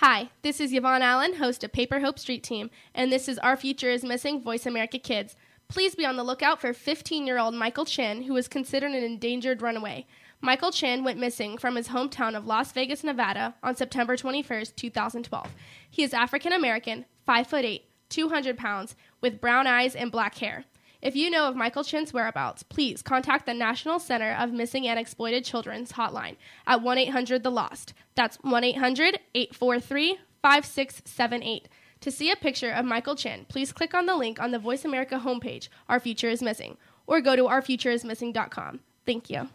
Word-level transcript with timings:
Hi, 0.00 0.28
this 0.42 0.60
is 0.60 0.74
Yvonne 0.74 1.00
Allen, 1.00 1.36
host 1.36 1.64
of 1.64 1.72
Paper 1.72 2.00
Hope 2.00 2.18
Street 2.18 2.42
Team, 2.42 2.68
and 2.94 3.10
this 3.10 3.30
is 3.30 3.38
Our 3.38 3.56
Future 3.56 3.88
is 3.88 4.04
Missing 4.04 4.42
Voice 4.42 4.66
America 4.66 4.98
Kids. 4.98 5.36
Please 5.68 5.94
be 5.94 6.04
on 6.04 6.16
the 6.16 6.22
lookout 6.22 6.60
for 6.60 6.74
15 6.74 7.26
year 7.26 7.38
old 7.38 7.54
Michael 7.54 7.86
Chin, 7.86 8.24
who 8.24 8.36
is 8.36 8.46
considered 8.46 8.90
an 8.90 9.02
endangered 9.02 9.62
runaway. 9.62 10.04
Michael 10.42 10.70
Chin 10.70 11.02
went 11.02 11.18
missing 11.18 11.56
from 11.56 11.76
his 11.76 11.88
hometown 11.88 12.36
of 12.36 12.44
Las 12.46 12.72
Vegas, 12.72 13.04
Nevada 13.04 13.54
on 13.62 13.74
September 13.74 14.18
21st, 14.18 14.76
2012. 14.76 15.50
He 15.90 16.02
is 16.02 16.12
African 16.12 16.52
American, 16.52 17.06
5 17.24 17.46
foot 17.46 17.64
8, 17.64 17.88
200 18.10 18.58
pounds, 18.58 18.96
with 19.22 19.40
brown 19.40 19.66
eyes 19.66 19.96
and 19.96 20.12
black 20.12 20.36
hair. 20.36 20.66
If 21.02 21.14
you 21.14 21.30
know 21.30 21.48
of 21.48 21.56
Michael 21.56 21.84
Chin's 21.84 22.12
whereabouts, 22.12 22.62
please 22.62 23.02
contact 23.02 23.46
the 23.46 23.54
National 23.54 23.98
Center 23.98 24.32
of 24.32 24.52
Missing 24.52 24.88
and 24.88 24.98
Exploited 24.98 25.44
Children's 25.44 25.92
hotline 25.92 26.36
at 26.66 26.82
1 26.82 26.98
800 26.98 27.42
The 27.42 27.50
Lost. 27.50 27.92
That's 28.14 28.36
1 28.38 28.64
800 28.64 29.20
843 29.34 30.18
5678. 30.42 31.68
To 32.00 32.10
see 32.10 32.30
a 32.30 32.36
picture 32.36 32.70
of 32.70 32.84
Michael 32.84 33.16
Chin, 33.16 33.46
please 33.48 33.72
click 33.72 33.94
on 33.94 34.06
the 34.06 34.16
link 34.16 34.40
on 34.40 34.50
the 34.50 34.58
Voice 34.58 34.84
America 34.84 35.20
homepage, 35.22 35.68
Our 35.88 35.98
Future 36.00 36.28
is 36.28 36.42
Missing, 36.42 36.76
or 37.06 37.20
go 37.20 37.36
to 37.36 37.42
ourfutureismissing.com. 37.42 38.80
Thank 39.04 39.30
you. 39.30 39.48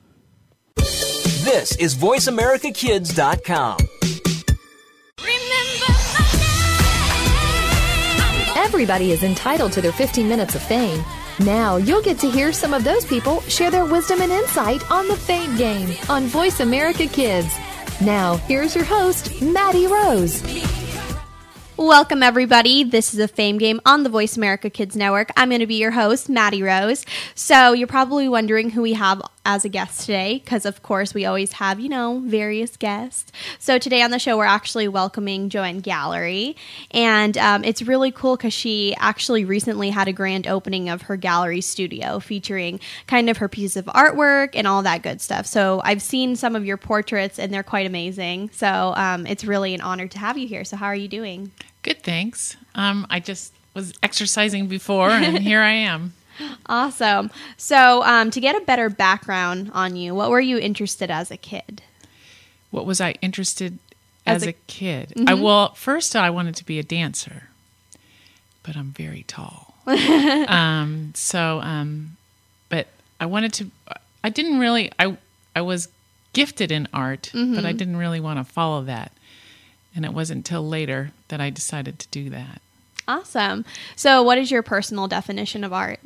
This 0.76 1.76
is 1.78 1.96
VoiceAmericaKids.com. 1.96 3.78
Everybody 8.58 9.12
is 9.12 9.24
entitled 9.24 9.74
to 9.74 9.82
their 9.82 9.92
15 9.92 10.30
minutes 10.30 10.56
of 10.56 10.62
fame. 10.62 11.04
Now 11.46 11.78
you'll 11.78 12.04
get 12.04 12.20
to 12.20 12.30
hear 12.30 12.54
some 12.54 12.72
of 12.72 12.84
those 12.84 13.04
people 13.04 13.42
share 13.42 13.72
their 13.72 13.86
wisdom 13.86 14.22
and 14.22 14.32
insight 14.32 14.90
on 14.92 15.08
the 15.08 15.16
Fame 15.16 15.56
Game 15.56 15.96
on 16.08 16.26
Voice 16.26 16.60
America 16.60 17.08
Kids. 17.08 17.52
Now, 18.00 18.36
here's 18.36 18.76
your 18.76 18.84
host, 18.84 19.42
Maddie 19.42 19.88
Rose. 19.88 20.44
Welcome, 21.78 22.22
everybody. 22.22 22.84
This 22.84 23.16
is 23.16 23.20
a 23.20 23.28
fame 23.28 23.58
game 23.58 23.82
on 23.88 24.04
the 24.04 24.10
Voice 24.10 24.38
America 24.38 24.70
Kids 24.70 24.96
Network. 24.96 25.32
I'm 25.36 25.50
going 25.50 25.62
to 25.62 25.68
be 25.68 25.80
your 25.80 25.90
host, 25.90 26.30
Maddie 26.30 26.62
Rose. 26.62 27.06
So, 27.34 27.74
you're 27.74 27.88
probably 27.88 28.30
wondering 28.30 28.70
who 28.70 28.84
we 28.84 28.94
have 28.94 29.20
as 29.46 29.66
a 29.66 29.70
guest 29.70 30.02
today, 30.02 30.40
because 30.44 30.66
of 30.66 30.84
course, 30.84 31.14
we 31.14 31.26
always 31.26 31.54
have, 31.54 31.80
you 31.80 31.90
know, 31.90 32.22
various 32.26 32.78
guests. 32.78 33.32
So, 33.60 33.78
today 33.80 34.02
on 34.02 34.12
the 34.12 34.20
show, 34.20 34.38
we're 34.38 34.46
actually 34.46 34.88
welcoming 34.88 35.50
Joanne 35.50 35.80
Gallery. 35.80 36.56
And 36.92 37.38
um, 37.38 37.64
it's 37.64 37.82
really 37.82 38.12
cool 38.12 38.38
because 38.38 38.54
she 38.54 38.96
actually 38.98 39.44
recently 39.44 39.90
had 39.90 40.08
a 40.08 40.14
grand 40.14 40.48
opening 40.48 40.90
of 40.90 41.04
her 41.04 41.18
gallery 41.18 41.62
studio 41.62 42.20
featuring 42.20 42.80
kind 43.08 43.30
of 43.30 43.38
her 43.38 43.48
piece 43.48 43.76
of 43.76 43.86
artwork 43.86 44.52
and 44.54 44.68
all 44.68 44.84
that 44.84 45.02
good 45.02 45.22
stuff. 45.22 45.48
So, 45.48 45.82
I've 45.84 46.02
seen 46.02 46.36
some 46.36 46.56
of 46.56 46.66
your 46.66 46.78
portraits, 46.78 47.40
and 47.40 47.52
they're 47.52 47.64
quite 47.64 47.88
amazing. 47.88 48.52
So, 48.54 48.94
um, 48.96 49.26
it's 49.26 49.44
really 49.44 49.74
an 49.74 49.82
honor 49.82 50.08
to 50.08 50.20
have 50.20 50.38
you 50.38 50.48
here. 50.48 50.64
So, 50.64 50.78
how 50.78 50.86
are 50.86 50.96
you 50.96 51.08
doing? 51.08 51.52
Good, 51.82 52.04
thanks. 52.04 52.58
Um, 52.76 53.08
I 53.10 53.20
just 53.20 53.54
was 53.74 53.94
exercising 54.04 54.68
before, 54.68 55.10
and 55.10 55.40
here 55.40 55.62
I 55.62 55.72
am. 55.72 56.14
Awesome. 56.66 57.32
So, 57.58 58.04
um, 58.04 58.32
to 58.32 58.40
get 58.40 58.56
a 58.56 58.62
better 58.66 58.90
background 58.90 59.72
on 59.74 59.96
you, 59.96 60.16
what 60.16 60.30
were 60.30 60.40
you 60.40 60.58
interested 60.58 61.12
as 61.12 61.32
a 61.32 61.38
kid? 61.38 61.82
What 62.70 62.86
was 62.86 63.02
I 63.02 63.12
interested 63.22 63.80
As 64.26 64.44
as, 64.44 64.48
a- 64.48 64.50
a, 64.52 64.54
kid? 64.68 65.14
I 65.28 65.34
well, 65.34 65.74
first 65.74 66.16
I 66.16 66.30
wanted 66.30 66.56
to 66.58 66.66
be 66.66 66.80
a 66.80 66.84
dancer, 66.84 67.50
but 68.64 68.76
I'm 68.78 68.92
very 68.92 69.24
tall. 69.24 69.76
um, 69.88 71.12
so, 71.16 71.60
um, 71.62 72.18
but 72.70 72.88
I 73.20 73.26
wanted 73.26 73.54
to. 73.54 73.72
I 74.24 74.30
didn't 74.30 74.60
really. 74.60 74.92
I 75.00 75.18
I 75.56 75.62
was 75.62 75.90
gifted 76.34 76.72
in 76.72 76.88
art, 76.94 77.30
but 77.34 77.66
I 77.66 77.74
didn't 77.74 77.98
really 77.98 78.20
want 78.20 78.40
to 78.40 78.44
follow 78.46 78.84
that. 78.84 79.12
And 79.94 80.06
it 80.06 80.14
wasn't 80.14 80.38
until 80.38 80.66
later 80.66 81.12
that 81.28 81.42
I 81.42 81.50
decided 81.50 82.00
to 82.00 82.08
do 82.08 82.30
that. 82.30 82.62
Awesome. 83.08 83.66
So, 83.96 84.24
what 84.24 84.38
is 84.38 84.52
your 84.52 84.64
personal 84.64 85.08
definition 85.08 85.64
of 85.64 85.74
art? 85.74 86.00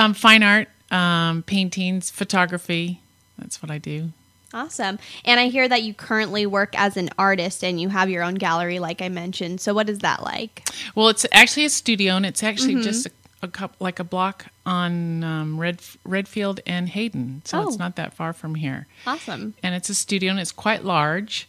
Um, 0.00 0.14
fine 0.14 0.42
art, 0.42 0.68
um, 0.90 1.42
paintings, 1.42 2.10
photography. 2.10 3.00
That's 3.38 3.62
what 3.62 3.70
I 3.70 3.78
do. 3.78 4.12
Awesome. 4.52 4.98
And 5.24 5.38
I 5.38 5.46
hear 5.48 5.68
that 5.68 5.82
you 5.82 5.94
currently 5.94 6.44
work 6.46 6.70
as 6.76 6.96
an 6.96 7.10
artist 7.18 7.62
and 7.62 7.80
you 7.80 7.88
have 7.90 8.10
your 8.10 8.22
own 8.24 8.34
gallery, 8.34 8.78
like 8.80 9.00
I 9.02 9.08
mentioned. 9.08 9.60
So, 9.60 9.74
what 9.74 9.88
is 9.88 10.00
that 10.00 10.22
like? 10.22 10.68
Well, 10.94 11.08
it's 11.08 11.24
actually 11.32 11.66
a 11.66 11.70
studio, 11.70 12.16
and 12.16 12.26
it's 12.26 12.42
actually 12.42 12.82
just 12.82 13.06
a, 13.06 13.10
a 13.42 13.48
cup, 13.48 13.76
like 13.78 14.00
a 14.00 14.04
block 14.04 14.46
on 14.66 15.22
um, 15.22 15.60
Red 15.60 15.80
Redfield 16.04 16.60
and 16.66 16.88
Hayden, 16.88 17.42
so 17.44 17.60
Oh. 17.60 17.68
it's 17.68 17.78
not 17.78 17.94
that 17.96 18.14
far 18.14 18.32
from 18.32 18.54
here. 18.56 18.86
Awesome. 19.06 19.54
And 19.62 19.74
it's 19.74 19.88
a 19.90 19.94
studio, 19.94 20.30
and 20.32 20.40
it's 20.40 20.50
quite 20.52 20.84
large, 20.84 21.46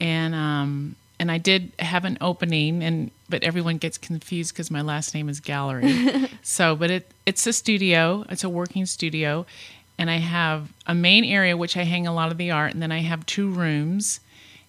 and 0.00 0.34
um, 0.34 0.96
and 1.20 1.30
I 1.30 1.36
did 1.36 1.72
have 1.78 2.06
an 2.06 2.16
opening, 2.22 2.82
and 2.82 3.10
but 3.28 3.44
everyone 3.44 3.76
gets 3.76 3.98
confused 3.98 4.54
because 4.54 4.70
my 4.70 4.80
last 4.80 5.14
name 5.14 5.28
is 5.28 5.38
Gallery. 5.38 6.28
so, 6.42 6.74
but 6.74 6.90
it 6.90 7.12
it's 7.26 7.46
a 7.46 7.52
studio, 7.52 8.24
it's 8.30 8.42
a 8.42 8.48
working 8.48 8.86
studio, 8.86 9.44
and 9.98 10.10
I 10.10 10.16
have 10.16 10.72
a 10.86 10.94
main 10.94 11.24
area 11.24 11.56
which 11.58 11.76
I 11.76 11.84
hang 11.84 12.06
a 12.06 12.14
lot 12.14 12.32
of 12.32 12.38
the 12.38 12.50
art, 12.50 12.72
and 12.72 12.82
then 12.82 12.90
I 12.90 13.00
have 13.00 13.26
two 13.26 13.50
rooms, 13.50 14.20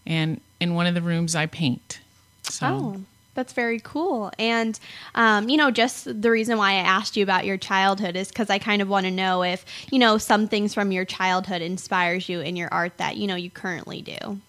and 0.06 0.42
in 0.60 0.76
one 0.76 0.88
of 0.88 0.94
the 0.94 1.02
rooms 1.02 1.36
I 1.36 1.46
paint. 1.46 2.02
So. 2.44 2.68
Oh, 2.68 3.02
that's 3.34 3.54
very 3.54 3.80
cool. 3.80 4.30
And, 4.38 4.78
um, 5.16 5.48
you 5.48 5.56
know, 5.56 5.72
just 5.72 6.22
the 6.22 6.30
reason 6.30 6.58
why 6.58 6.72
I 6.72 6.80
asked 6.80 7.16
you 7.16 7.24
about 7.24 7.46
your 7.46 7.56
childhood 7.56 8.18
is 8.18 8.28
because 8.28 8.50
I 8.50 8.60
kind 8.60 8.82
of 8.82 8.90
want 8.90 9.06
to 9.06 9.12
know 9.12 9.42
if, 9.42 9.64
you 9.90 10.00
know, 10.00 10.18
some 10.18 10.50
things 10.50 10.74
from 10.74 10.92
your 10.92 11.06
childhood 11.06 11.62
inspires 11.62 12.28
you 12.28 12.42
in 12.42 12.58
your 12.58 12.68
art 12.74 12.98
that, 12.98 13.16
you 13.16 13.28
know, 13.28 13.36
you 13.36 13.50
currently 13.50 14.02
do. 14.02 14.42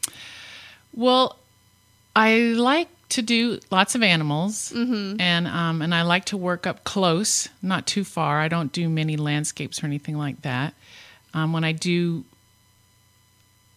Well, 0.93 1.39
I 2.15 2.39
like 2.57 2.89
to 3.11 3.23
do 3.23 3.61
lots 3.71 3.95
of 3.95 4.03
animals, 4.03 4.73
and 5.21 5.47
um, 5.47 5.83
and 5.83 5.95
I 5.95 6.03
like 6.03 6.27
to 6.27 6.37
work 6.37 6.67
up 6.67 6.85
close, 6.85 7.49
not 7.61 7.87
too 7.87 8.05
far. 8.05 8.41
I 8.41 8.49
don't 8.49 8.73
do 8.73 8.89
many 8.89 9.17
landscapes 9.17 9.83
or 9.83 9.87
anything 9.87 10.17
like 10.17 10.43
that. 10.43 10.75
Um, 11.35 11.53
when 11.53 11.65
I 11.65 11.73
do 11.73 12.25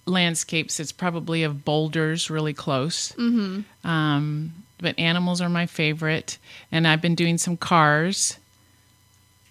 landscapes, 0.06 0.80
it's 0.80 0.92
probably 0.92 1.44
of 1.44 1.66
boulders 1.66 2.30
really 2.30 2.54
close. 2.54 3.12
Mm-hmm. 3.14 3.88
Um, 3.88 4.54
but 4.78 4.98
animals 5.00 5.42
are 5.42 5.50
my 5.50 5.66
favorite, 5.66 6.38
and 6.72 6.88
I've 6.88 7.02
been 7.02 7.16
doing 7.16 7.38
some 7.38 7.58
cars 7.58 8.38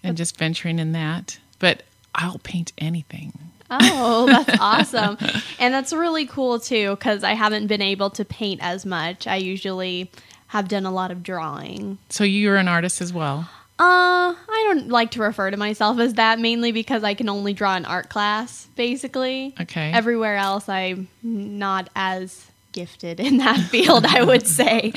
and 0.02 0.16
just 0.16 0.36
venturing 0.36 0.78
in 0.78 0.92
that. 0.92 1.38
But 1.58 1.82
I'll 2.14 2.38
paint 2.38 2.72
anything. 2.78 3.32
Oh, 3.70 4.26
that's 4.26 4.60
awesome. 4.60 5.16
And 5.58 5.72
that's 5.72 5.92
really 5.92 6.26
cool 6.26 6.58
too 6.58 6.96
because 6.96 7.24
I 7.24 7.32
haven't 7.32 7.66
been 7.66 7.82
able 7.82 8.10
to 8.10 8.24
paint 8.24 8.60
as 8.62 8.84
much. 8.84 9.26
I 9.26 9.36
usually 9.36 10.10
have 10.48 10.68
done 10.68 10.86
a 10.86 10.92
lot 10.92 11.10
of 11.10 11.22
drawing. 11.22 11.98
So 12.10 12.24
you're 12.24 12.56
an 12.56 12.68
artist 12.68 13.00
as 13.00 13.12
well. 13.12 13.48
Uh, 13.76 14.30
I 14.36 14.64
don't 14.68 14.88
like 14.88 15.10
to 15.12 15.20
refer 15.20 15.50
to 15.50 15.56
myself 15.56 15.98
as 15.98 16.14
that 16.14 16.38
mainly 16.38 16.70
because 16.70 17.02
I 17.02 17.14
can 17.14 17.28
only 17.28 17.52
draw 17.52 17.76
in 17.76 17.84
art 17.84 18.08
class, 18.08 18.68
basically. 18.76 19.52
Okay. 19.60 19.90
Everywhere 19.90 20.36
else, 20.36 20.68
I'm 20.68 21.08
not 21.24 21.90
as 21.96 22.46
gifted 22.70 23.18
in 23.18 23.38
that 23.38 23.58
field, 23.70 24.06
I 24.06 24.22
would 24.22 24.46
say. 24.46 24.92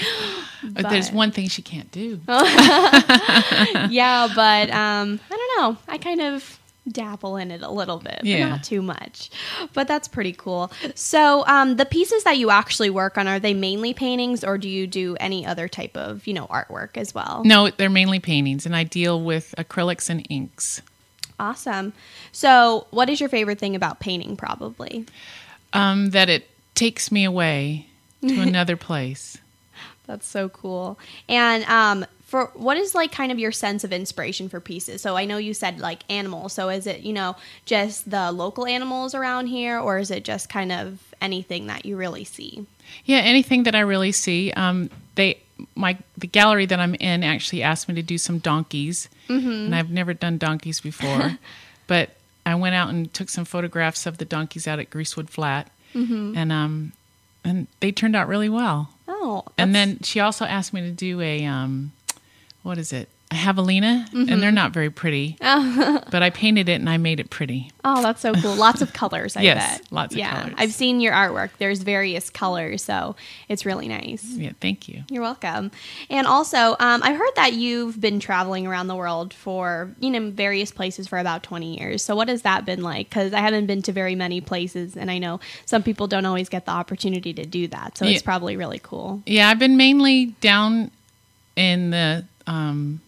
But 0.63 0.89
there's 0.89 1.11
one 1.11 1.31
thing 1.31 1.47
she 1.47 1.63
can't 1.63 1.91
do. 1.91 2.21
yeah, 2.27 4.27
but 4.35 4.69
um, 4.69 5.19
I 5.31 5.37
don't 5.37 5.57
know. 5.57 5.77
I 5.87 5.97
kind 5.97 6.21
of 6.21 6.56
dabble 6.89 7.37
in 7.37 7.51
it 7.51 7.61
a 7.61 7.69
little 7.71 7.97
bit, 7.97 8.17
but 8.19 8.25
Yeah. 8.25 8.49
not 8.49 8.63
too 8.63 8.81
much. 8.81 9.29
But 9.73 9.87
that's 9.87 10.07
pretty 10.07 10.33
cool. 10.33 10.71
So, 10.95 11.45
um, 11.47 11.75
the 11.75 11.85
pieces 11.85 12.23
that 12.23 12.37
you 12.37 12.49
actually 12.49 12.89
work 12.89 13.17
on 13.17 13.27
are 13.27 13.39
they 13.39 13.53
mainly 13.53 13.93
paintings, 13.93 14.43
or 14.43 14.57
do 14.57 14.69
you 14.69 14.87
do 14.87 15.15
any 15.19 15.45
other 15.45 15.67
type 15.67 15.95
of 15.97 16.25
you 16.27 16.33
know 16.33 16.47
artwork 16.47 16.97
as 16.97 17.13
well? 17.13 17.41
No, 17.45 17.69
they're 17.69 17.89
mainly 17.89 18.19
paintings, 18.19 18.65
and 18.65 18.75
I 18.75 18.83
deal 18.83 19.21
with 19.21 19.53
acrylics 19.57 20.09
and 20.09 20.25
inks. 20.29 20.81
Awesome. 21.39 21.93
So, 22.31 22.87
what 22.91 23.09
is 23.09 23.19
your 23.19 23.29
favorite 23.29 23.59
thing 23.59 23.75
about 23.75 23.99
painting? 23.99 24.35
Probably. 24.37 25.05
Um, 25.73 26.09
that 26.11 26.29
it 26.29 26.49
takes 26.73 27.11
me 27.11 27.23
away 27.25 27.87
to 28.21 28.39
another 28.41 28.75
place. 28.77 29.37
That's 30.07 30.25
so 30.25 30.47
cool. 30.49 30.97
And 31.27 31.63
um, 31.65 32.05
for 32.27 32.51
what 32.55 32.75
is 32.77 32.93
like 32.93 33.11
kind 33.11 33.31
of 33.31 33.39
your 33.39 33.53
sense 33.53 33.83
of 33.83 33.91
inspiration 33.93 34.49
for 34.49 34.59
pieces? 34.59 35.01
So 35.01 35.15
I 35.15 35.25
know 35.25 35.37
you 35.37 35.53
said 35.53 35.79
like 35.79 36.03
animals. 36.09 36.53
So 36.53 36.69
is 36.69 36.85
it 36.85 36.99
you 37.01 37.13
know 37.13 37.35
just 37.65 38.11
the 38.11 38.31
local 38.31 38.67
animals 38.67 39.15
around 39.15 39.47
here, 39.47 39.79
or 39.79 39.97
is 39.97 40.11
it 40.11 40.23
just 40.23 40.49
kind 40.49 40.71
of 40.71 40.99
anything 41.21 41.67
that 41.67 41.85
you 41.85 41.95
really 41.97 42.25
see? 42.25 42.65
Yeah, 43.05 43.19
anything 43.19 43.63
that 43.63 43.75
I 43.75 43.79
really 43.79 44.11
see. 44.11 44.51
Um, 44.51 44.89
they 45.15 45.39
my 45.73 45.97
the 46.17 46.27
gallery 46.27 46.65
that 46.67 46.79
I'm 46.79 46.95
in 46.95 47.23
actually 47.23 47.63
asked 47.63 47.87
me 47.89 47.95
to 47.95 48.03
do 48.03 48.17
some 48.17 48.39
donkeys, 48.39 49.09
and 49.29 49.73
I've 49.73 49.89
never 49.89 50.13
done 50.13 50.37
donkeys 50.37 50.79
before, 50.81 51.37
but 51.87 52.11
I 52.45 52.55
went 52.55 52.75
out 52.75 52.89
and 52.89 53.11
took 53.13 53.29
some 53.29 53.45
photographs 53.45 54.05
of 54.05 54.17
the 54.19 54.25
donkeys 54.25 54.67
out 54.67 54.79
at 54.79 54.89
Greasewood 54.89 55.29
Flat, 55.29 55.71
and 56.37 56.51
um, 56.51 56.91
and 57.43 57.67
they 57.79 57.91
turned 57.93 58.15
out 58.17 58.27
really 58.27 58.49
well. 58.49 58.89
Oh, 59.07 59.45
And 59.57 59.73
then 59.73 59.99
she 60.03 60.19
also 60.19 60.43
asked 60.45 60.73
me 60.73 60.81
to 60.81 60.91
do 60.91 61.21
a 61.21 61.45
um, 61.45 61.91
what 62.67 62.77
is 62.77 62.91
it? 62.93 63.07
A 63.29 63.35
javelina, 63.35 64.05
and 64.13 64.27
Mm-hmm. 64.29 64.39
they're 64.39 64.51
not 64.53 64.71
very 64.71 64.89
pretty. 64.89 65.35
but 65.41 66.23
I 66.23 66.29
painted 66.29 66.69
it 66.69 66.73
and 66.79 66.89
I 66.89 66.95
made 66.95 67.19
it 67.19 67.29
pretty. 67.29 67.71
Oh, 67.83 68.01
that's 68.01 68.21
so 68.21 68.33
cool. 68.33 68.55
Lots 68.55 68.81
of 68.81 68.93
colors, 68.93 69.35
I 69.35 69.41
Yes, 69.41 69.79
bet. 69.79 69.91
lots 69.91 70.13
of 70.13 70.19
yeah. 70.19 70.41
colors. 70.41 70.55
I've 70.57 70.71
seen 70.73 71.01
your 71.01 71.11
artwork. 71.13 71.49
There's 71.57 71.79
various 71.79 72.29
colors, 72.29 72.83
so 72.85 73.17
it's 73.49 73.65
really 73.65 73.89
nice. 73.89 74.23
Yeah, 74.23 74.51
thank 74.61 74.87
you. 74.87 75.03
You're 75.09 75.23
welcome. 75.23 75.71
And 76.09 76.25
also, 76.25 76.77
um, 76.79 77.01
I've 77.03 77.17
heard 77.17 77.35
that 77.35 77.51
you've 77.53 77.99
been 77.99 78.21
traveling 78.21 78.65
around 78.65 78.87
the 78.87 78.95
world 78.95 79.33
for, 79.33 79.91
you 79.99 80.09
know, 80.09 80.29
various 80.31 80.71
places 80.71 81.07
for 81.09 81.19
about 81.19 81.43
20 81.43 81.79
years. 81.79 82.03
So, 82.03 82.15
what 82.15 82.29
has 82.29 82.43
that 82.43 82.63
been 82.65 82.81
like? 82.81 83.09
Because 83.09 83.33
I 83.33 83.39
haven't 83.41 83.65
been 83.67 83.81
to 83.83 83.91
very 83.91 84.15
many 84.15 84.39
places, 84.39 84.95
and 84.95 85.11
I 85.11 85.17
know 85.17 85.41
some 85.65 85.83
people 85.83 86.07
don't 86.07 86.25
always 86.25 86.47
get 86.47 86.65
the 86.65 86.71
opportunity 86.71 87.33
to 87.33 87.45
do 87.45 87.67
that. 87.69 87.97
So, 87.97 88.05
Yeah. 88.05 88.11
it's 88.11 88.23
probably 88.23 88.55
really 88.55 88.79
cool. 88.81 89.21
Yeah, 89.25 89.49
I've 89.49 89.59
been 89.59 89.75
mainly 89.75 90.27
down 90.39 90.91
in 91.57 91.89
the 91.89 92.23
um, 92.47 93.01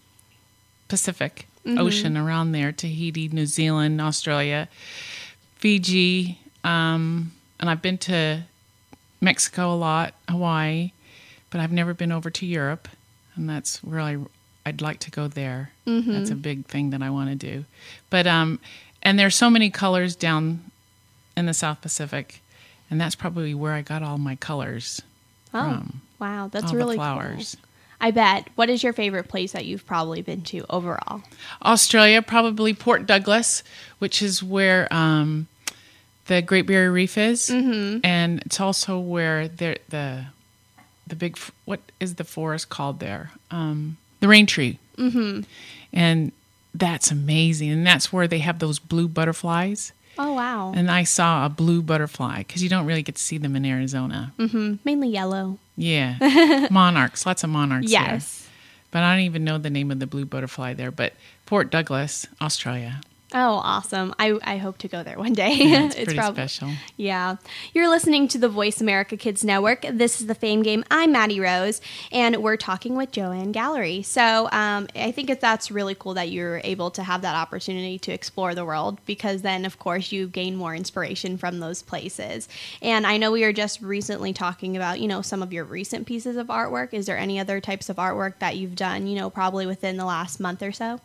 Pacific 0.88 1.46
Mm-hmm. 1.66 1.78
Ocean 1.78 2.16
around 2.18 2.54
there 2.54 2.72
Tahiti, 2.72 3.28
New 3.28 3.46
Zealand, 3.46 4.00
Australia, 4.00 4.70
Fiji. 5.56 6.40
Um, 6.64 7.34
and 7.60 7.70
I've 7.70 7.82
been 7.82 7.98
to 8.00 8.44
Mexico 9.20 9.74
a 9.74 9.76
lot, 9.76 10.14
Hawaii, 10.30 10.92
but 11.50 11.60
I've 11.60 11.74
never 11.74 11.94
been 11.94 12.14
over 12.14 12.30
to 12.30 12.46
Europe. 12.46 12.88
And 13.36 13.50
that's 13.50 13.84
where 13.84 14.00
I, 14.00 14.18
I'd 14.66 14.82
like 14.82 15.00
to 15.02 15.12
go 15.12 15.28
there. 15.28 15.72
Mm-hmm. 15.86 16.12
That's 16.14 16.30
a 16.30 16.36
big 16.36 16.66
thing 16.66 16.92
that 16.92 17.02
I 17.02 17.10
want 17.10 17.30
to 17.30 17.36
do. 17.36 17.66
But, 18.10 18.26
um, 18.26 18.60
and 19.04 19.20
there's 19.20 19.36
so 19.36 19.50
many 19.50 19.70
colors 19.70 20.16
down 20.16 20.62
in 21.36 21.46
the 21.46 21.54
South 21.54 21.82
Pacific. 21.82 22.42
And 22.90 23.00
that's 23.00 23.16
probably 23.16 23.54
where 23.54 23.74
I 23.74 23.82
got 23.82 24.02
all 24.02 24.18
my 24.18 24.36
colors 24.38 25.02
Oh, 25.54 25.60
from. 25.62 26.02
wow. 26.20 26.48
That's 26.52 26.72
all 26.72 26.76
really 26.78 26.96
the 26.96 27.04
cool. 27.04 27.16
I 28.02 28.12
bet. 28.12 28.48
What 28.56 28.70
is 28.70 28.84
your 28.84 28.94
favorite 28.94 29.28
place 29.28 29.52
that 29.52 29.66
you've 29.66 29.86
probably 29.86 30.22
been 30.22 30.42
to 30.44 30.66
overall? 30.70 31.24
Australia, 31.64 32.22
probably 32.22 32.74
Port 32.74 33.06
Douglas, 33.06 33.64
which 34.00 34.22
is 34.22 34.42
where 34.42 34.92
um, 34.94 35.48
the 36.28 36.42
Great 36.42 36.66
Barrier 36.66 36.92
Reef 36.92 37.18
is, 37.18 37.50
mm-hmm. 37.50 38.00
and 38.04 38.42
it's 38.46 38.60
also 38.60 39.00
where 39.00 39.48
the 39.48 39.78
the 39.90 40.26
the 41.08 41.16
big 41.16 41.38
what 41.66 41.82
is 42.00 42.16
the 42.16 42.24
forest 42.24 42.70
called 42.70 43.00
there? 43.00 43.32
Um, 43.52 43.98
the 44.22 44.28
Daintree, 44.28 44.78
mm-hmm. 44.98 45.42
and 45.92 46.32
that's 46.74 47.12
amazing, 47.12 47.72
and 47.72 47.86
that's 47.86 48.14
where 48.14 48.28
they 48.28 48.40
have 48.40 48.60
those 48.60 48.80
blue 48.80 49.08
butterflies. 49.08 49.92
Oh, 50.22 50.34
wow. 50.34 50.74
And 50.76 50.92
I 50.92 51.04
saw 51.06 51.46
a 51.46 51.50
blue 51.50 51.82
butterfly 51.82 52.40
because 52.40 52.62
you 52.62 52.68
don't 52.68 52.86
really 52.86 53.04
get 53.04 53.16
to 53.16 53.22
see 53.22 53.38
them 53.38 53.56
in 53.56 53.66
Arizona. 53.66 54.34
Mm-hmm. 54.38 54.76
Mainly 54.84 55.08
yellow. 55.10 55.58
Yeah, 55.78 56.68
monarchs, 56.72 57.26
lots 57.26 57.44
of 57.46 57.50
monarchs. 57.50 57.90
there. 57.90 58.02
Yes. 58.02 58.48
but 58.92 59.02
I 59.02 59.16
don't 59.16 59.24
even 59.24 59.46
know 59.46 59.58
the 59.58 59.70
name 59.70 59.92
of 59.92 60.00
the 60.00 60.08
blue 60.08 60.26
butterfly 60.26 60.74
there. 60.74 60.92
But 60.92 61.14
Port 61.46 61.72
Douglas, 61.72 62.28
Australia. 62.42 63.00
Oh, 63.32 63.62
awesome. 63.64 64.16
I, 64.18 64.40
I 64.42 64.58
hope 64.58 64.80
to 64.80 64.88
go 64.88 65.04
there 65.04 65.18
one 65.18 65.34
day. 65.34 65.54
Yeah, 65.54 65.86
it's 65.94 65.96
pretty 65.96 66.20
special. 66.20 66.72
Yeah. 66.98 67.36
You're 67.74 67.88
listening 67.88 68.28
to 68.30 68.40
the 68.40 68.50
Voice 68.50 68.82
America 68.82 69.18
Kids 69.18 69.44
Network. 69.44 69.86
This 69.92 70.20
is 70.20 70.26
the 70.26 70.34
Fame 70.34 70.64
Game. 70.64 70.84
I'm 70.90 71.12
Maddie 71.12 71.40
Rose, 71.40 71.80
and 72.12 72.38
we're 72.38 72.58
talking 72.58 72.96
with 72.96 73.12
Joanne 73.12 73.52
Gallery. 73.52 74.02
So 74.02 74.50
um, 74.52 74.88
I 74.96 75.12
think 75.12 75.30
it's, 75.30 75.42
that's 75.42 75.70
really 75.70 75.94
cool 75.94 76.16
that 76.16 76.32
you're 76.32 76.60
able 76.64 76.90
to 76.92 77.04
have 77.04 77.22
that 77.22 77.36
opportunity 77.36 78.00
to 78.00 78.12
explore 78.12 78.56
the 78.56 78.66
world 78.66 79.00
because 79.06 79.44
then, 79.44 79.64
of 79.64 79.78
course, 79.78 80.12
you 80.12 80.28
gain 80.28 80.56
more 80.56 80.74
inspiration 80.74 81.38
from 81.38 81.60
those 81.60 81.84
places. 81.84 82.50
And 82.82 83.06
I 83.06 83.18
know 83.18 83.32
we 83.32 83.44
were 83.44 83.54
just 83.54 83.80
recently 83.82 84.34
talking 84.34 84.76
about, 84.76 85.00
you 85.00 85.08
know, 85.08 85.22
some 85.22 85.44
of 85.44 85.54
your 85.54 85.66
recent 85.66 86.08
pieces 86.08 86.36
of 86.36 86.48
artwork. 86.48 86.96
Is 86.96 87.06
there 87.06 87.18
any 87.18 87.40
other 87.40 87.62
types 87.62 87.90
of 87.90 87.98
artwork 87.98 88.40
that 88.40 88.58
you've 88.58 88.76
done, 88.76 89.06
you 89.06 89.16
know, 89.16 89.30
probably 89.30 89.68
within 89.68 89.98
the 89.98 90.06
last 90.06 90.40
month 90.40 90.64
or 90.64 90.72
so? 90.72 91.00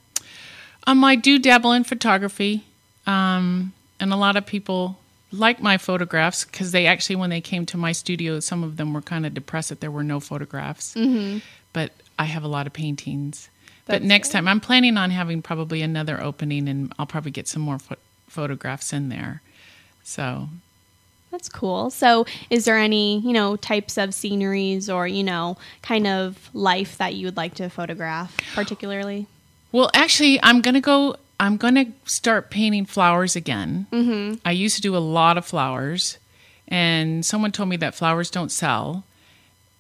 Um, 0.87 1.03
I 1.05 1.17
do 1.17 1.39
dabble 1.39 1.73
in 1.73 1.85
photography, 1.85 2.65
um, 3.07 3.73
and 3.99 4.13
a 4.13 4.17
lot 4.17 4.37
of 4.37 4.45
people 4.45 4.99
like 5.33 5.61
my 5.61 5.79
photographs 5.79 6.45
because 6.45 6.73
they 6.73 6.87
actually, 6.87 7.17
when 7.17 7.31
they 7.31 7.41
came 7.41 7.67
to 7.67 7.77
my 7.77 7.93
studio, 7.93 8.41
some 8.41 8.63
of 8.63 8.77
them 8.77 8.93
were 8.93 9.03
kind 9.03 9.27
of 9.27 9.35
depressed 9.35 9.71
that 9.71 9.81
there 9.81 9.91
were 9.91 10.05
no 10.05 10.21
photographs. 10.21 10.95
Mm-hmm. 10.95 11.39
But 11.73 11.93
I 12.19 12.25
have 12.25 12.45
a 12.45 12.49
lot 12.49 12.67
of 12.67 12.73
paintings. 12.73 13.49
but 13.87 13.95
That's 13.95 14.05
next 14.05 14.29
time, 14.31 14.47
I'm 14.47 14.61
planning 14.61 14.97
on 14.97 15.11
having 15.11 15.43
probably 15.43 15.83
another 15.83 16.23
opening, 16.23 16.69
and 16.69 16.93
I'll 16.99 17.07
probably 17.07 17.33
get 17.33 17.49
some 17.49 17.63
more 17.63 17.79
pho- 17.79 17.97
photographs 18.29 18.93
in 18.93 19.09
there. 19.09 19.43
So 20.05 20.49
That's 21.31 21.49
cool. 21.49 21.91
So, 21.91 22.27
is 22.51 22.65
there 22.67 22.79
any, 22.79 23.19
you 23.21 23.33
know, 23.33 23.57
types 23.57 23.97
of 23.97 24.15
sceneries 24.15 24.89
or, 24.89 25.09
you 25.09 25.25
know, 25.25 25.57
kind 25.83 26.07
of 26.07 26.51
life 26.53 26.99
that 26.99 27.15
you 27.15 27.27
would 27.27 27.37
like 27.37 27.55
to 27.55 27.69
photograph 27.69 28.37
particularly? 28.55 29.27
Well, 29.75 29.91
actually, 29.93 30.41
I'm 30.41 30.61
gonna 30.61 30.81
go. 30.81 31.17
I'm 31.41 31.57
gonna 31.57 31.87
start 32.05 32.49
painting 32.49 32.87
flowers 32.87 33.35
again. 33.35 33.89
Mm-hmm. 33.91 34.35
I 34.45 34.53
used 34.53 34.77
to 34.77 34.81
do 34.81 34.97
a 34.97 34.99
lot 34.99 35.37
of 35.37 35.45
flowers, 35.45 36.17
and 36.69 37.27
someone 37.27 37.51
told 37.51 37.71
me 37.71 37.77
that 37.79 37.97
flowers 37.97 38.31
don't 38.31 38.53
sell, 38.53 39.03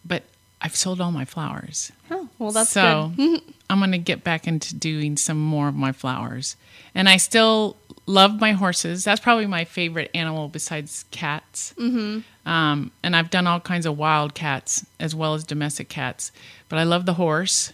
but 0.04 0.24
I've 0.60 0.74
sold 0.74 1.00
all 1.00 1.12
my 1.12 1.24
flowers. 1.24 1.92
Oh, 2.10 2.28
well, 2.40 2.50
that's 2.50 2.70
so 2.70 3.12
good. 3.16 3.40
I'm 3.70 3.78
gonna 3.78 3.98
get 3.98 4.24
back 4.24 4.48
into 4.48 4.74
doing 4.74 5.16
some 5.16 5.38
more 5.38 5.68
of 5.68 5.76
my 5.76 5.92
flowers, 5.92 6.56
and 6.92 7.08
I 7.08 7.16
still 7.16 7.76
love 8.04 8.40
my 8.40 8.50
horses. 8.50 9.04
That's 9.04 9.20
probably 9.20 9.46
my 9.46 9.64
favorite 9.64 10.10
animal 10.12 10.48
besides 10.48 11.04
cats. 11.12 11.72
Mm-hmm. 11.78 12.50
Um, 12.50 12.90
and 13.04 13.14
I've 13.14 13.30
done 13.30 13.46
all 13.46 13.60
kinds 13.60 13.86
of 13.86 13.96
wild 13.96 14.34
cats 14.34 14.84
as 14.98 15.14
well 15.14 15.34
as 15.34 15.44
domestic 15.44 15.88
cats, 15.88 16.32
but 16.68 16.80
I 16.80 16.82
love 16.82 17.06
the 17.06 17.14
horse 17.14 17.72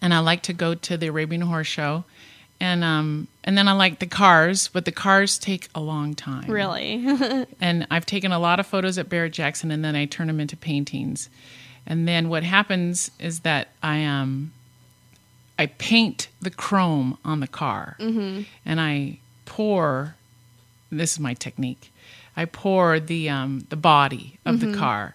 and 0.00 0.12
I 0.14 0.18
like 0.20 0.42
to 0.42 0.52
go 0.52 0.74
to 0.74 0.96
the 0.96 1.06
Arabian 1.08 1.42
Horse 1.42 1.66
Show, 1.66 2.04
and 2.60 2.82
um, 2.84 3.28
and 3.44 3.56
then 3.56 3.68
I 3.68 3.72
like 3.72 3.98
the 3.98 4.06
cars, 4.06 4.68
but 4.68 4.84
the 4.84 4.92
cars 4.92 5.38
take 5.38 5.68
a 5.74 5.80
long 5.80 6.14
time. 6.14 6.50
Really? 6.50 7.04
And 7.60 7.86
I've 7.90 8.06
taken 8.06 8.32
a 8.32 8.38
lot 8.38 8.60
of 8.60 8.66
photos 8.66 8.98
at 8.98 9.08
Barrett 9.08 9.32
Jackson, 9.32 9.70
and 9.70 9.84
then 9.84 9.96
I 9.96 10.04
turn 10.06 10.26
them 10.28 10.40
into 10.40 10.56
paintings. 10.56 11.28
And 11.86 12.06
then 12.08 12.28
what 12.28 12.42
happens 12.42 13.10
is 13.18 13.40
that 13.40 13.68
I 13.82 14.04
um, 14.04 14.52
I 15.58 15.66
paint 15.66 16.28
the 16.40 16.50
chrome 16.50 17.18
on 17.24 17.40
the 17.40 17.46
car, 17.48 17.96
and 18.64 18.80
I 18.80 19.18
pour. 19.44 20.14
This 20.90 21.12
is 21.12 21.20
my 21.20 21.34
technique. 21.34 21.92
I 22.36 22.44
pour 22.44 23.00
the 23.00 23.28
um, 23.28 23.66
the 23.70 23.76
body 23.76 24.38
of 24.44 24.60
the 24.60 24.74
car, 24.76 25.14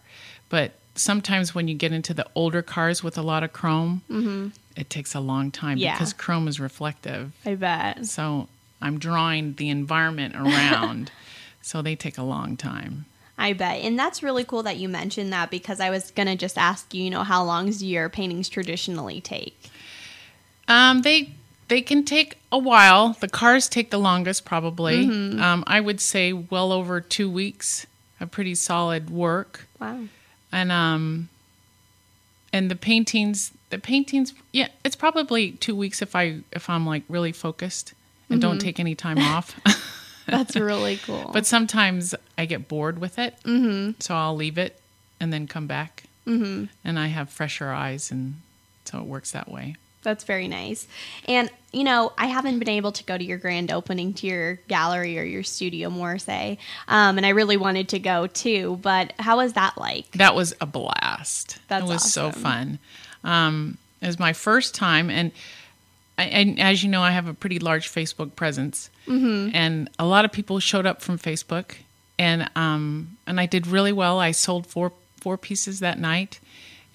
but 0.49 0.73
sometimes 0.95 1.53
when 1.55 1.67
you 1.67 1.75
get 1.75 1.91
into 1.91 2.13
the 2.13 2.25
older 2.35 2.61
cars 2.61 3.03
with 3.03 3.17
a 3.17 3.21
lot 3.21 3.43
of 3.43 3.53
chrome, 3.53 4.53
it 4.75 4.89
takes 4.89 5.13
a 5.15 5.19
long 5.19 5.51
time 5.51 5.77
Yeah. 5.77 5.93
because 5.93 6.13
chrome 6.13 6.47
is 6.47 6.59
reflective. 6.59 7.31
I 7.45 7.55
bet. 7.55 8.05
So 8.05 8.47
I'm 8.81 8.99
drawing 8.99 9.53
the 9.55 9.69
environment 9.69 10.35
around, 10.35 11.11
so 11.61 11.81
they 11.81 11.95
take 11.95 12.17
a 12.17 12.23
long 12.23 12.57
time. 12.57 13.05
I 13.37 13.53
bet. 13.53 13.81
And 13.81 13.97
that's 13.97 14.21
really 14.21 14.43
cool 14.43 14.61
that 14.63 14.77
you 14.77 14.87
mentioned 14.87 15.33
that 15.33 15.49
because 15.49 15.79
I 15.79 15.89
was 15.89 16.11
going 16.11 16.27
to 16.27 16.35
just 16.35 16.57
ask 16.57 16.93
you, 16.93 17.03
you 17.03 17.09
know, 17.09 17.23
how 17.23 17.43
long 17.43 17.71
do 17.71 17.87
your 17.87 18.07
paintings 18.09 18.49
traditionally 18.49 19.19
take? 19.21 19.69
Um, 20.67 21.01
they 21.01 21.33
they 21.67 21.81
can 21.81 22.03
take 22.03 22.37
a 22.51 22.57
while. 22.57 23.13
The 23.19 23.27
cars 23.29 23.67
take 23.69 23.89
the 23.91 23.97
longest, 23.97 24.45
probably. 24.45 25.07
Mm-hmm. 25.07 25.41
Um, 25.41 25.63
I 25.65 25.79
would 25.79 25.99
say 26.01 26.33
well 26.33 26.71
over 26.71 27.01
two 27.01 27.29
weeks. 27.29 27.87
A 28.19 28.27
pretty 28.27 28.53
solid 28.53 29.09
work, 29.09 29.67
Wow. 29.79 30.01
And 30.51 30.71
um, 30.71 31.29
and 32.53 32.69
the 32.69 32.75
paintings, 32.75 33.51
the 33.69 33.79
paintings, 33.79 34.33
yeah, 34.51 34.67
it's 34.83 34.95
probably 34.95 35.51
two 35.53 35.75
weeks 35.75 36.01
if 36.01 36.15
I 36.15 36.41
if 36.51 36.69
I'm 36.69 36.85
like 36.85 37.03
really 37.07 37.31
focused 37.31 37.93
and 38.29 38.41
don't 38.41 38.57
Mm-hmm. 38.57 38.65
take 38.65 38.79
any 38.79 38.95
time 38.95 39.17
off. 39.35 39.59
That's 40.25 40.55
really 40.55 40.97
cool. 40.97 41.29
But 41.33 41.45
sometimes 41.45 42.15
I 42.37 42.45
get 42.45 42.67
bored 42.67 42.99
with 42.99 43.19
it, 43.19 43.35
mm-hmm. 43.43 43.99
so 43.99 44.15
I'll 44.15 44.35
leave 44.35 44.57
it 44.57 44.79
and 45.19 45.31
then 45.31 45.47
come 45.47 45.67
back, 45.67 46.03
mm-hmm. 46.25 46.65
and 46.83 46.99
I 46.99 47.07
have 47.07 47.29
fresher 47.29 47.69
eyes, 47.69 48.11
and 48.11 48.35
so 48.85 48.99
it 48.99 49.05
works 49.05 49.31
that 49.31 49.49
way. 49.51 49.75
That's 50.03 50.23
very 50.23 50.47
nice. 50.47 50.87
And, 51.27 51.49
you 51.71 51.83
know, 51.83 52.11
I 52.17 52.25
haven't 52.25 52.57
been 52.59 52.69
able 52.69 52.91
to 52.93 53.03
go 53.03 53.17
to 53.17 53.23
your 53.23 53.37
grand 53.37 53.71
opening 53.71 54.13
to 54.15 54.27
your 54.27 54.55
gallery 54.67 55.19
or 55.19 55.23
your 55.23 55.43
studio, 55.43 55.89
more 55.89 56.17
say. 56.17 56.57
Um, 56.87 57.17
and 57.17 57.25
I 57.25 57.29
really 57.29 57.57
wanted 57.57 57.89
to 57.89 57.99
go 57.99 58.27
too. 58.27 58.79
But 58.81 59.13
how 59.19 59.37
was 59.37 59.53
that 59.53 59.77
like? 59.77 60.11
That 60.13 60.33
was 60.33 60.55
a 60.59 60.65
blast. 60.65 61.59
That 61.67 61.83
it 61.83 61.85
was 61.85 62.11
so 62.11 62.31
fun. 62.31 62.79
Um, 63.23 63.77
it 64.01 64.07
was 64.07 64.17
my 64.17 64.33
first 64.33 64.73
time, 64.73 65.11
and 65.11 65.31
I- 66.17 66.25
and 66.25 66.59
as 66.59 66.83
you 66.83 66.89
know, 66.89 67.03
I 67.03 67.11
have 67.11 67.27
a 67.27 67.33
pretty 67.33 67.59
large 67.59 67.87
Facebook 67.87 68.35
presence, 68.35 68.89
mm-hmm. 69.07 69.55
and 69.55 69.89
a 69.99 70.05
lot 70.05 70.25
of 70.25 70.31
people 70.31 70.59
showed 70.59 70.87
up 70.87 71.01
from 71.01 71.19
Facebook, 71.19 71.75
and 72.17 72.49
um, 72.55 73.17
and 73.27 73.39
I 73.39 73.45
did 73.45 73.67
really 73.67 73.93
well. 73.93 74.19
I 74.19 74.31
sold 74.31 74.65
four 74.65 74.91
four 75.19 75.37
pieces 75.37 75.79
that 75.81 75.99
night, 75.99 76.39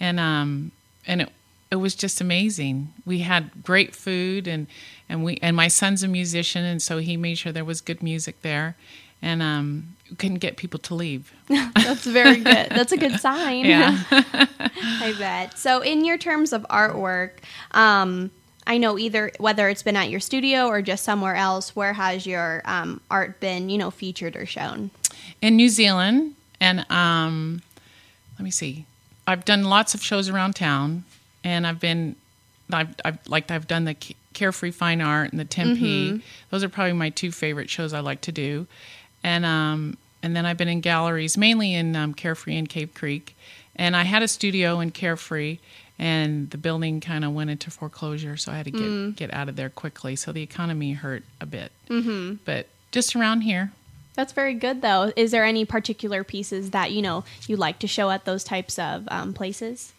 and 0.00 0.18
um, 0.18 0.72
and 1.06 1.22
it 1.22 1.32
it 1.70 1.76
was 1.76 1.94
just 1.94 2.20
amazing. 2.20 2.92
We 3.04 3.20
had 3.20 3.62
great 3.62 3.94
food, 3.94 4.46
and 4.46 4.66
and 5.08 5.24
we 5.24 5.38
and 5.42 5.56
my 5.56 5.68
son's 5.68 6.02
a 6.02 6.08
musician, 6.08 6.64
and 6.64 6.80
so 6.80 6.98
he 6.98 7.16
made 7.16 7.38
sure 7.38 7.52
there 7.52 7.64
was 7.64 7.80
good 7.80 8.02
music 8.02 8.42
there, 8.42 8.76
and 9.20 9.42
um, 9.42 9.96
couldn't 10.18 10.38
get 10.38 10.56
people 10.56 10.78
to 10.80 10.94
leave. 10.94 11.32
That's 11.48 12.04
very 12.04 12.36
good. 12.36 12.68
That's 12.70 12.92
a 12.92 12.96
good 12.96 13.18
sign. 13.20 13.64
Yeah. 13.64 14.02
I 14.10 15.14
bet. 15.18 15.58
So, 15.58 15.80
in 15.80 16.04
your 16.04 16.18
terms 16.18 16.52
of 16.52 16.62
artwork, 16.70 17.30
um, 17.72 18.30
I 18.66 18.78
know 18.78 18.98
either 18.98 19.32
whether 19.38 19.68
it's 19.68 19.82
been 19.82 19.96
at 19.96 20.10
your 20.10 20.20
studio 20.20 20.66
or 20.66 20.82
just 20.82 21.04
somewhere 21.04 21.34
else, 21.34 21.74
where 21.74 21.92
has 21.94 22.26
your 22.26 22.62
um, 22.64 23.00
art 23.10 23.40
been, 23.40 23.68
you 23.68 23.78
know, 23.78 23.90
featured 23.90 24.36
or 24.36 24.46
shown? 24.46 24.90
in 25.42 25.56
New 25.56 25.68
Zealand, 25.68 26.34
and 26.60 26.90
um, 26.90 27.62
let 28.38 28.44
me 28.44 28.50
see. 28.50 28.86
I've 29.26 29.44
done 29.44 29.64
lots 29.64 29.94
of 29.94 30.02
shows 30.02 30.28
around 30.28 30.54
town, 30.54 31.04
and 31.46 31.64
I've 31.64 31.78
been, 31.78 32.16
I've, 32.72 32.94
I've 33.04 33.18
like 33.28 33.52
I've 33.52 33.68
done 33.68 33.84
the 33.84 33.94
Carefree 34.32 34.72
Fine 34.72 35.00
Art 35.00 35.30
and 35.30 35.38
the 35.38 35.44
Tempe. 35.44 36.20
Those 36.50 36.64
are 36.64 36.68
probably 36.68 36.92
my 36.94 37.10
two 37.10 37.30
favorite 37.30 37.70
shows 37.70 37.92
I 37.92 38.00
like 38.00 38.20
to 38.22 38.32
do, 38.32 38.66
and 39.22 39.46
um, 39.46 39.96
and 40.24 40.34
then 40.34 40.44
I've 40.44 40.56
been 40.56 40.68
in 40.68 40.80
galleries 40.80 41.38
mainly 41.38 41.72
in 41.72 41.94
um, 41.94 42.14
Carefree 42.14 42.56
and 42.56 42.68
Cave 42.68 42.92
Creek, 42.94 43.36
and 43.76 43.94
I 43.94 44.02
had 44.02 44.22
a 44.22 44.28
studio 44.28 44.80
in 44.80 44.90
Carefree. 44.90 45.58
And 45.98 46.50
the 46.50 46.58
building 46.58 47.00
kind 47.00 47.24
of 47.24 47.32
went 47.32 47.48
into 47.48 47.70
foreclosure, 47.70 48.36
so 48.36 48.52
I 48.52 48.56
had 48.56 48.66
to 48.66 48.70
get 48.70 49.16
get 49.16 49.32
out 49.32 49.48
of 49.48 49.56
there 49.56 49.70
quickly. 49.70 50.14
So 50.14 50.30
the 50.30 50.42
economy 50.42 50.92
hurt 50.92 51.22
a 51.40 51.46
bit, 51.46 51.72
mm-hmm. 51.88 52.34
but 52.44 52.66
just 52.90 53.16
around 53.16 53.40
here, 53.40 53.72
That's 54.14 54.34
very 54.34 54.52
good, 54.52 54.82
though. 54.82 55.12
Is 55.16 55.30
there 55.30 55.44
any 55.44 55.64
particular 55.64 56.22
pieces 56.22 56.72
that 56.72 56.90
you 56.92 57.00
know 57.00 57.24
you 57.46 57.56
like 57.56 57.78
to 57.78 57.86
show 57.86 58.10
at 58.10 58.26
those 58.26 58.44
types 58.44 58.78
of 58.78 59.08
um, 59.10 59.32
places? 59.32 59.94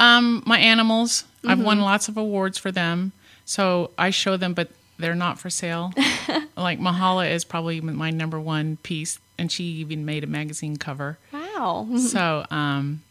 Um, 0.00 0.42
my 0.46 0.58
animals. 0.58 1.24
I've 1.46 1.60
won 1.60 1.80
lots 1.80 2.08
of 2.08 2.16
awards 2.16 2.58
for 2.58 2.70
them, 2.70 3.12
so 3.44 3.92
I 3.96 4.10
show 4.10 4.36
them, 4.36 4.52
but 4.52 4.68
they're 4.98 5.14
not 5.14 5.38
for 5.38 5.48
sale. 5.48 5.92
like 6.56 6.78
Mahala 6.78 7.30
is 7.30 7.44
probably 7.44 7.80
my 7.80 8.10
number 8.10 8.38
one 8.38 8.76
piece, 8.82 9.18
and 9.38 9.50
she 9.50 9.64
even 9.64 10.04
made 10.04 10.24
a 10.24 10.26
magazine 10.26 10.76
cover. 10.76 11.18
Wow. 11.32 11.88
So, 11.98 12.46
um, 12.50 13.02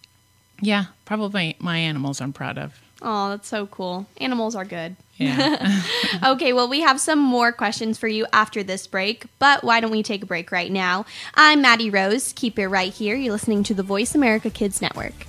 yeah, 0.61 0.85
probably 1.05 1.55
my 1.59 1.77
animals. 1.77 2.19
I'm 2.21 2.33
proud 2.33 2.57
of. 2.57 2.79
Oh, 3.01 3.29
that's 3.29 3.47
so 3.47 3.67
cool. 3.67 4.07
Animals 4.17 4.55
are 4.55 4.65
good. 4.65 4.95
Yeah. 5.17 5.81
Okay, 6.23 6.53
well, 6.53 6.67
we 6.67 6.81
have 6.81 6.99
some 6.99 7.19
more 7.19 7.51
questions 7.51 7.97
for 7.97 8.07
you 8.07 8.25
after 8.33 8.63
this 8.63 8.87
break, 8.87 9.25
but 9.37 9.63
why 9.63 9.79
don't 9.79 9.91
we 9.91 10.03
take 10.03 10.23
a 10.23 10.25
break 10.25 10.51
right 10.51 10.71
now? 10.71 11.05
I'm 11.35 11.61
Maddie 11.61 11.89
Rose. 11.89 12.33
Keep 12.33 12.57
it 12.59 12.67
right 12.67 12.91
here. 12.91 13.15
You're 13.15 13.33
listening 13.33 13.63
to 13.63 13.73
the 13.73 13.83
Voice 13.83 14.15
America 14.15 14.49
Kids 14.49 14.81
Network. 14.81 15.28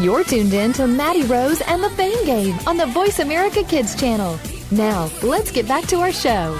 You're 0.00 0.24
tuned 0.24 0.54
in 0.54 0.72
to 0.74 0.86
Maddie 0.86 1.24
Rose 1.24 1.60
and 1.60 1.84
the 1.84 1.90
Fame 1.90 2.24
Game 2.24 2.58
on 2.66 2.78
the 2.78 2.86
Voice 2.86 3.18
America 3.18 3.62
Kids 3.62 3.94
channel. 3.94 4.40
Now, 4.70 5.10
let's 5.22 5.50
get 5.50 5.68
back 5.68 5.84
to 5.88 5.96
our 5.96 6.10
show. 6.10 6.58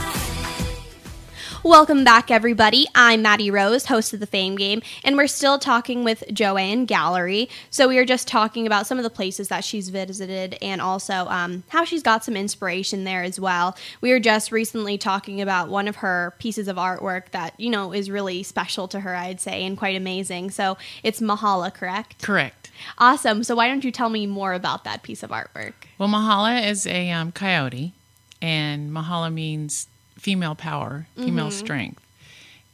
Welcome 1.64 2.04
back, 2.04 2.30
everybody. 2.30 2.86
I'm 2.94 3.22
Maddie 3.22 3.50
Rose, 3.50 3.86
host 3.86 4.12
of 4.12 4.20
the 4.20 4.26
Fame 4.26 4.56
Game, 4.56 4.82
and 5.04 5.16
we're 5.16 5.26
still 5.26 5.58
talking 5.58 6.04
with 6.04 6.22
Joanne 6.30 6.84
Gallery. 6.84 7.48
So 7.70 7.88
we 7.88 7.96
are 7.96 8.04
just 8.04 8.28
talking 8.28 8.66
about 8.66 8.86
some 8.86 8.98
of 8.98 9.04
the 9.04 9.10
places 9.10 9.48
that 9.48 9.64
she's 9.64 9.88
visited 9.88 10.58
and 10.60 10.82
also 10.82 11.26
um, 11.28 11.62
how 11.68 11.86
she's 11.86 12.02
got 12.02 12.22
some 12.22 12.36
inspiration 12.36 13.04
there 13.04 13.22
as 13.22 13.40
well. 13.40 13.74
We 14.02 14.10
were 14.10 14.20
just 14.20 14.52
recently 14.52 14.98
talking 14.98 15.40
about 15.40 15.70
one 15.70 15.88
of 15.88 15.96
her 15.96 16.34
pieces 16.38 16.68
of 16.68 16.76
artwork 16.76 17.30
that 17.30 17.58
you 17.58 17.70
know 17.70 17.94
is 17.94 18.10
really 18.10 18.42
special 18.42 18.86
to 18.88 19.00
her, 19.00 19.14
I'd 19.14 19.40
say, 19.40 19.64
and 19.64 19.78
quite 19.78 19.96
amazing. 19.96 20.50
So 20.50 20.76
it's 21.02 21.20
Mahala, 21.20 21.72
correct? 21.72 22.22
Correct. 22.22 22.59
Awesome. 22.98 23.42
So 23.44 23.54
why 23.54 23.68
don't 23.68 23.84
you 23.84 23.90
tell 23.90 24.08
me 24.08 24.26
more 24.26 24.52
about 24.52 24.84
that 24.84 25.02
piece 25.02 25.22
of 25.22 25.30
artwork? 25.30 25.74
Well, 25.98 26.08
Mahala 26.08 26.66
is 26.66 26.86
a 26.86 27.10
um, 27.10 27.32
coyote, 27.32 27.92
and 28.40 28.90
Mahala 28.90 29.32
means 29.32 29.88
female 30.18 30.54
power, 30.54 31.06
female 31.16 31.50
strength, 31.50 32.02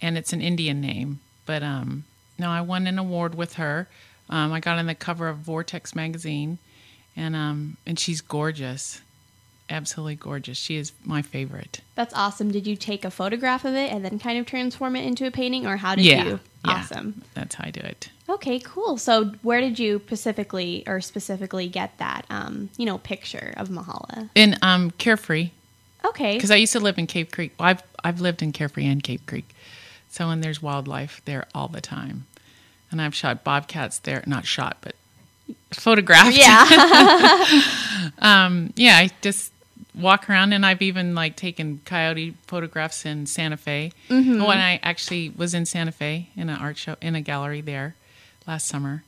and 0.01 0.19
it's 0.19 0.33
an 0.33 0.41
Indian 0.41 0.81
name. 0.81 1.21
But 1.45 1.63
um, 1.63 2.05
no, 2.39 2.51
I 2.51 2.61
won 2.61 2.87
an 2.87 2.99
award 2.99 3.35
with 3.35 3.55
her. 3.55 3.89
Um, 4.29 4.53
I 4.53 4.61
got 4.61 4.79
on 4.79 4.87
the 4.87 4.95
cover 4.95 5.29
of 5.29 5.39
Vortex 5.39 5.95
magazine, 5.95 6.59
and 7.17 7.37
um, 7.37 7.77
and 7.87 7.99
she's 7.99 8.21
gorgeous, 8.21 9.01
absolutely 9.71 10.17
gorgeous. 10.17 10.59
She 10.59 10.77
is 10.77 10.93
my 11.05 11.23
favorite. 11.23 11.81
That's 11.95 12.13
awesome. 12.15 12.51
Did 12.51 12.67
you 12.67 12.77
take 12.77 13.05
a 13.05 13.11
photograph 13.11 13.65
of 13.65 13.75
it 13.75 13.93
and 13.93 14.05
then 14.05 14.19
kind 14.19 14.39
of 14.39 14.47
transform 14.47 14.97
it 14.97 15.05
into 15.05 15.27
a 15.27 15.31
painting, 15.31 15.67
or 15.67 15.77
how 15.77 15.95
did 15.95 16.05
yeah, 16.05 16.25
you? 16.25 16.41
yeah, 16.65 16.73
Awesome. 16.73 17.23
That's 17.35 17.55
how 17.55 17.65
I 17.67 17.71
do 17.71 17.81
it. 17.81 18.11
Okay, 18.29 18.59
cool. 18.59 18.99
So, 18.99 19.27
where 19.43 19.61
did 19.61 19.79
you 19.79 20.01
specifically 20.05 20.83
or 20.87 21.01
specifically 21.01 21.69
get 21.69 21.97
that, 21.99 22.27
um, 22.29 22.71
you 22.77 22.85
know, 22.85 22.99
picture 22.99 23.55
of 23.57 23.69
Mahala? 23.69 24.31
In 24.35 24.57
um, 24.63 24.91
Carefree, 24.93 25.51
Okay. 26.05 26.35
because 26.35 26.51
I 26.51 26.57
used 26.57 26.73
to 26.73 26.81
live 26.81 26.99
in 26.99 27.07
Cave 27.07 27.31
Creek. 27.31 27.53
Well, 27.59 27.69
I've 27.69 27.83
I've 28.03 28.21
lived 28.21 28.43
in 28.43 28.53
Carefree 28.53 28.87
and 28.87 29.03
Cave 29.03 29.23
Creek, 29.27 29.55
so 30.11 30.29
and 30.31 30.43
there's 30.43 30.61
wildlife 30.61 31.23
there 31.25 31.47
all 31.55 31.69
the 31.69 31.81
time, 31.81 32.27
and 32.91 33.01
I've 33.01 33.15
shot 33.15 33.45
bobcats 33.45 34.01
there. 34.01 34.25
Not 34.27 34.45
shot, 34.45 34.79
but 34.81 34.97
photographed. 35.73 36.37
yeah. 36.37 36.67
um, 38.19 38.73
yeah. 38.75 38.97
I 38.97 39.11
just 39.23 39.53
walk 39.95 40.29
around, 40.29 40.53
and 40.53 40.67
I've 40.67 40.83
even 40.83 41.15
like 41.15 41.37
taken 41.37 41.81
coyote 41.85 42.35
photographs 42.49 43.07
in 43.07 43.27
Santa 43.27 43.57
Fe. 43.57 43.93
When 44.09 44.43
I 44.43 44.81
actually 44.83 45.31
was 45.31 45.55
in 45.55 45.65
Santa 45.65 45.93
Fe 45.93 46.29
in 46.37 46.49
an 46.49 46.59
art 46.59 46.77
show 46.77 46.97
in 47.01 47.15
a 47.15 47.21
gallery 47.21 47.61
there 47.61 47.95
last 48.47 48.67
summer. 48.67 49.05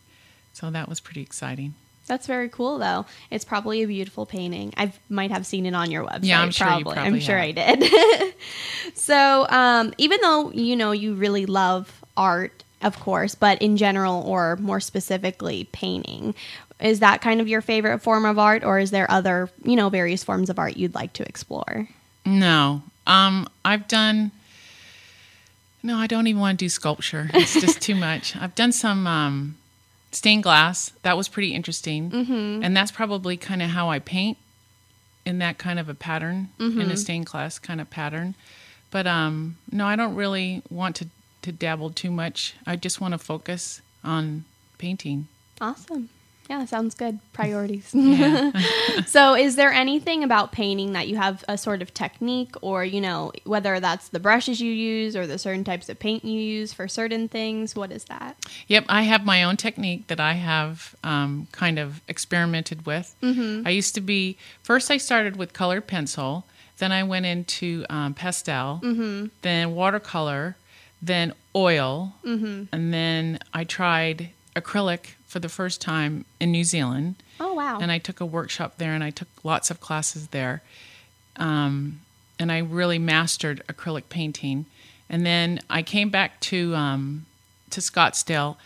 So 0.52 0.70
that 0.70 0.88
was 0.88 1.00
pretty 1.00 1.22
exciting. 1.22 1.74
That's 2.06 2.26
very 2.26 2.48
cool, 2.48 2.78
though. 2.78 3.06
It's 3.30 3.44
probably 3.44 3.82
a 3.82 3.86
beautiful 3.86 4.26
painting. 4.26 4.72
I 4.76 4.92
might 5.08 5.30
have 5.30 5.46
seen 5.46 5.66
it 5.66 5.74
on 5.74 5.90
your 5.90 6.04
website. 6.04 6.20
Yeah, 6.24 6.40
I'm 6.40 6.50
sure 6.50 6.66
you 6.66 6.84
probably. 6.84 6.94
probably 6.94 7.12
I'm 7.12 7.20
sure 7.20 7.36
have. 7.36 7.56
I 7.56 7.76
did. 7.76 8.34
so, 8.94 9.46
um, 9.48 9.92
even 9.98 10.18
though 10.22 10.50
you 10.50 10.74
know 10.74 10.92
you 10.92 11.14
really 11.14 11.44
love 11.46 12.02
art, 12.16 12.64
of 12.82 12.98
course, 12.98 13.34
but 13.34 13.60
in 13.60 13.76
general, 13.76 14.22
or 14.22 14.56
more 14.56 14.80
specifically, 14.80 15.68
painting, 15.70 16.34
is 16.80 17.00
that 17.00 17.20
kind 17.20 17.40
of 17.40 17.48
your 17.48 17.60
favorite 17.60 17.98
form 18.00 18.24
of 18.24 18.38
art, 18.38 18.64
or 18.64 18.78
is 18.78 18.90
there 18.90 19.10
other, 19.10 19.50
you 19.62 19.76
know, 19.76 19.90
various 19.90 20.24
forms 20.24 20.48
of 20.48 20.58
art 20.58 20.76
you'd 20.76 20.94
like 20.94 21.12
to 21.14 21.28
explore? 21.28 21.88
No. 22.24 22.82
Um, 23.06 23.48
I've 23.64 23.86
done. 23.88 24.32
No, 25.82 25.96
I 25.96 26.06
don't 26.06 26.26
even 26.26 26.40
want 26.40 26.58
to 26.58 26.64
do 26.64 26.68
sculpture. 26.68 27.30
It's 27.34 27.54
just 27.54 27.80
too 27.80 27.94
much. 27.94 28.36
I've 28.36 28.54
done 28.54 28.72
some 28.72 29.06
um, 29.06 29.56
stained 30.10 30.42
glass. 30.42 30.92
That 31.02 31.16
was 31.16 31.28
pretty 31.28 31.54
interesting, 31.54 32.10
mm-hmm. 32.10 32.64
and 32.64 32.76
that's 32.76 32.90
probably 32.90 33.36
kind 33.36 33.62
of 33.62 33.70
how 33.70 33.90
I 33.90 33.98
paint 33.98 34.38
in 35.24 35.38
that 35.38 35.58
kind 35.58 35.78
of 35.78 35.88
a 35.88 35.94
pattern, 35.94 36.48
in 36.58 36.90
a 36.90 36.96
stained 36.96 37.26
glass 37.26 37.58
kind 37.58 37.80
of 37.80 37.90
pattern. 37.90 38.34
But 38.90 39.06
um, 39.06 39.58
no, 39.70 39.86
I 39.86 39.94
don't 39.96 40.14
really 40.14 40.62
want 40.70 40.96
to 40.96 41.08
to 41.42 41.52
dabble 41.52 41.90
too 41.90 42.10
much. 42.10 42.54
I 42.66 42.76
just 42.76 43.00
want 43.00 43.12
to 43.12 43.18
focus 43.18 43.80
on 44.02 44.44
painting. 44.78 45.28
Awesome. 45.60 46.08
Yeah, 46.48 46.64
sounds 46.64 46.94
good. 46.94 47.18
Priorities. 47.34 47.88
so, 49.06 49.34
is 49.34 49.56
there 49.56 49.70
anything 49.70 50.24
about 50.24 50.50
painting 50.50 50.94
that 50.94 51.06
you 51.06 51.16
have 51.16 51.44
a 51.46 51.58
sort 51.58 51.82
of 51.82 51.92
technique, 51.92 52.54
or, 52.62 52.84
you 52.84 53.02
know, 53.02 53.32
whether 53.44 53.78
that's 53.80 54.08
the 54.08 54.18
brushes 54.18 54.60
you 54.60 54.72
use 54.72 55.14
or 55.14 55.26
the 55.26 55.38
certain 55.38 55.62
types 55.62 55.90
of 55.90 55.98
paint 55.98 56.24
you 56.24 56.40
use 56.40 56.72
for 56.72 56.88
certain 56.88 57.28
things? 57.28 57.76
What 57.76 57.92
is 57.92 58.04
that? 58.04 58.36
Yep, 58.66 58.86
I 58.88 59.02
have 59.02 59.26
my 59.26 59.42
own 59.42 59.58
technique 59.58 60.06
that 60.06 60.20
I 60.20 60.34
have 60.34 60.94
um, 61.04 61.48
kind 61.52 61.78
of 61.78 62.00
experimented 62.08 62.86
with. 62.86 63.14
Mm-hmm. 63.22 63.66
I 63.66 63.70
used 63.70 63.94
to 63.96 64.00
be 64.00 64.38
first. 64.62 64.90
I 64.90 64.96
started 64.96 65.36
with 65.36 65.52
colored 65.52 65.86
pencil, 65.86 66.44
then 66.78 66.92
I 66.92 67.02
went 67.02 67.26
into 67.26 67.84
um, 67.90 68.14
pastel, 68.14 68.80
then 69.42 69.74
watercolor, 69.74 70.56
then 71.02 71.34
oil, 71.54 72.14
and 72.72 72.94
then 72.94 73.38
I 73.52 73.64
tried 73.64 74.30
acrylic 74.56 75.14
for 75.28 75.38
the 75.38 75.48
first 75.48 75.80
time 75.80 76.24
in 76.40 76.50
New 76.50 76.64
Zealand. 76.64 77.14
Oh, 77.38 77.54
wow. 77.54 77.78
And 77.80 77.92
I 77.92 77.98
took 77.98 78.20
a 78.20 78.26
workshop 78.26 78.78
there, 78.78 78.94
and 78.94 79.04
I 79.04 79.10
took 79.10 79.28
lots 79.44 79.70
of 79.70 79.78
classes 79.78 80.28
there. 80.28 80.62
Um, 81.36 82.00
and 82.38 82.50
I 82.50 82.58
really 82.58 82.98
mastered 82.98 83.62
acrylic 83.68 84.08
painting. 84.08 84.66
And 85.08 85.24
then 85.24 85.60
I 85.70 85.82
came 85.82 86.10
back 86.10 86.40
to 86.40 86.74
um, 86.74 87.26
to 87.70 87.80
Scottsdale, 87.80 88.56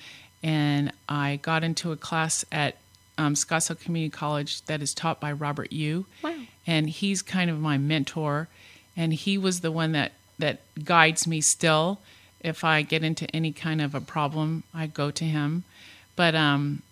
and 0.42 0.92
I 1.09 1.40
got 1.42 1.64
into 1.64 1.92
a 1.92 1.97
class 1.97 2.45
at 2.50 2.76
um, 3.19 3.35
Scottsdale 3.35 3.78
Community 3.78 4.11
College 4.11 4.62
that 4.62 4.81
is 4.81 4.95
taught 4.95 5.21
by 5.21 5.33
Robert 5.33 5.73
Yu. 5.73 6.07
Wow. 6.23 6.35
And 6.66 6.88
he's 6.88 7.23
kind 7.23 7.50
of 7.50 7.59
my 7.59 7.76
mentor, 7.76 8.49
and 8.97 9.12
he 9.12 9.37
was 9.37 9.61
the 9.61 9.73
one 9.73 9.92
that 9.92 10.12
that 10.38 10.61
guides 10.85 11.26
me 11.26 11.40
still. 11.40 12.00
If 12.40 12.64
I 12.64 12.83
get 12.83 13.04
into 13.04 13.31
any 13.35 13.52
kind 13.52 13.81
of 13.81 13.95
a 13.95 14.00
problem, 14.00 14.64
I 14.75 14.87
go 14.87 15.11
to 15.11 15.25
him. 15.25 15.64
But 16.16 16.35
um, 16.35 16.83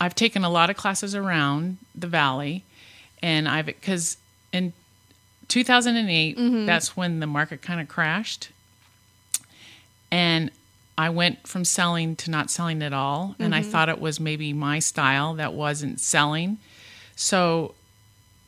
I've 0.00 0.14
taken 0.14 0.44
a 0.44 0.50
lot 0.50 0.70
of 0.70 0.76
classes 0.76 1.14
around 1.14 1.78
the 1.94 2.06
valley, 2.06 2.64
and 3.22 3.48
I've 3.48 3.66
because 3.66 4.16
in 4.52 4.72
2008 5.48 6.66
that's 6.66 6.96
when 6.96 7.20
the 7.20 7.26
market 7.26 7.62
kind 7.62 7.80
of 7.80 7.88
crashed, 7.88 8.50
and 10.10 10.50
I 10.96 11.08
went 11.10 11.46
from 11.46 11.64
selling 11.64 12.14
to 12.16 12.30
not 12.30 12.50
selling 12.50 12.82
at 12.82 12.92
all, 12.92 13.34
and 13.38 13.54
I 13.54 13.62
thought 13.62 13.88
it 13.88 14.00
was 14.00 14.20
maybe 14.20 14.52
my 14.52 14.78
style 14.78 15.34
that 15.34 15.52
wasn't 15.54 15.98
selling, 16.00 16.58
so 17.16 17.74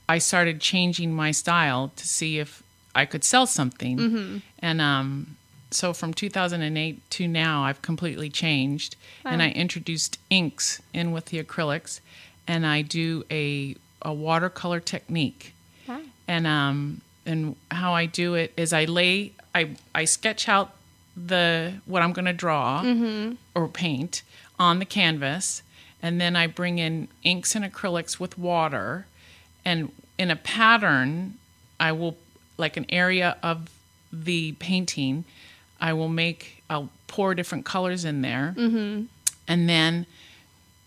I 0.08 0.18
started 0.18 0.60
changing 0.60 1.12
my 1.14 1.30
style 1.30 1.92
to 1.96 2.06
see 2.06 2.38
if 2.38 2.62
I 2.94 3.06
could 3.06 3.24
sell 3.24 3.46
something, 3.46 4.42
and 4.58 4.80
um, 4.80 5.36
so 5.74 5.92
from 5.92 6.12
2008 6.14 7.10
to 7.10 7.28
now, 7.28 7.64
I've 7.64 7.82
completely 7.82 8.28
changed, 8.30 8.96
and 9.24 9.42
I 9.42 9.50
introduced 9.50 10.18
inks 10.30 10.80
in 10.92 11.12
with 11.12 11.26
the 11.26 11.42
acrylics, 11.42 12.00
and 12.46 12.66
I 12.66 12.82
do 12.82 13.24
a 13.30 13.76
a 14.04 14.12
watercolor 14.12 14.80
technique, 14.80 15.54
Wow. 15.86 16.00
and 16.26 16.46
um 16.46 17.00
and 17.24 17.54
how 17.70 17.94
I 17.94 18.06
do 18.06 18.34
it 18.34 18.52
is 18.56 18.72
I 18.72 18.84
lay 18.84 19.32
I 19.54 19.76
I 19.94 20.04
sketch 20.06 20.48
out 20.48 20.74
the 21.16 21.74
what 21.86 22.02
I'm 22.02 22.12
going 22.12 22.24
to 22.24 22.32
draw 22.32 22.82
or 23.54 23.68
paint 23.68 24.22
on 24.58 24.78
the 24.78 24.84
canvas, 24.84 25.62
and 26.02 26.20
then 26.20 26.34
I 26.36 26.46
bring 26.46 26.78
in 26.78 27.08
inks 27.22 27.54
and 27.54 27.64
acrylics 27.64 28.18
with 28.18 28.36
water, 28.38 29.06
and 29.64 29.92
in 30.18 30.30
a 30.30 30.36
pattern, 30.36 31.34
I 31.78 31.92
will 31.92 32.16
like 32.58 32.76
an 32.76 32.86
area 32.88 33.36
of 33.42 33.68
the 34.12 34.52
painting. 34.58 35.24
I 35.82 35.92
will 35.92 36.08
make, 36.08 36.62
I'll 36.70 36.88
pour 37.08 37.34
different 37.34 37.66
colors 37.66 38.04
in 38.06 38.22
there. 38.22 38.54
Mm-hmm. 38.56 39.04
And 39.48 39.68
then 39.68 40.06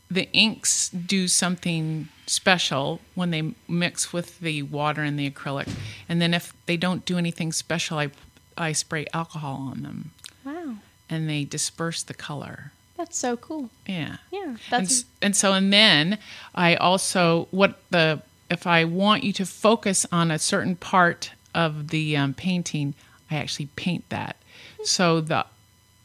the 0.10 0.32
inks 0.32 0.90
do 0.90 1.28
something 1.28 2.08
special 2.28 3.02
when 3.14 3.30
they 3.32 3.54
mix 3.68 4.12
with 4.14 4.40
the 4.40 4.64
water 4.64 5.04
and 5.04 5.20
the 5.20 5.30
acrylic. 5.30 5.70
And 6.10 6.20
then 6.22 6.34
if 6.34 6.54
they 6.66 6.78
don't 6.78 7.06
do 7.06 7.18
anything 7.18 7.52
special, 7.52 8.00
I, 8.00 8.10
I 8.58 8.72
spray 8.72 9.06
alcohol 9.14 9.58
on 9.72 9.84
them 9.84 10.12
Wow. 10.44 10.76
and 11.10 11.30
they 11.30 11.44
disperse 11.44 12.02
the 12.02 12.14
color. 12.14 12.72
That's 12.98 13.18
so 13.18 13.36
cool. 13.36 13.70
Yeah. 13.86 14.18
Yeah. 14.32 14.56
That's 14.70 15.00
s- 15.00 15.06
and 15.22 15.36
so 15.36 15.52
and 15.54 15.74
then 15.74 16.18
I 16.56 16.76
also 16.76 17.48
what 17.52 17.78
the 17.90 18.22
if 18.50 18.66
I 18.66 18.86
want 18.86 19.24
you 19.26 19.34
to 19.34 19.46
focus 19.46 20.06
on 20.12 20.32
a 20.32 20.40
certain 20.40 20.78
part 20.78 21.32
of 21.54 21.90
the 21.90 22.16
um, 22.16 22.34
painting, 22.34 22.94
I 23.30 23.36
actually 23.36 23.66
paint 23.76 24.08
that. 24.10 24.38
So 24.86 25.22
the 25.22 25.46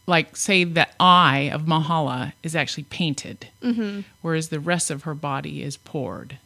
like 0.07 0.37
say 0.37 0.64
the 0.64 0.88
eye 0.99 1.51
of 1.53 1.62
Mahala 1.62 2.33
is 2.43 2.57
actually 2.57 2.85
painted, 2.85 3.49
mm-hmm. 3.62 4.01
whereas 4.23 4.49
the 4.49 4.61
rest 4.61 4.90
of 4.90 5.05
her 5.05 5.14
body 5.14 5.62
is 5.62 5.77
poured, 5.77 6.38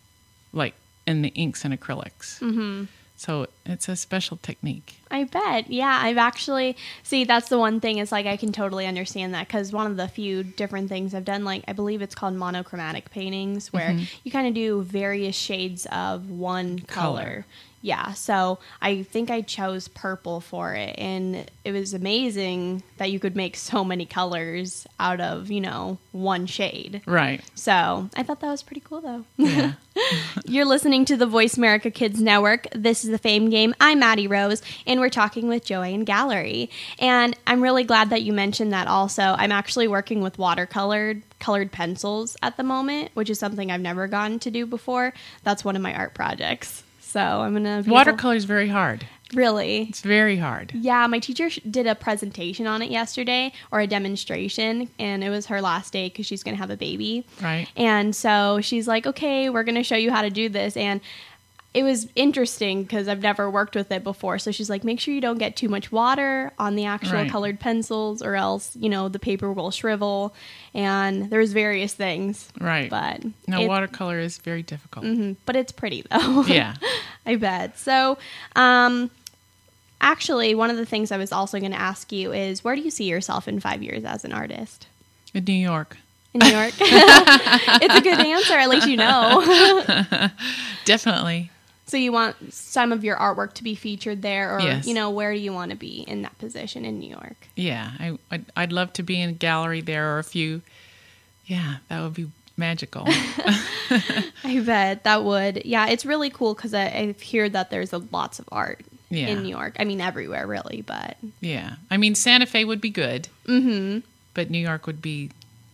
like 0.53 0.75
in 1.07 1.23
the 1.23 1.31
inks 1.31 1.65
and 1.65 1.79
acrylics. 1.79 2.39
Mm-hmm. 2.41 2.85
So 3.17 3.47
it's 3.65 3.89
a 3.89 3.97
special 3.97 4.37
technique. 4.39 4.97
I 5.11 5.25
bet. 5.25 5.71
Yeah, 5.71 5.99
I've 6.03 6.19
actually 6.19 6.77
see 7.05 7.25
that's 7.25 7.49
the 7.49 7.59
one 7.59 7.81
thing 7.81 7.99
is 7.99 8.11
like 8.11 8.27
I 8.27 8.37
can 8.37 8.53
totally 8.53 8.87
understand 8.87 9.33
that 9.35 9.49
cuz 9.49 9.73
one 9.73 9.87
of 9.87 9.97
the 9.97 10.09
few 10.09 10.43
different 10.43 10.89
things 10.89 11.15
I've 11.15 11.25
done 11.25 11.45
like 11.45 11.65
I 11.69 11.73
believe 11.73 12.03
it's 12.03 12.15
called 12.15 12.35
monochromatic 12.35 13.11
paintings 13.11 13.73
where 13.73 13.97
you 14.25 14.31
kind 14.33 14.49
of 14.49 14.55
do 14.55 14.83
various 14.83 15.37
shades 15.37 15.87
of 15.87 16.29
one 16.29 16.81
color. 16.81 17.23
Color. 17.23 17.47
Yeah, 17.85 18.15
so 18.15 18.61
I 18.81 19.03
think 19.03 19.31
I 19.31 19.43
chose 19.43 19.89
purple 19.89 20.41
for 20.41 20.73
it 20.73 20.95
and 20.97 21.45
it 21.65 21.73
was 21.73 21.93
amazing 21.93 22.83
that 22.97 23.11
you 23.11 23.21
could 23.21 23.37
make 23.37 23.57
so 23.57 23.85
many 23.85 24.07
colors 24.07 24.87
out 24.99 25.21
of, 25.21 25.51
you 25.51 25.61
know, 25.61 25.99
one 26.11 26.47
shade. 26.47 27.03
Right. 27.05 27.43
So, 27.55 28.09
I 28.17 28.23
thought 28.23 28.41
that 28.41 28.51
was 28.51 28.63
pretty 28.63 28.81
cool 28.81 29.03
though. 29.03 29.25
Yeah. 29.37 29.75
You're 30.47 30.65
listening 30.65 31.05
to 31.05 31.17
the 31.19 31.27
Voice 31.27 31.59
America 31.59 31.91
Kids 31.91 32.23
Network. 32.23 32.69
This 32.75 33.05
is 33.05 33.11
the 33.11 33.19
Fame 33.19 33.51
Game. 33.51 33.75
I'm 33.79 33.99
Maddie 33.99 34.29
Rose, 34.29 34.63
and 34.87 34.99
we're 34.99 35.11
talking 35.11 35.47
with 35.47 35.67
Joanne 35.67 36.05
Gallery. 36.05 36.71
And 36.99 37.37
I'm 37.47 37.63
really 37.63 37.85
glad 37.85 38.09
that 38.11 38.23
you 38.23 38.33
mentioned 38.33 38.73
that 38.73 38.89
also. 38.89 39.23
I'm 39.23 39.53
actually 39.53 39.89
working 39.89 40.23
with 40.23 40.39
watercolored 40.39 41.21
colored 41.39 41.71
pencils 41.71 42.35
at 42.43 42.57
the 42.57 42.63
moment, 42.63 43.11
which 43.13 43.29
is 43.29 43.39
something 43.39 43.71
I've 43.71 43.83
never 43.83 44.09
gotten 44.09 44.39
to 44.39 44.51
do 44.51 44.65
before. 44.65 45.13
That's 45.43 45.67
one 45.67 45.77
of 45.77 45.83
my 45.83 45.95
art 45.95 46.15
projects. 46.15 46.83
So 47.15 47.21
I'm 47.21 47.53
gonna 47.53 47.85
Watercolor 47.87 48.35
is 48.35 48.45
very 48.45 48.67
hard. 48.67 49.07
Really, 49.35 49.83
It's 49.89 50.01
very 50.01 50.37
hard. 50.37 50.73
yeah, 50.75 51.07
my 51.07 51.21
teacher 51.21 51.49
did 51.71 51.87
a 51.87 51.95
presentation 51.95 52.67
on 52.67 52.83
it 52.83 52.91
yesterday 52.91 53.53
or 53.71 53.79
a 53.81 53.87
demonstration, 53.87 54.89
and 54.99 55.23
it 55.23 55.31
was 55.31 55.47
her 55.47 55.61
last 55.63 55.93
day 55.93 56.09
because 56.09 56.27
she's 56.27 56.43
going 56.43 56.57
to 56.57 56.61
have 56.61 56.71
a 56.71 56.77
baby. 56.77 57.25
Right. 57.41 57.69
And 57.77 58.15
so 58.17 58.61
she's 58.61 58.89
like, 58.89 59.07
okay, 59.07 59.49
we're 59.49 59.63
going 59.63 59.77
to 59.77 59.85
show 59.85 59.97
you 59.97 60.11
how 60.11 60.23
to 60.23 60.31
do 60.31 60.49
this. 60.49 60.77
And 60.77 61.01
it 61.75 61.83
was 61.83 62.07
interesting 62.15 62.85
because 62.85 63.09
I've 63.09 63.21
never 63.21 63.51
worked 63.51 63.75
with 63.75 63.91
it 63.91 64.05
before. 64.05 64.39
So 64.39 64.53
she's 64.53 64.71
like, 64.71 64.85
make 64.85 65.01
sure 65.01 65.13
you 65.13 65.21
don't 65.21 65.39
get 65.39 65.57
too 65.57 65.69
much 65.69 65.91
water 65.91 66.53
on 66.59 66.77
the 66.77 66.85
actual 66.85 67.15
Right. 67.15 67.31
colored 67.31 67.59
pencils, 67.59 68.23
or 68.23 68.37
else, 68.37 68.77
you 68.77 68.89
know, 68.89 69.09
the 69.09 69.19
paper 69.19 69.53
will 69.53 69.73
shrivel. 69.73 70.35
And 70.73 71.31
there's 71.31 71.53
various 71.53 71.93
things. 71.93 72.49
Right. 72.61 72.89
But 72.89 73.25
No, 73.49 73.61
it- 73.61 73.67
watercolor 73.69 74.21
is 74.21 74.39
very 74.39 74.63
difficult. 74.63 75.05
Mhm, 75.05 75.35
but 75.47 75.57
it's 75.57 75.73
pretty 75.73 76.05
though. 76.11 76.43
Yeah. 76.47 76.75
I 77.27 77.35
bet. 77.37 77.77
So, 77.79 78.19
um, 78.55 79.11
actually, 80.01 80.55
one 80.55 80.71
of 80.71 80.77
the 80.77 80.87
things 80.87 81.11
I 81.11 81.17
was 81.17 81.33
also 81.33 81.59
going 81.59 81.73
to 81.73 81.81
ask 81.81 82.13
you 82.13 82.33
is 82.33 82.63
where 82.63 82.77
do 82.77 82.83
you 82.83 82.91
see 82.91 83.05
yourself 83.05 83.49
in 83.49 83.59
five 83.59 83.83
years 83.83 84.05
as 84.05 84.25
an 84.25 84.33
artist? 84.33 84.87
In 85.33 85.43
New 85.45 85.53
York. 85.55 85.97
In 86.35 86.41
New 86.41 86.47
York? 86.47 86.73
it's 86.81 87.95
a 87.97 88.01
good 88.01 88.21
answer. 88.21 88.55
At 88.55 88.69
least 88.69 88.87
you 88.87 88.97
know. 88.97 89.43
Definitely. 90.85 91.51
So, 91.87 91.97
you 91.97 92.13
want 92.13 92.53
some 92.53 92.93
of 92.93 93.05
your 93.05 93.17
artwork 93.17 93.53
to 93.55 93.63
be 93.65 93.75
featured 93.75 94.23
there, 94.23 94.57
or, 94.57 94.61
Yes. 94.61 94.87
you 94.87 94.95
know, 94.95 95.11
where 95.11 95.33
do 95.35 95.39
you 95.39 95.53
want 95.53 95.71
to 95.71 95.77
be 95.77 96.01
in 96.09 96.23
that 96.23 96.37
position 96.39 96.85
in 96.85 96.99
New 96.99 97.11
York? 97.11 97.49
Yeah. 97.57 97.91
I, 97.99 98.19
I'd, 98.31 98.45
I'd 98.57 98.73
love 98.73 98.93
to 98.95 99.03
be 99.03 99.21
in 99.21 99.29
a 99.31 99.33
gallery 99.33 99.81
there 99.83 100.15
or 100.15 100.19
a 100.19 100.25
few 100.25 100.63
Yeah, 101.47 101.77
that 101.89 102.03
would 102.03 102.15
be 102.15 102.31
magical. 102.57 103.05
I 103.09 104.63
bet 104.65 105.05
that 105.05 105.25
would. 105.25 105.65
Yeah, 105.67 105.89
it's 105.89 106.07
really 106.07 106.31
cool 106.31 106.55
because 106.55 106.73
I, 106.75 106.85
I 106.87 107.15
hear 107.21 107.49
that 107.49 107.71
there's 107.71 107.93
a, 107.93 107.99
lots 107.99 108.39
of 108.39 108.49
art 108.51 108.81
Yeah. 109.11 109.29
in 109.29 109.43
New 109.43 109.49
York. 109.51 109.77
I 109.79 109.85
mean, 109.85 110.01
everywhere 110.01 110.47
really, 110.47 110.83
but 110.87 111.17
yeah. 111.41 111.77
I 111.91 111.97
mean, 111.99 112.15
Santa 112.15 112.47
Fe 112.47 112.65
would 112.65 112.81
be 112.81 112.91
good. 112.91 113.29
Mm-hmm. 113.47 114.01
But 114.33 114.51
New 114.51 114.59
York 114.59 114.87
would 114.87 115.03
be 115.03 115.31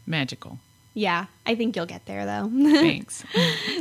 magical. 0.06 0.58
Yeah, 0.94 1.26
I 1.46 1.54
think 1.54 1.76
you'll 1.76 1.86
get 1.86 2.06
there 2.06 2.26
though. 2.26 2.50
Thanks. 2.50 3.24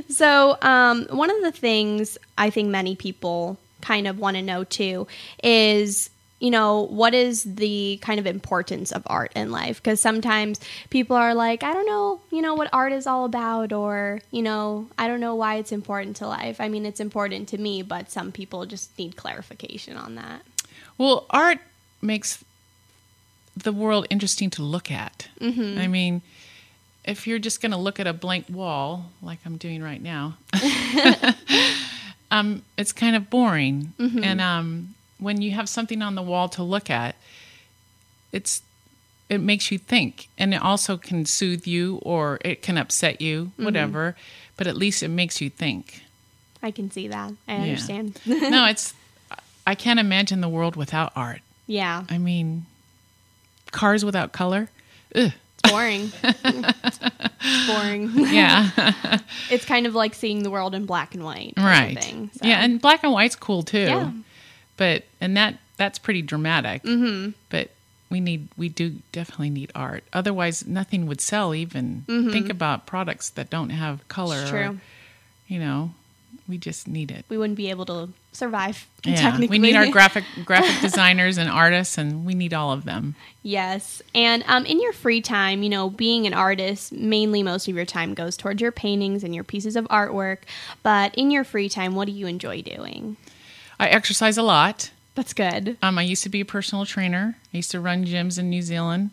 So, 0.09 0.57
um, 0.61 1.05
one 1.11 1.29
of 1.29 1.41
the 1.43 1.51
things 1.51 2.17
I 2.37 2.49
think 2.49 2.69
many 2.69 2.95
people 2.95 3.57
kind 3.81 4.07
of 4.07 4.19
want 4.19 4.35
to 4.37 4.41
know 4.41 4.63
too 4.63 5.07
is, 5.43 6.09
you 6.39 6.51
know, 6.51 6.87
what 6.87 7.13
is 7.13 7.43
the 7.43 7.99
kind 8.01 8.19
of 8.19 8.25
importance 8.25 8.91
of 8.91 9.03
art 9.05 9.31
in 9.35 9.51
life? 9.51 9.81
Because 9.81 10.01
sometimes 10.01 10.59
people 10.89 11.15
are 11.15 11.33
like, 11.33 11.63
I 11.63 11.73
don't 11.73 11.85
know, 11.85 12.21
you 12.31 12.41
know, 12.41 12.55
what 12.55 12.69
art 12.73 12.91
is 12.91 13.05
all 13.07 13.23
about, 13.25 13.71
or, 13.71 14.19
you 14.31 14.41
know, 14.41 14.87
I 14.97 15.07
don't 15.07 15.19
know 15.19 15.35
why 15.35 15.55
it's 15.55 15.71
important 15.71 16.17
to 16.17 16.27
life. 16.27 16.59
I 16.59 16.67
mean, 16.69 16.85
it's 16.85 16.99
important 16.99 17.47
to 17.49 17.57
me, 17.57 17.81
but 17.81 18.11
some 18.11 18.31
people 18.31 18.65
just 18.65 18.97
need 18.97 19.15
clarification 19.15 19.95
on 19.95 20.15
that. 20.15 20.41
Well, 20.97 21.27
art 21.29 21.59
makes 22.01 22.43
the 23.55 23.71
world 23.71 24.07
interesting 24.09 24.49
to 24.51 24.63
look 24.63 24.91
at. 24.91 25.27
I 25.79 25.87
mean, 25.87 26.21
if 27.09 27.27
you're 27.27 27.39
just 27.39 27.61
going 27.61 27.71
to 27.71 27.77
look 27.77 27.99
at 27.99 28.07
a 28.07 28.13
blank 28.13 28.45
wall, 28.49 29.11
like 29.21 29.39
I'm 29.45 29.57
doing 29.57 29.81
right 29.83 30.01
now, 30.01 30.37
um, 32.31 32.61
it's 32.77 32.91
kind 32.91 33.15
of 33.15 33.29
boring. 33.29 33.93
And 33.99 34.39
um, 34.41 34.95
when 35.19 35.41
you 35.41 35.51
have 35.51 35.67
something 35.67 36.01
on 36.01 36.15
the 36.15 36.21
wall 36.21 36.49
to 36.49 36.63
look 36.63 36.89
at, 36.89 37.15
it's 38.31 38.61
it 39.29 39.39
makes 39.39 39.71
you 39.71 39.77
think, 39.77 40.27
and 40.39 40.53
it 40.53 40.61
also 40.61 40.97
can 40.97 41.25
soothe 41.25 41.67
you 41.67 41.97
or 42.01 42.39
it 42.43 42.61
can 42.63 42.77
upset 42.77 43.21
you, 43.21 43.51
whatever. 43.57 44.15
But 44.57 44.65
at 44.67 44.75
least 44.75 45.03
it 45.03 45.07
makes 45.09 45.39
you 45.41 45.49
think. 45.49 46.01
I 46.63 46.71
can 46.71 46.89
see 46.91 47.07
that. 47.07 47.31
I 47.47 47.55
Yeah. 47.55 47.61
understand. 47.63 48.19
no, 48.25 48.65
it's 48.65 48.93
I 49.67 49.75
can't 49.75 49.99
imagine 49.99 50.41
the 50.41 50.49
world 50.49 50.75
without 50.75 51.11
art. 51.15 51.41
yeah, 51.67 52.03
I 52.09 52.17
mean, 52.17 52.65
cars 53.71 54.03
without 54.03 54.31
color. 54.31 54.69
Ugh. 55.15 55.31
Boring. 55.63 56.11
boring. 57.67 58.09
Yeah, 58.29 59.19
it's 59.49 59.65
kind 59.65 59.87
of 59.87 59.95
like 59.95 60.13
seeing 60.13 60.43
the 60.43 60.51
world 60.51 60.75
in 60.75 60.85
black 60.85 61.15
and 61.15 61.23
white. 61.23 61.53
right. 61.57 61.97
thing, 61.97 62.29
so. 62.33 62.45
Yeah, 62.45 62.63
and 62.63 62.81
black 62.81 63.03
and 63.03 63.11
white's 63.11 63.35
cool 63.35 63.63
too. 63.63 63.79
Yeah. 63.79 64.11
But 64.77 65.05
and 65.19 65.35
that 65.35 65.57
that's 65.77 65.99
pretty 65.99 66.21
dramatic. 66.21 66.83
Mm-hmm. 66.83 67.31
But 67.49 67.71
we 68.09 68.19
need 68.19 68.47
we 68.57 68.69
do 68.69 68.97
definitely 69.11 69.49
need 69.49 69.71
art. 69.75 70.03
Otherwise, 70.13 70.67
nothing 70.67 71.07
would 71.07 71.21
sell. 71.21 71.53
Even 71.55 72.03
think 72.31 72.49
about 72.49 72.85
products 72.85 73.29
that 73.31 73.49
don't 73.49 73.71
have 73.71 74.07
color. 74.07 74.35
Mm-hmm. 74.35 74.43
It's 74.43 74.53
or, 74.53 74.67
true. 74.69 74.79
you 75.47 75.59
know, 75.59 75.91
we 76.49 76.57
just 76.57 76.87
need 76.87 77.11
it. 77.11 77.25
we 77.29 77.37
wouldn't 77.37 77.55
be 77.55 77.69
able 77.69 77.85
to 77.85 78.09
survive. 78.33 78.87
Yeah, 79.05 79.15
technically. 79.15 79.47
we 79.47 79.59
need 79.59 79.75
our 79.75 79.87
graphic 79.91 80.23
graphic 80.43 80.81
designers 80.81 81.37
and 81.37 81.49
artists, 81.49 81.97
and 81.97 82.25
we 82.25 82.33
need 82.33 82.53
all 82.53 82.71
of 82.73 82.83
them. 82.85 83.15
yes, 83.43 84.01
and 84.15 84.43
um, 84.47 84.65
in 84.65 84.81
your 84.81 84.91
free 84.91 85.21
time, 85.21 85.63
you 85.63 85.69
know, 85.69 85.89
being 85.89 86.25
an 86.25 86.33
artist, 86.33 86.91
mainly 86.91 87.43
most 87.43 87.67
of 87.67 87.75
your 87.75 87.85
time 87.85 88.13
goes 88.15 88.35
towards 88.35 88.61
your 88.61 88.71
paintings 88.71 89.23
and 89.23 89.33
your 89.35 89.43
pieces 89.43 89.75
of 89.75 89.85
artwork. 89.85 90.39
But 90.83 91.13
in 91.15 91.31
your 91.31 91.43
free 91.43 91.69
time, 91.69 91.95
what 91.95 92.05
do 92.05 92.11
you 92.11 92.27
enjoy 92.27 92.61
doing? 92.63 93.15
I 93.79 93.87
exercise 93.87 94.37
a 94.37 94.43
lot. 94.43 94.91
That's 95.15 95.33
good. 95.33 95.77
Um, 95.81 95.97
I 95.97 96.01
used 96.01 96.23
to 96.23 96.29
be 96.29 96.41
a 96.41 96.45
personal 96.45 96.85
trainer. 96.85 97.35
I 97.53 97.57
used 97.57 97.71
to 97.71 97.79
run 97.79 98.05
gyms 98.05 98.39
in 98.39 98.49
New 98.49 98.61
Zealand, 98.61 99.11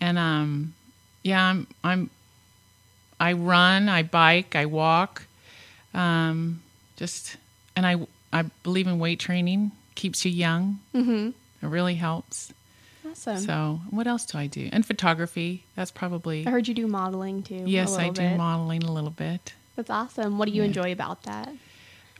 and 0.00 0.16
um, 0.18 0.74
yeah, 1.22 1.44
I'm, 1.44 1.66
I'm 1.82 2.10
I 3.18 3.34
run, 3.34 3.88
I 3.88 4.02
bike, 4.02 4.56
I 4.56 4.66
walk, 4.66 5.26
um, 5.94 6.62
just 6.96 7.36
and 7.76 7.86
I 7.86 8.06
I 8.32 8.42
believe 8.62 8.86
in 8.86 8.98
weight 8.98 9.20
training. 9.20 9.72
Keeps 9.94 10.24
you 10.24 10.30
young. 10.30 10.80
Mm-hmm. 10.94 11.28
It 11.64 11.68
really 11.68 11.94
helps. 11.96 12.52
Awesome. 13.08 13.38
So, 13.38 13.80
what 13.90 14.06
else 14.06 14.24
do 14.24 14.38
I 14.38 14.46
do? 14.46 14.70
And 14.72 14.86
photography. 14.86 15.64
That's 15.76 15.90
probably 15.90 16.46
I 16.46 16.50
heard 16.50 16.66
you 16.66 16.74
do 16.74 16.86
modeling 16.86 17.42
too. 17.42 17.64
yes, 17.66 17.96
I 17.96 18.08
do 18.08 18.22
bit. 18.22 18.36
modeling 18.38 18.82
a 18.84 18.92
little 18.92 19.10
bit. 19.10 19.52
That's 19.76 19.90
awesome. 19.90 20.38
What 20.38 20.48
do 20.48 20.54
you 20.54 20.62
enjoy 20.62 20.92
about 20.92 21.24
that? 21.24 21.50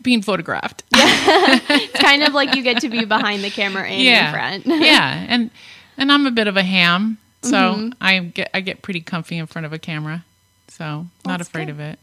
Being 0.03 0.23
photographed. 0.23 0.83
It's 0.95 1.99
kind 2.01 2.23
of 2.25 2.35
like 2.35 2.55
you 2.57 2.63
get 2.63 2.81
to 2.81 2.89
be 2.89 3.05
behind 3.05 3.43
the 3.45 3.51
camera 3.51 3.89
and 3.89 4.03
in 4.27 4.33
front. 4.33 4.67
yeah, 4.85 5.25
and 5.29 5.51
and 5.97 6.11
I'm 6.13 6.27
a 6.27 6.31
bit 6.31 6.47
of 6.49 6.57
a 6.57 6.63
ham, 6.63 7.19
so 7.43 7.53
Mm-hmm. 7.75 7.91
I 8.01 8.19
get 8.19 8.51
I 8.53 8.61
get 8.61 8.83
pretty 8.83 9.01
comfy 9.01 9.39
in 9.39 9.47
front 9.47 9.65
of 9.67 9.73
a 9.73 9.79
camera, 9.79 10.25
so 10.69 11.07
not 11.25 11.39
That's 11.39 11.49
afraid 11.49 11.67
good. 11.67 11.73
of 11.73 11.81
it. 11.81 11.99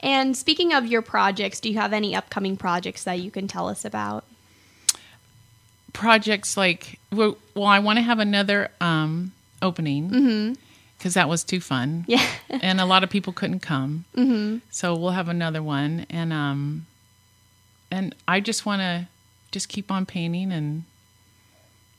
And 0.00 0.36
speaking 0.36 0.72
of 0.72 0.86
your 0.86 1.02
projects, 1.02 1.60
do 1.60 1.68
you 1.70 1.78
have 1.78 1.92
any 1.92 2.14
upcoming 2.14 2.56
projects 2.56 3.04
that 3.04 3.20
you 3.20 3.30
can 3.30 3.48
tell 3.48 3.68
us 3.68 3.84
about? 3.84 4.24
Projects 5.92 6.56
like 6.56 6.98
well, 7.10 7.38
well 7.54 7.66
I 7.66 7.78
want 7.78 7.98
to 7.98 8.02
have 8.02 8.18
another 8.18 8.70
um, 8.80 9.32
opening 9.62 10.56
because 10.98 11.14
that 11.14 11.28
was 11.28 11.44
too 11.44 11.60
fun. 11.60 12.04
Mm-hmm. 12.08 12.12
Yeah. 12.12 12.58
and 12.62 12.80
a 12.80 12.84
lot 12.84 13.02
of 13.02 13.10
people 13.10 13.32
couldn't 13.32 13.60
come, 13.60 14.04
mm-hmm. 14.14 14.58
so 14.70 14.94
we'll 14.94 15.10
have 15.10 15.28
another 15.28 15.62
one, 15.62 16.06
and 16.10 16.32
um, 16.32 16.86
and 17.90 18.14
I 18.28 18.40
just 18.40 18.66
want 18.66 18.80
to 18.80 19.08
just 19.50 19.68
keep 19.68 19.90
on 19.90 20.04
painting 20.04 20.52
and 20.52 20.84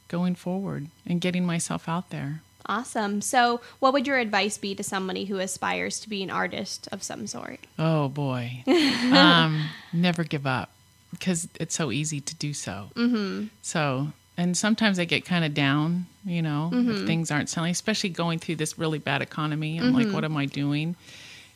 going 0.07 0.35
forward 0.35 0.87
and 1.05 1.19
getting 1.19 1.45
myself 1.45 1.89
out 1.89 2.09
there. 2.09 2.41
Awesome. 2.69 3.21
So, 3.21 3.61
what 3.79 3.93
would 3.93 4.05
your 4.05 4.17
advice 4.17 4.57
be 4.57 4.75
to 4.75 4.83
somebody 4.83 5.25
who 5.25 5.39
aspires 5.39 5.99
to 6.01 6.09
be 6.09 6.21
an 6.23 6.29
artist 6.29 6.87
of 6.91 7.01
some 7.01 7.27
sort? 7.27 7.59
Oh 7.79 8.09
boy. 8.09 8.63
um, 8.67 9.69
never 9.93 10.23
give 10.23 10.45
up 10.45 10.71
because 11.11 11.47
it's 11.59 11.75
so 11.75 11.91
easy 11.91 12.19
to 12.21 12.35
do 12.35 12.53
so. 12.53 12.89
Mm-hmm. 12.95 13.47
So, 13.61 14.09
and 14.35 14.57
sometimes 14.57 14.99
I 14.99 15.05
get 15.05 15.25
kind 15.25 15.45
of 15.45 15.53
down, 15.53 16.05
you 16.25 16.41
know, 16.41 16.69
if 16.73 17.07
things 17.07 17.31
aren't 17.31 17.49
selling, 17.49 17.71
especially 17.71 18.09
going 18.09 18.39
through 18.39 18.57
this 18.57 18.77
really 18.77 18.99
bad 18.99 19.21
economy. 19.21 19.79
I'm 19.79 19.93
like, 19.93 20.09
what 20.09 20.23
am 20.23 20.37
I 20.37 20.45
doing? 20.45 20.95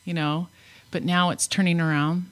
You 0.04 0.14
know, 0.14 0.48
but 0.90 1.04
now 1.04 1.30
it's 1.30 1.46
turning 1.46 1.80
around. 1.80 2.30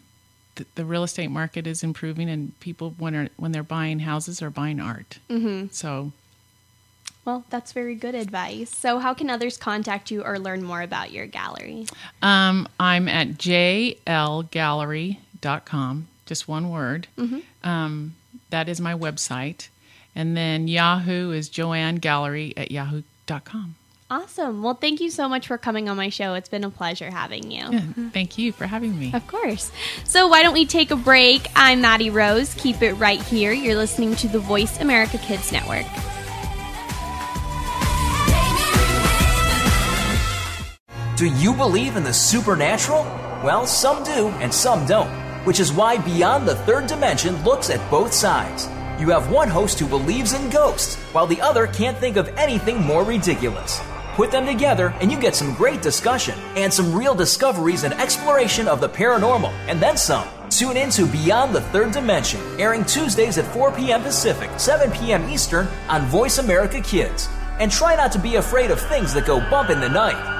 The, 0.56 0.66
the 0.74 0.84
real 0.84 1.04
estate 1.04 1.30
market 1.30 1.66
is 1.66 1.84
improving, 1.84 2.28
and 2.28 2.58
people 2.58 2.94
when 2.98 3.14
are 3.14 3.28
when 3.36 3.52
they're 3.52 3.62
buying 3.62 4.00
houses 4.00 4.42
are 4.42 4.50
buying 4.50 4.80
art. 4.80 5.18
Mm-hmm. 5.28 5.68
So 5.70 6.12
Well, 7.24 7.44
that's 7.50 7.72
very 7.72 7.94
good 7.94 8.14
advice. 8.14 8.70
So, 8.74 8.98
how 8.98 9.12
can 9.14 9.30
others 9.30 9.56
contact 9.58 10.10
you 10.10 10.24
or 10.24 10.38
learn 10.38 10.62
more 10.62 10.80
about 10.82 11.12
your 11.12 11.26
gallery? 11.26 11.86
Um, 12.22 12.66
I'm 12.78 13.08
at 13.08 13.28
jlgallery.com, 13.32 16.08
just 16.26 16.48
one 16.48 16.70
word. 16.70 17.06
Um, 17.62 18.14
that 18.50 18.68
is 18.68 18.80
my 18.80 18.94
website. 18.94 19.68
And 20.16 20.36
then 20.36 20.66
Yahoo 20.66 21.30
is 21.30 21.48
Joanne 21.48 21.94
Gallery 21.96 22.52
at 22.56 22.72
yahoo.com. 22.72 23.76
Awesome. 24.10 24.64
Well, 24.64 24.74
thank 24.74 25.00
you 25.00 25.08
so 25.08 25.28
much 25.28 25.46
for 25.46 25.56
coming 25.56 25.88
on 25.88 25.96
my 25.96 26.08
show. 26.08 26.34
It's 26.34 26.48
been 26.48 26.64
a 26.64 26.70
pleasure 26.70 27.12
having 27.12 27.52
you. 27.52 27.70
Thank 28.12 28.38
you 28.38 28.50
for 28.50 28.66
having 28.66 28.98
me. 28.98 29.12
Of 29.14 29.24
course. 29.28 29.70
So, 30.04 30.26
why 30.26 30.42
don't 30.42 30.54
we 30.54 30.66
take 30.66 30.90
a 30.90 30.96
break? 30.96 31.46
I'm 31.54 31.80
Maddie 31.80 32.10
Rose. 32.10 32.52
Keep 32.54 32.82
it 32.82 32.94
right 32.94 33.22
here. 33.22 33.52
You're 33.52 33.76
listening 33.76 34.16
to 34.16 34.26
the 34.26 34.40
Voice 34.40 34.80
America 34.80 35.18
Kids 35.18 35.52
Network. 35.52 35.86
Do 41.20 41.26
you 41.26 41.52
believe 41.52 41.96
in 41.96 42.02
the 42.02 42.14
supernatural? 42.14 43.02
Well, 43.44 43.66
some 43.66 44.02
do 44.04 44.28
and 44.40 44.50
some 44.50 44.86
don't, 44.86 45.10
which 45.44 45.60
is 45.60 45.70
why 45.70 45.98
Beyond 45.98 46.48
the 46.48 46.54
Third 46.54 46.86
Dimension 46.86 47.44
looks 47.44 47.68
at 47.68 47.90
both 47.90 48.14
sides. 48.14 48.70
You 48.98 49.10
have 49.10 49.30
one 49.30 49.50
host 49.50 49.78
who 49.78 49.86
believes 49.86 50.32
in 50.32 50.48
ghosts, 50.48 50.96
while 51.12 51.26
the 51.26 51.42
other 51.42 51.66
can't 51.66 51.98
think 51.98 52.16
of 52.16 52.28
anything 52.38 52.80
more 52.80 53.04
ridiculous. 53.04 53.82
Put 54.14 54.30
them 54.30 54.46
together 54.46 54.94
and 55.02 55.12
you 55.12 55.20
get 55.20 55.36
some 55.36 55.54
great 55.54 55.82
discussion 55.82 56.38
and 56.56 56.72
some 56.72 56.94
real 56.94 57.14
discoveries 57.14 57.84
and 57.84 57.92
exploration 57.92 58.66
of 58.66 58.80
the 58.80 58.88
paranormal, 58.88 59.52
and 59.68 59.78
then 59.78 59.98
some. 59.98 60.26
Tune 60.48 60.78
in 60.78 60.88
to 60.88 61.04
Beyond 61.04 61.54
the 61.54 61.60
Third 61.60 61.92
Dimension, 61.92 62.40
airing 62.58 62.82
Tuesdays 62.86 63.36
at 63.36 63.44
4 63.52 63.72
p.m. 63.72 64.02
Pacific, 64.02 64.48
7 64.58 64.90
p.m. 64.92 65.28
Eastern 65.28 65.68
on 65.90 66.06
Voice 66.06 66.38
America 66.38 66.80
Kids. 66.80 67.28
And 67.58 67.70
try 67.70 67.94
not 67.94 68.10
to 68.12 68.18
be 68.18 68.36
afraid 68.36 68.70
of 68.70 68.80
things 68.80 69.12
that 69.12 69.26
go 69.26 69.38
bump 69.50 69.68
in 69.68 69.80
the 69.80 69.88
night. 69.90 70.39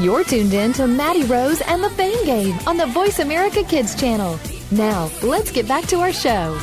You're 0.00 0.24
tuned 0.24 0.52
in 0.52 0.72
to 0.72 0.88
Maddie 0.88 1.22
Rose 1.22 1.60
and 1.60 1.82
the 1.82 1.88
Fame 1.90 2.24
Game 2.24 2.58
on 2.66 2.76
the 2.76 2.86
Voice 2.86 3.20
America 3.20 3.62
Kids 3.62 3.94
channel. 3.94 4.40
Now, 4.72 5.08
let's 5.22 5.52
get 5.52 5.68
back 5.68 5.86
to 5.86 6.00
our 6.00 6.12
show. 6.12 6.58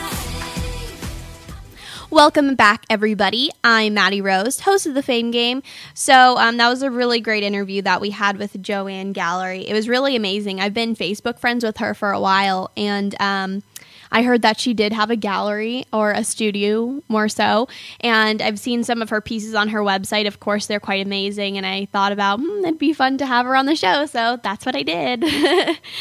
Welcome 2.10 2.56
back, 2.56 2.84
everybody. 2.89 3.50
I'm 3.63 3.94
Maddie 3.94 4.20
Rose, 4.20 4.60
host 4.60 4.86
of 4.86 4.96
the 4.96 5.02
Fame 5.02 5.32
Game. 5.32 5.63
So 5.94 6.38
um, 6.39 6.58
that 6.58 6.67
was 6.67 6.82
a 6.82 6.91
really 6.91 7.22
great 7.22 7.44
interview 7.44 7.82
that 7.84 8.02
we 8.02 8.10
had 8.10 8.38
with 8.38 8.62
Joanne 8.62 9.13
Gallery. 9.13 9.62
It 9.62 9.74
was 9.74 9.88
really 9.88 10.17
amazing. 10.17 10.60
I've 10.60 10.74
been 10.74 10.94
Facebook 10.94 11.39
friends 11.39 11.63
with 11.63 11.78
her 11.78 11.94
for 11.94 12.12
a 12.12 12.20
while, 12.20 12.70
and 12.76 13.15
um, 13.22 13.63
I 14.12 14.24
heard 14.24 14.41
that 14.41 14.60
she 14.60 14.74
did 14.74 14.93
have 14.93 15.10
a 15.10 15.15
gallery 15.15 15.86
or 15.93 16.12
a 16.12 16.24
studio 16.24 17.02
more 17.08 17.30
so, 17.30 17.67
and 18.00 18.41
I've 18.41 18.60
seen 18.60 18.84
some 18.84 19.02
of 19.02 19.10
her 19.10 19.21
pieces 19.21 19.56
on 19.56 19.69
her 19.69 19.82
website. 19.82 20.28
Of 20.28 20.39
course, 20.39 20.65
they're 20.65 20.80
quite 20.80 21.06
amazing, 21.06 21.58
and 21.58 21.65
I 21.65 21.86
thought 21.86 22.12
about 22.12 22.39
hmm, 22.39 22.65
it'd 22.65 22.80
be 22.80 22.93
fun 22.93 23.17
to 23.19 23.26
have 23.26 23.45
her 23.45 23.56
on 23.56 23.65
the 23.65 23.76
show, 23.76 24.06
so 24.06 24.39
that's 24.43 24.65
what 24.65 24.76
I 24.76 24.84
did. 24.84 25.24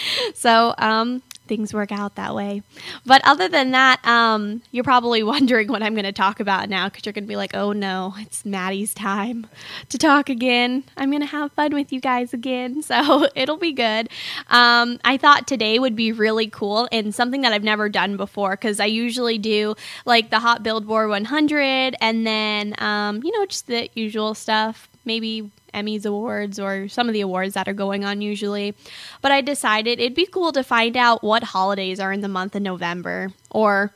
so 0.34 0.74
um, 0.78 1.22
things 1.50 1.74
work 1.74 1.90
out 1.90 2.14
that 2.14 2.32
way. 2.32 2.62
But 3.04 3.20
other 3.24 3.48
than 3.48 3.72
that, 3.72 4.06
um, 4.06 4.62
you're 4.70 4.84
probably 4.84 5.22
wondering 5.34 5.68
what 5.68 5.82
I'm 5.82 5.94
going 5.94 6.04
to 6.04 6.12
talk 6.12 6.40
about 6.40 6.70
now 6.70 6.88
because 6.88 7.04
you're 7.04 7.12
going 7.12 7.24
to 7.24 7.28
be 7.28 7.36
like, 7.36 7.54
oh 7.54 7.72
no, 7.72 8.14
it's 8.18 8.46
Maddie's 8.46 8.94
time 8.94 9.48
to 9.88 9.98
talk 9.98 10.30
again. 10.30 10.84
I'm 10.96 11.10
going 11.10 11.22
to 11.22 11.26
have 11.26 11.52
fun 11.52 11.74
with 11.74 11.92
you 11.92 12.00
guys 12.00 12.32
again. 12.32 12.82
So 12.90 13.28
it'll 13.36 13.56
be 13.56 13.72
good. 13.72 14.08
Um, 14.48 14.98
I 15.04 15.16
thought 15.16 15.46
today 15.46 15.78
would 15.78 15.94
be 15.94 16.12
really 16.12 16.48
cool 16.48 16.88
and 16.90 17.14
something 17.14 17.42
that 17.42 17.52
I've 17.52 17.62
never 17.62 17.88
done 17.88 18.16
before 18.16 18.52
because 18.52 18.80
I 18.80 18.86
usually 18.86 19.38
do 19.38 19.74
like 20.06 20.30
the 20.30 20.40
Hot 20.40 20.62
Billboard 20.62 21.08
100 21.08 21.94
and 22.00 22.26
then, 22.26 22.74
um, 22.78 23.22
you 23.22 23.30
know, 23.32 23.46
just 23.46 23.68
the 23.68 23.88
usual 23.94 24.34
stuff. 24.34 24.88
Maybe 25.04 25.50
Emmys 25.74 26.06
awards 26.06 26.58
or 26.58 26.88
some 26.88 27.08
of 27.08 27.12
the 27.12 27.20
awards 27.20 27.54
that 27.54 27.68
are 27.68 27.74
going 27.74 28.04
on 28.04 28.20
usually. 28.20 28.74
But 29.22 29.32
I 29.32 29.40
decided 29.40 30.00
it'd 30.00 30.14
be 30.14 30.26
cool 30.26 30.52
to 30.52 30.62
find 30.62 30.96
out 30.96 31.22
what 31.22 31.42
holidays 31.42 32.00
are 32.00 32.12
in 32.12 32.20
the 32.20 32.28
month 32.28 32.54
of 32.54 32.62
November 32.62 33.32
or 33.50 33.92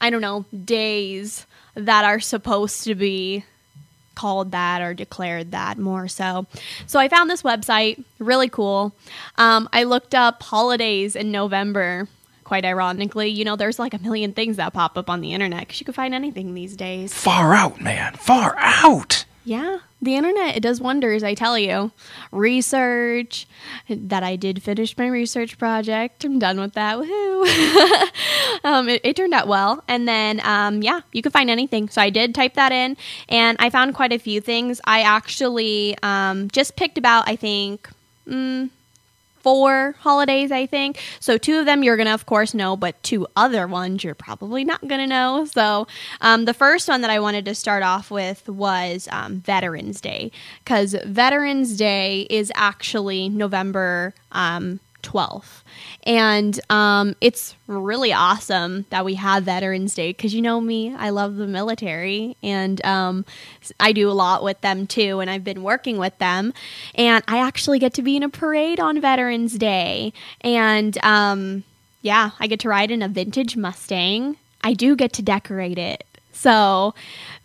I 0.00 0.10
don't 0.10 0.20
know, 0.20 0.44
days 0.64 1.46
that 1.74 2.04
are 2.04 2.18
supposed 2.18 2.84
to 2.84 2.94
be 2.96 3.44
called 4.14 4.50
that 4.50 4.82
or 4.82 4.94
declared 4.94 5.52
that 5.52 5.78
more 5.78 6.08
so. 6.08 6.46
So 6.86 6.98
I 6.98 7.08
found 7.08 7.30
this 7.30 7.42
website, 7.42 8.04
really 8.18 8.48
cool. 8.48 8.94
Um, 9.38 9.68
I 9.72 9.84
looked 9.84 10.14
up 10.14 10.42
holidays 10.42 11.16
in 11.16 11.30
November. 11.30 12.08
Quite 12.44 12.64
ironically, 12.64 13.28
you 13.28 13.44
know, 13.44 13.56
there's 13.56 13.78
like 13.78 13.94
a 13.94 13.98
million 13.98 14.32
things 14.32 14.56
that 14.56 14.72
pop 14.72 14.98
up 14.98 15.08
on 15.08 15.20
the 15.20 15.32
internet 15.32 15.60
because 15.60 15.80
you 15.80 15.84
can 15.84 15.94
find 15.94 16.12
anything 16.12 16.52
these 16.52 16.76
days. 16.76 17.14
Far 17.14 17.54
out, 17.54 17.80
man. 17.80 18.14
Far 18.14 18.54
out. 18.58 19.24
Yeah, 19.44 19.78
the 20.00 20.14
internet 20.14 20.56
it 20.56 20.60
does 20.60 20.80
wonders, 20.80 21.24
I 21.24 21.34
tell 21.34 21.58
you. 21.58 21.90
Research 22.30 23.46
that 23.88 24.22
I 24.22 24.36
did 24.36 24.62
finish 24.62 24.96
my 24.96 25.08
research 25.08 25.58
project. 25.58 26.24
I'm 26.24 26.38
done 26.38 26.60
with 26.60 26.74
that. 26.74 26.98
Woohoo! 26.98 28.64
um, 28.64 28.88
it, 28.88 29.00
it, 29.02 29.16
turned 29.16 29.34
out 29.34 29.48
well, 29.48 29.82
and 29.88 30.06
then 30.06 30.40
um, 30.44 30.82
yeah, 30.82 31.00
you 31.12 31.22
can 31.22 31.32
find 31.32 31.50
anything. 31.50 31.88
So 31.88 32.00
I 32.00 32.10
did 32.10 32.36
type 32.36 32.54
that 32.54 32.70
in, 32.70 32.96
and 33.28 33.56
I 33.60 33.68
found 33.68 33.94
quite 33.94 34.12
a 34.12 34.18
few 34.18 34.40
things. 34.40 34.80
I 34.84 35.02
actually 35.02 35.96
um, 36.04 36.48
just 36.50 36.76
picked 36.76 36.96
about 36.96 37.28
I 37.28 37.34
think. 37.34 37.88
Mm, 38.28 38.70
four 39.42 39.94
holidays, 40.00 40.52
I 40.52 40.66
think. 40.66 40.98
So, 41.20 41.38
two 41.38 41.58
of 41.58 41.66
them 41.66 41.82
you're 41.82 41.96
going 41.96 42.06
to, 42.06 42.14
of 42.14 42.26
course, 42.26 42.54
know, 42.54 42.76
but 42.76 43.00
two 43.02 43.26
other 43.36 43.66
ones 43.66 44.04
you're 44.04 44.14
probably 44.14 44.64
not 44.64 44.86
going 44.86 45.00
to 45.00 45.06
know. 45.06 45.44
So, 45.44 45.86
um, 46.20 46.44
the 46.44 46.54
first 46.54 46.88
one 46.88 47.00
that 47.02 47.10
I 47.10 47.20
wanted 47.20 47.44
to 47.46 47.54
start 47.54 47.82
off 47.82 48.10
with 48.10 48.48
was 48.48 49.08
um, 49.10 49.40
Veterans 49.40 50.00
Day, 50.00 50.30
because 50.64 50.94
Veterans 51.04 51.76
Day 51.76 52.26
is 52.30 52.52
actually 52.54 53.28
November 53.28 54.14
um, 54.32 54.80
12th. 55.02 55.61
And 56.04 56.58
um, 56.68 57.14
it's 57.20 57.54
really 57.66 58.12
awesome 58.12 58.86
that 58.90 59.04
we 59.04 59.14
have 59.14 59.44
Veterans 59.44 59.94
Day 59.94 60.10
because 60.10 60.34
you 60.34 60.42
know 60.42 60.60
me, 60.60 60.94
I 60.94 61.10
love 61.10 61.36
the 61.36 61.46
military 61.46 62.36
and 62.42 62.84
um, 62.84 63.24
I 63.78 63.92
do 63.92 64.10
a 64.10 64.12
lot 64.12 64.42
with 64.42 64.60
them 64.62 64.86
too. 64.86 65.20
And 65.20 65.30
I've 65.30 65.44
been 65.44 65.62
working 65.62 65.98
with 65.98 66.16
them. 66.18 66.52
And 66.94 67.22
I 67.28 67.38
actually 67.38 67.78
get 67.78 67.94
to 67.94 68.02
be 68.02 68.16
in 68.16 68.22
a 68.22 68.28
parade 68.28 68.80
on 68.80 69.00
Veterans 69.00 69.56
Day. 69.56 70.12
And 70.40 71.02
um, 71.04 71.62
yeah, 72.00 72.30
I 72.40 72.48
get 72.48 72.60
to 72.60 72.68
ride 72.68 72.90
in 72.90 73.02
a 73.02 73.08
vintage 73.08 73.56
Mustang. 73.56 74.36
I 74.62 74.74
do 74.74 74.96
get 74.96 75.12
to 75.14 75.22
decorate 75.22 75.78
it. 75.78 76.04
So 76.32 76.94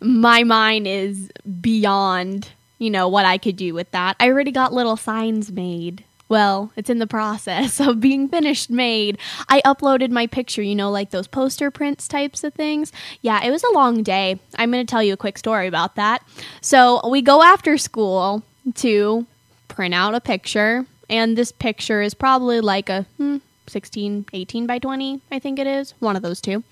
my 0.00 0.42
mind 0.42 0.86
is 0.88 1.30
beyond, 1.60 2.50
you 2.78 2.90
know, 2.90 3.08
what 3.08 3.24
I 3.24 3.38
could 3.38 3.56
do 3.56 3.74
with 3.74 3.90
that. 3.92 4.16
I 4.18 4.28
already 4.28 4.50
got 4.50 4.72
little 4.72 4.96
signs 4.96 5.52
made 5.52 6.04
well, 6.28 6.72
it's 6.76 6.90
in 6.90 6.98
the 6.98 7.06
process 7.06 7.80
of 7.86 8.00
being 8.00 8.28
finished 8.28 8.70
made. 8.70 9.18
I 9.48 9.60
uploaded 9.62 10.10
my 10.10 10.26
picture, 10.26 10.62
you 10.62 10.74
know, 10.74 10.90
like 10.90 11.10
those 11.10 11.26
poster 11.26 11.70
prints 11.70 12.08
types 12.08 12.44
of 12.44 12.54
things. 12.54 12.92
Yeah, 13.22 13.42
it 13.44 13.50
was 13.50 13.64
a 13.64 13.72
long 13.72 14.02
day. 14.02 14.38
I'm 14.56 14.70
going 14.70 14.84
to 14.84 14.90
tell 14.90 15.02
you 15.02 15.14
a 15.14 15.18
quick 15.18 15.38
story 15.38 15.66
about 15.66 15.96
that. 15.96 16.22
So, 16.60 17.00
we 17.08 17.22
go 17.22 17.42
after 17.42 17.78
school 17.78 18.42
to 18.76 19.26
print 19.68 19.94
out 19.94 20.14
a 20.14 20.20
picture, 20.20 20.86
and 21.08 21.36
this 21.36 21.52
picture 21.52 22.02
is 22.02 22.14
probably 22.14 22.60
like 22.60 22.88
a 22.88 23.02
hmm, 23.16 23.38
16, 23.66 24.26
18 24.32 24.66
by 24.66 24.78
20, 24.78 25.20
I 25.30 25.38
think 25.38 25.58
it 25.58 25.66
is. 25.66 25.94
One 26.00 26.16
of 26.16 26.22
those 26.22 26.40
two. 26.40 26.64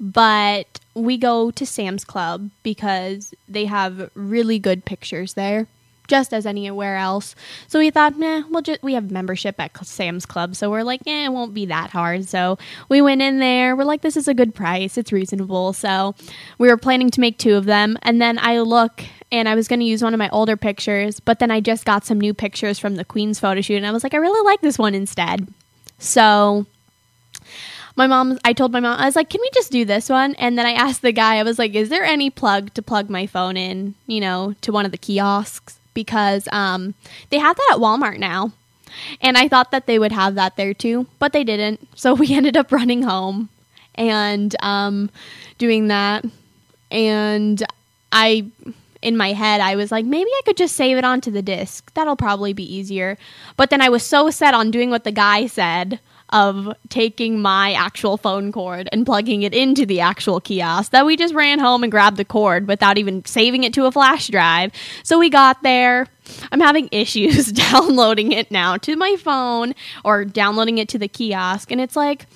But 0.00 0.80
we 0.94 1.16
go 1.16 1.50
to 1.50 1.66
Sam's 1.66 2.04
Club 2.04 2.50
because 2.62 3.34
they 3.48 3.66
have 3.66 4.10
really 4.14 4.58
good 4.58 4.84
pictures 4.84 5.34
there 5.34 5.66
just 6.08 6.32
as 6.32 6.46
anywhere 6.46 6.96
else. 6.96 7.34
So 7.68 7.78
we 7.78 7.90
thought, 7.90 8.18
nah, 8.18 8.42
we'll 8.48 8.62
just 8.62 8.82
we 8.82 8.94
have 8.94 9.10
membership 9.10 9.58
at 9.58 9.76
Sam's 9.86 10.26
Club, 10.26 10.56
so 10.56 10.70
we're 10.70 10.82
like, 10.82 11.02
eh, 11.06 11.26
it 11.26 11.32
won't 11.32 11.54
be 11.54 11.66
that 11.66 11.90
hard. 11.90 12.28
So 12.28 12.58
we 12.88 13.00
went 13.02 13.22
in 13.22 13.38
there. 13.38 13.76
We're 13.76 13.84
like, 13.84 14.02
this 14.02 14.16
is 14.16 14.28
a 14.28 14.34
good 14.34 14.54
price. 14.54 14.96
It's 14.96 15.12
reasonable. 15.12 15.72
So 15.72 16.14
we 16.58 16.68
were 16.68 16.76
planning 16.76 17.10
to 17.10 17.20
make 17.20 17.38
two 17.38 17.54
of 17.54 17.64
them, 17.64 17.98
and 18.02 18.20
then 18.20 18.38
I 18.38 18.60
look 18.60 19.02
and 19.32 19.48
I 19.48 19.54
was 19.54 19.66
going 19.68 19.80
to 19.80 19.86
use 19.86 20.02
one 20.02 20.14
of 20.14 20.18
my 20.18 20.28
older 20.30 20.56
pictures, 20.56 21.18
but 21.18 21.40
then 21.40 21.50
I 21.50 21.60
just 21.60 21.84
got 21.84 22.04
some 22.04 22.20
new 22.20 22.32
pictures 22.32 22.78
from 22.78 22.94
the 22.94 23.04
Queen's 23.04 23.40
photo 23.40 23.60
shoot, 23.60 23.76
and 23.76 23.86
I 23.86 23.90
was 23.90 24.04
like, 24.04 24.14
I 24.14 24.18
really 24.18 24.44
like 24.44 24.60
this 24.60 24.78
one 24.78 24.94
instead. 24.94 25.48
So 25.98 26.66
my 27.96 28.06
mom, 28.06 28.38
I 28.44 28.52
told 28.52 28.72
my 28.72 28.80
mom, 28.80 29.00
I 29.00 29.06
was 29.06 29.16
like, 29.16 29.30
can 29.30 29.40
we 29.40 29.50
just 29.54 29.72
do 29.72 29.84
this 29.84 30.08
one? 30.08 30.34
And 30.36 30.58
then 30.58 30.66
I 30.66 30.72
asked 30.72 31.02
the 31.02 31.12
guy, 31.12 31.36
I 31.36 31.42
was 31.42 31.58
like, 31.58 31.74
is 31.74 31.88
there 31.88 32.04
any 32.04 32.30
plug 32.30 32.74
to 32.74 32.82
plug 32.82 33.08
my 33.08 33.26
phone 33.26 33.56
in, 33.56 33.94
you 34.06 34.20
know, 34.20 34.54
to 34.60 34.70
one 34.70 34.84
of 34.84 34.92
the 34.92 34.98
kiosks? 34.98 35.78
Because 35.96 36.46
um, 36.52 36.94
they 37.30 37.38
have 37.38 37.56
that 37.56 37.70
at 37.72 37.78
Walmart 37.78 38.18
now. 38.18 38.52
And 39.20 39.36
I 39.36 39.48
thought 39.48 39.70
that 39.70 39.86
they 39.86 39.98
would 39.98 40.12
have 40.12 40.34
that 40.36 40.56
there 40.56 40.74
too, 40.74 41.06
but 41.18 41.32
they 41.32 41.42
didn't. 41.42 41.80
So 41.96 42.14
we 42.14 42.34
ended 42.34 42.56
up 42.58 42.70
running 42.70 43.02
home 43.02 43.48
and 43.94 44.54
um, 44.60 45.10
doing 45.56 45.88
that. 45.88 46.24
And 46.90 47.64
I, 48.12 48.46
in 49.00 49.16
my 49.16 49.32
head, 49.32 49.62
I 49.62 49.76
was 49.76 49.90
like, 49.90 50.04
maybe 50.04 50.28
I 50.30 50.42
could 50.44 50.58
just 50.58 50.76
save 50.76 50.98
it 50.98 51.04
onto 51.04 51.30
the 51.30 51.40
disc. 51.40 51.90
That'll 51.94 52.16
probably 52.16 52.52
be 52.52 52.62
easier. 52.62 53.16
But 53.56 53.70
then 53.70 53.80
I 53.80 53.88
was 53.88 54.02
so 54.02 54.28
set 54.28 54.52
on 54.52 54.70
doing 54.70 54.90
what 54.90 55.04
the 55.04 55.10
guy 55.10 55.46
said 55.46 55.98
of 56.30 56.72
taking 56.88 57.40
my 57.40 57.72
actual 57.72 58.16
phone 58.16 58.50
cord 58.52 58.88
and 58.92 59.06
plugging 59.06 59.42
it 59.42 59.54
into 59.54 59.86
the 59.86 60.00
actual 60.00 60.40
kiosk 60.40 60.90
that 60.92 61.06
we 61.06 61.16
just 61.16 61.34
ran 61.34 61.58
home 61.58 61.82
and 61.82 61.90
grabbed 61.90 62.16
the 62.16 62.24
cord 62.24 62.66
without 62.66 62.98
even 62.98 63.24
saving 63.24 63.64
it 63.64 63.72
to 63.74 63.86
a 63.86 63.92
flash 63.92 64.28
drive. 64.28 64.72
So 65.04 65.18
we 65.18 65.30
got 65.30 65.62
there. 65.62 66.06
I'm 66.50 66.60
having 66.60 66.88
issues 66.92 67.52
downloading 67.52 68.32
it 68.32 68.50
now 68.50 68.76
to 68.78 68.96
my 68.96 69.16
phone 69.16 69.74
or 70.04 70.24
downloading 70.24 70.78
it 70.78 70.88
to 70.90 70.98
the 70.98 71.08
kiosk. 71.08 71.70
And 71.70 71.80
it's 71.80 71.96
like, 71.96 72.26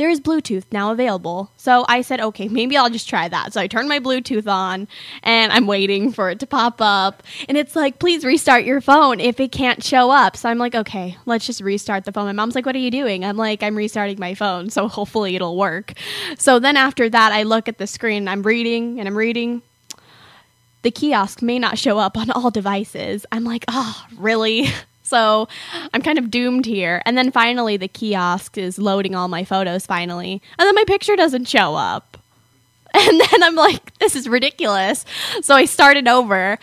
there 0.00 0.08
is 0.08 0.18
Bluetooth 0.18 0.64
now 0.72 0.92
available. 0.92 1.52
So 1.58 1.84
I 1.86 2.00
said, 2.00 2.22
okay, 2.22 2.48
maybe 2.48 2.74
I'll 2.74 2.88
just 2.88 3.06
try 3.06 3.28
that. 3.28 3.52
So 3.52 3.60
I 3.60 3.66
turned 3.66 3.86
my 3.86 4.00
Bluetooth 4.00 4.50
on 4.50 4.88
and 5.22 5.52
I'm 5.52 5.66
waiting 5.66 6.10
for 6.10 6.30
it 6.30 6.40
to 6.40 6.46
pop 6.46 6.80
up. 6.80 7.22
And 7.50 7.58
it's 7.58 7.76
like, 7.76 7.98
please 7.98 8.24
restart 8.24 8.64
your 8.64 8.80
phone 8.80 9.20
if 9.20 9.38
it 9.40 9.52
can't 9.52 9.84
show 9.84 10.10
up. 10.10 10.38
So 10.38 10.48
I'm 10.48 10.56
like, 10.56 10.74
okay, 10.74 11.18
let's 11.26 11.44
just 11.44 11.60
restart 11.60 12.06
the 12.06 12.12
phone. 12.12 12.24
My 12.24 12.32
mom's 12.32 12.54
like, 12.54 12.64
what 12.64 12.74
are 12.74 12.78
you 12.78 12.90
doing? 12.90 13.26
I'm 13.26 13.36
like, 13.36 13.62
I'm 13.62 13.76
restarting 13.76 14.18
my 14.18 14.32
phone. 14.32 14.70
So 14.70 14.88
hopefully 14.88 15.36
it'll 15.36 15.58
work. 15.58 15.92
So 16.38 16.58
then 16.58 16.78
after 16.78 17.10
that, 17.10 17.32
I 17.32 17.42
look 17.42 17.68
at 17.68 17.76
the 17.76 17.86
screen, 17.86 18.26
I'm 18.26 18.42
reading 18.42 19.00
and 19.00 19.06
I'm 19.06 19.18
reading. 19.18 19.60
The 20.80 20.90
kiosk 20.90 21.42
may 21.42 21.58
not 21.58 21.76
show 21.76 21.98
up 21.98 22.16
on 22.16 22.30
all 22.30 22.50
devices. 22.50 23.26
I'm 23.30 23.44
like, 23.44 23.66
oh, 23.68 24.02
really? 24.16 24.66
So 25.10 25.48
I'm 25.92 26.02
kind 26.02 26.18
of 26.18 26.30
doomed 26.30 26.66
here. 26.66 27.02
And 27.04 27.18
then 27.18 27.32
finally, 27.32 27.76
the 27.76 27.88
kiosk 27.88 28.56
is 28.56 28.78
loading 28.78 29.16
all 29.16 29.26
my 29.26 29.42
photos 29.44 29.84
finally. 29.84 30.40
And 30.56 30.66
then 30.66 30.74
my 30.74 30.84
picture 30.84 31.16
doesn't 31.16 31.48
show 31.48 31.74
up. 31.74 32.16
And 32.92 33.20
then 33.20 33.44
I'm 33.44 33.54
like, 33.54 33.96
this 34.00 34.16
is 34.16 34.28
ridiculous. 34.28 35.04
So 35.42 35.54
I 35.54 35.64
started 35.64 36.08
over 36.08 36.58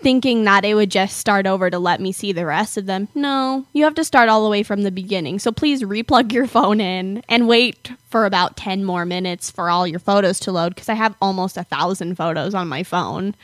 thinking 0.00 0.44
that 0.44 0.64
it 0.64 0.74
would 0.74 0.90
just 0.90 1.18
start 1.18 1.46
over 1.46 1.68
to 1.68 1.78
let 1.78 2.00
me 2.00 2.10
see 2.10 2.32
the 2.32 2.46
rest 2.46 2.78
of 2.78 2.86
them. 2.86 3.08
No, 3.14 3.66
you 3.74 3.84
have 3.84 3.94
to 3.96 4.04
start 4.04 4.30
all 4.30 4.44
the 4.44 4.50
way 4.50 4.62
from 4.62 4.82
the 4.82 4.90
beginning. 4.90 5.38
So 5.38 5.52
please 5.52 5.82
replug 5.82 6.32
your 6.32 6.46
phone 6.46 6.80
in 6.80 7.22
and 7.28 7.48
wait 7.48 7.92
for 8.08 8.24
about 8.24 8.56
10 8.56 8.82
more 8.82 9.04
minutes 9.04 9.50
for 9.50 9.68
all 9.68 9.86
your 9.86 9.98
photos 9.98 10.40
to 10.40 10.52
load 10.52 10.74
because 10.74 10.88
I 10.88 10.94
have 10.94 11.14
almost 11.20 11.58
a 11.58 11.64
thousand 11.64 12.14
photos 12.14 12.54
on 12.54 12.66
my 12.66 12.82
phone. 12.82 13.34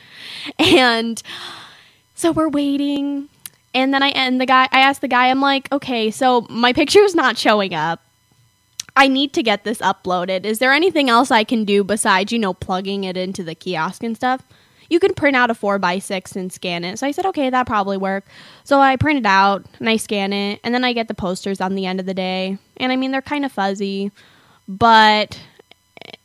And 0.57 1.21
so 2.15 2.31
we're 2.31 2.49
waiting 2.49 3.29
and 3.75 3.93
then 3.93 4.01
I 4.01 4.07
and 4.09 4.41
the 4.41 4.47
guy 4.47 4.67
I 4.71 4.79
asked 4.79 5.01
the 5.01 5.07
guy 5.07 5.29
I'm 5.29 5.41
like, 5.41 5.71
"Okay, 5.71 6.09
so 6.09 6.47
my 6.49 6.73
picture 6.73 7.01
is 7.01 7.13
not 7.13 7.37
showing 7.37 7.75
up. 7.75 8.01
I 8.95 9.07
need 9.07 9.33
to 9.33 9.43
get 9.43 9.65
this 9.65 9.79
uploaded. 9.79 10.45
Is 10.45 10.59
there 10.59 10.71
anything 10.71 11.09
else 11.09 11.29
I 11.29 11.43
can 11.43 11.65
do 11.65 11.83
besides, 11.83 12.31
you 12.31 12.39
know, 12.39 12.53
plugging 12.53 13.03
it 13.03 13.17
into 13.17 13.43
the 13.43 13.53
kiosk 13.53 14.03
and 14.03 14.15
stuff?" 14.15 14.41
You 14.89 14.99
can 14.99 15.13
print 15.13 15.35
out 15.35 15.49
a 15.49 15.55
4 15.55 15.79
by 15.79 15.99
6 15.99 16.35
and 16.35 16.51
scan 16.51 16.83
it. 16.83 16.99
So 16.99 17.07
I 17.07 17.11
said, 17.11 17.25
okay, 17.27 17.49
that 17.49 17.65
probably 17.65 17.97
work. 17.97 18.25
So 18.63 18.79
I 18.79 18.95
print 18.97 19.19
it 19.19 19.25
out 19.25 19.65
and 19.79 19.89
I 19.89 19.97
scan 19.97 20.31
it. 20.33 20.59
And 20.63 20.73
then 20.73 20.83
I 20.83 20.93
get 20.93 21.07
the 21.07 21.15
posters 21.15 21.61
on 21.61 21.75
the 21.75 21.85
end 21.85 21.99
of 21.99 22.05
the 22.05 22.13
day. 22.13 22.57
And 22.77 22.91
I 22.91 22.95
mean, 22.95 23.11
they're 23.11 23.21
kind 23.21 23.45
of 23.45 23.51
fuzzy, 23.51 24.11
but, 24.67 25.39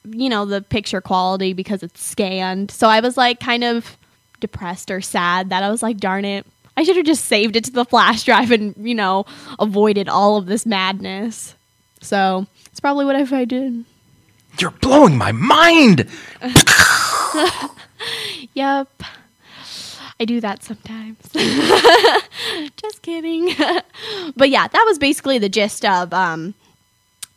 you 0.05 0.29
know, 0.29 0.45
the 0.45 0.61
picture 0.61 1.01
quality 1.01 1.53
because 1.53 1.83
it's 1.83 2.03
scanned. 2.03 2.71
So 2.71 2.89
I 2.89 3.01
was 3.01 3.17
like 3.17 3.41
kind 3.41 3.65
of 3.65 3.97
depressed 4.41 4.91
or 4.91 5.01
sad 5.01 5.51
that 5.51 5.63
I 5.63 5.71
was 5.71 5.83
like, 5.83 5.99
darn 5.99 6.25
it, 6.25 6.47
I 6.77 6.83
should 6.83 6.97
have 6.97 7.07
just 7.07 7.27
saved 7.27 7.57
it 7.57 7.65
to 7.65 7.71
the 7.71 7.85
flash 7.85 8.25
drive 8.25 8.51
and, 8.51 8.75
you 8.79 8.95
know, 8.95 9.27
avoided 9.59 10.09
all 10.09 10.37
of 10.37 10.47
this 10.47 10.65
madness. 10.65 11.55
So 12.01 12.47
it's 12.67 12.81
probably 12.81 13.05
what 13.05 13.17
if 13.17 13.33
I 13.33 13.45
did. 13.45 13.85
You're 14.59 14.71
blowing 14.71 15.17
my 15.17 15.33
mind. 15.33 16.09
yep. 18.55 18.89
I 20.19 20.25
do 20.25 20.41
that 20.41 20.63
sometimes. 20.63 21.17
just 22.77 23.03
kidding. 23.03 23.55
but 24.37 24.51
yeah, 24.51 24.69
that 24.69 24.85
was 24.87 24.99
basically 24.99 25.39
the 25.39 25.49
gist 25.49 25.85
of 25.85 26.13
um, 26.13 26.55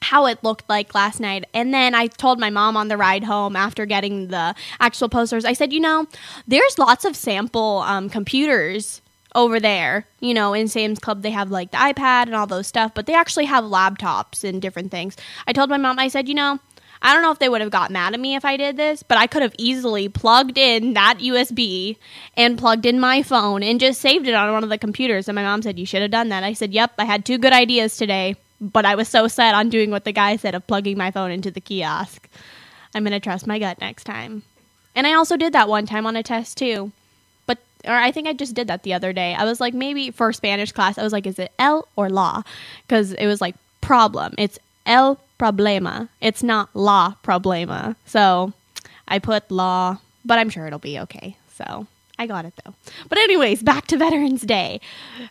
how 0.02 0.26
it 0.26 0.44
looked 0.44 0.68
like 0.68 0.94
last 0.94 1.20
night. 1.20 1.46
And 1.54 1.74
then 1.74 1.96
I 1.96 2.08
told 2.08 2.40
my 2.40 2.50
mom 2.50 2.76
on 2.76 2.90
the 2.90 2.98
ride 2.98 3.24
home 3.24 3.56
after 3.56 3.86
getting 3.86 4.28
the 4.28 4.54
actual 4.80 5.08
posters, 5.08 5.46
I 5.46 5.54
said, 5.54 5.72
you 5.72 5.80
know, 5.80 6.08
there's 6.46 6.78
lots 6.78 7.06
of 7.06 7.16
sample 7.16 7.80
um, 7.86 8.10
computers 8.10 9.02
over 9.36 9.60
there. 9.60 10.08
You 10.20 10.34
know, 10.34 10.54
in 10.54 10.68
Sam's 10.68 11.00
Club, 11.00 11.22
they 11.22 11.32
have 11.32 11.52
like 11.52 11.72
the 11.72 11.78
iPad 11.78 12.24
and 12.24 12.36
all 12.36 12.48
those 12.48 12.68
stuff, 12.68 12.94
but 12.94 13.06
they 13.06 13.16
actually 13.16 13.46
have 13.46 13.64
laptops 13.64 14.44
and 14.44 14.62
different 14.62 14.92
things. 14.92 15.16
I 15.48 15.54
told 15.54 15.70
my 15.70 15.78
mom, 15.78 16.00
I 16.00 16.08
said, 16.08 16.28
you 16.28 16.36
know, 16.36 16.60
I 17.02 17.14
don't 17.14 17.22
know 17.22 17.32
if 17.32 17.40
they 17.40 17.50
would 17.50 17.60
have 17.60 17.70
got 17.70 17.92
mad 17.92 18.14
at 18.14 18.20
me 18.20 18.36
if 18.36 18.46
I 18.46 18.56
did 18.56 18.78
this, 18.78 19.04
but 19.04 19.18
I 19.18 19.28
could 19.28 19.42
have 19.42 19.54
easily 19.58 20.08
plugged 20.08 20.58
in 20.58 20.94
that 20.94 21.18
USB 21.20 21.98
and 22.38 22.58
plugged 22.58 22.86
in 22.86 22.98
my 22.98 23.22
phone 23.24 23.62
and 23.62 23.80
just 23.80 24.00
saved 24.00 24.26
it 24.26 24.34
on 24.34 24.54
one 24.54 24.64
of 24.64 24.70
the 24.70 24.78
computers. 24.78 25.28
And 25.28 25.36
my 25.36 25.44
mom 25.44 25.62
said, 25.62 25.78
You 25.78 25.86
should 25.86 26.02
have 26.02 26.12
done 26.12 26.30
that. 26.30 26.44
I 26.44 26.54
said, 26.54 26.74
Yep, 26.74 26.94
I 26.98 27.04
had 27.04 27.26
two 27.26 27.38
good 27.38 27.52
ideas 27.52 27.98
today, 27.98 28.38
but 28.62 28.86
I 28.86 28.96
was 28.96 29.10
so 29.10 29.28
set 29.28 29.54
on 29.54 29.70
doing 29.70 29.92
what 29.92 30.06
the 30.06 30.14
guy 30.14 30.38
said 30.38 30.56
of 30.56 30.66
plugging 30.66 30.98
my 30.98 31.12
phone 31.12 31.32
into 31.32 31.52
the 31.52 31.60
kiosk. 31.60 32.30
I'm 32.96 33.04
going 33.04 33.12
to 33.12 33.20
trust 33.20 33.48
my 33.48 33.60
gut 33.60 33.82
next 33.82 34.06
time. 34.06 34.44
And 34.96 35.06
I 35.06 35.14
also 35.14 35.36
did 35.36 35.52
that 35.54 35.68
one 35.68 35.86
time 35.86 36.06
on 36.06 36.16
a 36.16 36.24
test 36.24 36.58
too 36.58 36.94
or 37.86 37.94
I 37.94 38.12
think 38.12 38.28
I 38.28 38.34
just 38.34 38.56
did 38.56 38.68
that 38.68 38.84
the 38.84 38.94
other 38.94 39.14
day. 39.14 39.34
I 39.34 39.46
was 39.46 39.60
like, 39.60 39.74
maybe 39.74 40.12
for 40.12 40.32
Spanish 40.34 40.72
class, 40.72 40.98
I 40.98 41.04
was 41.04 41.14
like, 41.14 41.28
is 41.28 41.40
it 41.40 41.52
el 41.60 41.88
or 41.96 42.10
la? 42.10 42.44
Because 42.88 43.14
it 43.14 43.28
was 43.28 43.42
like 43.42 43.56
problem. 43.82 44.34
It's 44.38 44.60
el 44.86 45.20
problema. 45.40 46.10
It's 46.22 46.44
not 46.44 46.70
la 46.74 47.16
problema. 47.24 47.96
So 48.06 48.54
I 49.08 49.20
put 49.20 49.50
law, 49.52 49.98
but 50.24 50.40
I'm 50.40 50.50
sure 50.50 50.68
it'll 50.68 50.80
be 50.80 51.00
okay. 51.00 51.38
So 51.56 51.88
I 52.18 52.28
got 52.28 52.46
it 52.46 52.54
though. 52.64 52.74
But, 53.10 53.18
anyways, 53.18 53.64
back 53.64 53.88
to 53.88 53.98
Veterans 53.98 54.42
Day. 54.42 54.80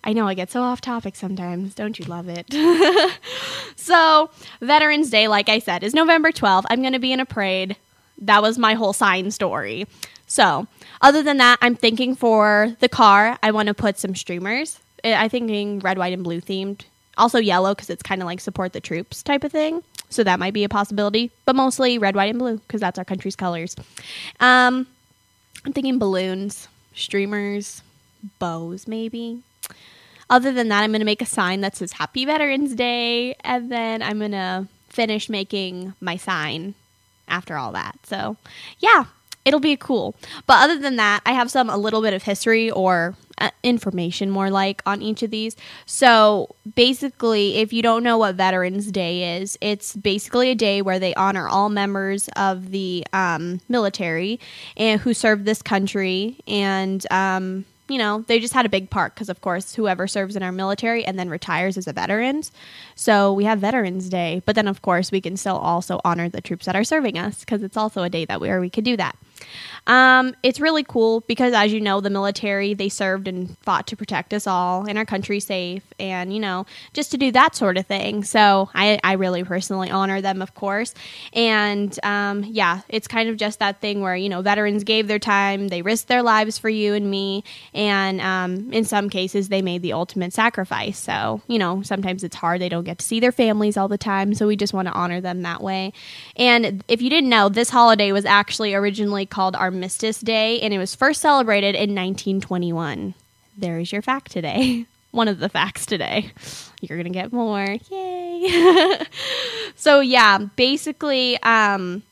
I 0.03 0.13
know 0.13 0.27
I 0.27 0.35
get 0.35 0.51
so 0.51 0.63
off 0.63 0.81
topic 0.81 1.17
sometimes. 1.17 1.75
Don't 1.75 1.99
you 1.99 2.05
love 2.07 2.29
it? 2.29 2.53
so, 3.77 4.31
Veterans 4.61 5.09
Day, 5.09 5.29
like 5.29 5.49
I 5.49 5.59
said, 5.59 5.85
is 5.85 5.95
November 5.95 6.33
12th. 6.33 6.65
I'm 6.69 6.81
going 6.81 6.93
to 6.93 6.99
be 6.99 7.13
in 7.13 7.21
a 7.21 7.27
parade. 7.27 7.77
That 8.19 8.43
was 8.43 8.59
my 8.59 8.75
whole 8.75 8.93
sign 8.93 9.31
story. 9.31 9.87
So, 10.33 10.67
other 11.03 11.23
than 11.23 11.37
that, 11.37 11.59
I'm 11.61 11.75
thinking 11.75 12.15
for 12.15 12.75
the 12.81 12.89
car, 12.89 13.39
I 13.43 13.51
want 13.51 13.67
to 13.67 13.75
put 13.75 13.99
some 13.99 14.15
streamers. 14.15 14.81
I 15.05 15.29
thinking 15.29 15.81
red, 15.81 15.99
white, 15.99 16.15
and 16.15 16.25
blue 16.25 16.41
themed. 16.41 16.85
Also 17.19 17.39
yellow 17.39 17.75
because 17.75 17.91
it's 17.91 18.03
kind 18.03 18.23
of 18.23 18.27
like 18.27 18.41
support 18.41 18.73
the 18.73 18.81
troops 18.81 19.23
type 19.23 19.45
of 19.45 19.53
thing. 19.53 19.83
So 20.09 20.25
that 20.25 20.39
might 20.39 20.55
be 20.55 20.65
a 20.65 20.71
possibility, 20.71 21.33
but 21.45 21.55
mostly 21.55 21.99
red, 21.99 22.17
white, 22.17 22.31
and 22.31 22.39
blue 22.39 22.57
because 22.57 22.81
that's 22.81 22.99
our 22.99 23.05
country's 23.05 23.37
colors. 23.37 23.77
Um, 24.41 24.87
I'm 25.67 25.75
thinking 25.75 25.99
balloons, 25.99 26.67
streamers, 26.95 27.83
bows, 28.39 28.89
maybe. 28.89 29.43
Other 30.31 30.51
than 30.51 30.69
that, 30.69 30.83
I'm 30.83 30.93
going 30.93 31.01
to 31.01 31.05
make 31.05 31.21
a 31.21 31.27
sign 31.27 31.61
that 31.61 31.77
says 31.77 31.93
Happy 31.93 32.25
Veterans 32.25 32.75
Day, 32.75 33.35
and 33.45 33.71
then 33.71 34.01
I'm 34.01 34.19
going 34.19 34.31
to 34.31 34.67
finish 34.89 35.29
making 35.29 35.93
my 36.01 36.17
sign 36.17 36.75
after 37.29 37.59
all 37.59 37.73
that. 37.73 37.99
So, 38.07 38.39
yeah, 38.79 39.05
it'll 39.45 39.61
be 39.61 39.77
cool. 39.77 40.15
But 40.47 40.63
other 40.63 40.79
than 40.79 40.97
that, 40.97 41.21
I 41.27 41.33
have 41.33 41.51
some 41.51 41.69
a 41.71 41.77
little 41.77 42.03
bit 42.03 42.15
of 42.15 42.23
history 42.23 42.71
or 42.71 43.15
uh, 43.39 43.51
information 43.63 44.31
more 44.31 44.51
like 44.51 44.83
on 44.87 45.03
each 45.03 45.23
of 45.23 45.31
these. 45.31 45.57
So 45.87 46.55
basically, 46.75 47.57
if 47.57 47.73
you 47.73 47.83
don't 47.83 48.03
know 48.03 48.19
what 48.19 48.37
Veterans 48.37 48.91
Day 48.91 49.41
is, 49.41 49.59
it's 49.61 49.97
basically 49.97 50.51
a 50.51 50.55
day 50.55 50.83
where 50.83 50.99
they 50.99 51.15
honor 51.15 51.49
all 51.49 51.69
members 51.69 52.29
of 52.37 52.71
the 52.71 53.05
um, 53.13 53.61
military 53.69 54.39
and 54.77 55.01
who 55.01 55.15
served 55.15 55.45
this 55.45 55.63
country 55.63 56.39
and. 56.47 57.05
Um, 57.11 57.65
you 57.89 57.99
know, 57.99 58.25
they 58.27 58.41
just 58.41 58.55
had 58.55 58.65
a 58.65 58.71
big 58.71 58.89
park 58.89 59.15
because, 59.15 59.29
of 59.29 59.43
course, 59.43 59.75
whoever 59.75 60.07
serves 60.07 60.35
in 60.35 60.43
our 60.43 60.53
military 60.53 61.05
and 61.05 61.19
then 61.19 61.29
retires 61.29 61.77
as 61.77 61.87
a 61.87 61.93
veteran. 61.93 62.43
So 62.95 63.35
we 63.35 63.45
have 63.45 63.59
Veterans 63.59 64.09
Day, 64.09 64.41
but 64.47 64.55
then, 64.55 64.67
of 64.67 64.81
course, 64.81 65.13
we 65.13 65.21
can 65.21 65.37
still 65.37 65.59
also 65.59 66.01
honor 66.03 66.31
the 66.31 66.41
troops 66.41 66.65
that 66.65 66.77
are 66.77 66.85
serving 66.85 67.19
us 67.19 67.41
because 67.41 67.63
it's 67.63 67.77
also 67.77 68.03
a 68.03 68.09
day 68.09 68.25
that 68.25 68.41
where 68.41 68.61
we 68.61 68.71
could 68.71 68.85
do 68.85 68.97
that. 68.97 69.17
Um, 69.87 70.35
it's 70.43 70.61
really 70.61 70.85
cool 70.85 71.21
because, 71.21 71.53
as 71.55 71.73
you 71.73 71.81
know, 71.81 72.01
the 72.01 72.11
military 72.11 72.75
they 72.75 72.89
served 72.89 73.27
and 73.27 73.57
fought 73.59 73.87
to 73.89 73.97
protect 73.97 74.33
us 74.33 74.47
all 74.47 74.87
and 74.87 74.97
our 74.97 75.05
country 75.05 75.41
safe, 75.41 75.83
and 75.99 76.33
you 76.33 76.41
know, 76.41 76.67
just 76.93 77.11
to 77.11 77.19
do 77.19 77.33
that 77.33 77.57
sort 77.57 77.77
of 77.77 77.87
thing. 77.87 78.23
So 78.23 78.71
I, 78.75 79.01
I 79.03 79.15
really 79.15 79.43
personally 79.43 79.91
honor 79.91 80.21
them, 80.21 80.41
of 80.41 80.55
course. 80.55 80.95
And 81.33 81.99
um, 82.05 82.45
yeah, 82.45 82.83
it's 82.89 83.09
kind 83.09 83.29
of 83.29 83.37
just 83.37 83.59
that 83.59 83.81
thing 83.81 84.01
where 84.01 84.15
you 84.15 84.29
know 84.29 84.41
veterans 84.43 84.85
gave 84.85 85.09
their 85.09 85.19
time, 85.19 85.69
they 85.69 85.83
risked 85.83 86.09
their 86.09 86.23
lives 86.23 86.59
for 86.59 86.69
you 86.69 86.95
and 86.95 87.11
me, 87.11 87.43
and 87.75 88.21
um, 88.21 88.73
in 88.73 88.85
some 88.85 89.11
cases 89.11 89.49
they 89.49 89.63
made 89.63 89.83
the 89.83 89.93
ultimate 89.93 90.33
sacrifice. 90.33 90.99
So 90.99 91.41
you 91.49 91.59
know, 91.59 91.83
sometimes 91.83 92.23
it's 92.23 92.37
hard; 92.37 92.61
they 92.61 92.69
don't 92.69 92.85
get 92.85 92.99
to 92.99 93.05
see 93.05 93.19
their 93.19 93.33
families 93.33 93.77
all 93.77 93.89
the 93.89 93.99
time. 93.99 94.35
So 94.35 94.47
we 94.47 94.57
just 94.57 94.73
want 94.73 94.87
to 94.87 94.95
honor 94.95 95.21
them 95.21 95.43
that 95.43 95.61
way. 95.61 95.93
And 96.37 96.85
if 96.87 97.03
you 97.03 97.11
didn't 97.11 97.31
know, 97.31 97.49
this 97.49 97.71
holiday 97.71 98.13
was 98.13 98.25
actually 98.25 98.75
originally 98.75 99.27
called 99.33 99.57
Armistice 99.57 100.21
Day, 100.21 100.61
and 100.61 100.73
it 100.73 100.79
was 100.79 100.95
first 100.95 101.21
celebrated 101.21 101.75
in 101.75 101.95
1921. 101.95 103.15
There 103.57 103.81
is 103.81 103.91
your 103.91 104.03
fact 104.03 104.31
today. 104.31 104.87
One 105.11 105.27
of 105.27 105.41
the 105.41 105.49
facts 105.49 105.87
today. 105.87 106.31
You're 106.81 106.99
going 106.99 107.13
to 107.13 107.19
get 107.19 107.33
more. 107.33 107.77
Yay. 107.91 108.99
so, 109.75 110.01
yeah, 110.01 110.39
basically, 110.57 111.43
um, 111.43 112.03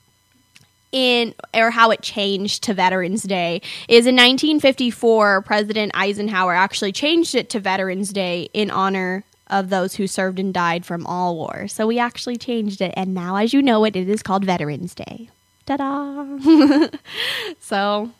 in 0.93 1.35
or 1.55 1.71
how 1.71 1.91
it 1.91 2.03
changed 2.03 2.65
to 2.65 2.75
Veterans 2.75 3.23
Day 3.23 3.63
is 3.89 4.07
in 4.07 4.17
1954 4.17 5.43
President 5.43 5.93
Eisenhower 5.95 6.55
actually 6.55 6.93
changed 6.93 7.35
it 7.35 7.49
to 7.51 7.61
Veterans 7.61 8.13
Day 8.13 8.49
in 8.53 8.71
honor 8.71 9.25
of 9.47 9.71
those 9.71 9.95
who 9.95 10.07
served 10.07 10.41
and 10.41 10.53
died 10.53 10.85
from 10.85 11.07
all 11.07 11.37
wars. 11.37 11.73
So 11.73 11.87
we 11.87 11.99
actually 12.01 12.39
changed 12.39 12.81
it 12.81 12.93
and 12.97 13.15
now 13.15 13.37
as 13.37 13.53
you 13.53 13.63
know 13.63 13.85
it 13.85 13.95
it 13.95 14.09
is 14.09 14.23
called 14.23 14.45
Veterans 14.45 14.95
Day. 14.95 15.29
Ta-da! 15.71 16.89
so, 17.61 18.11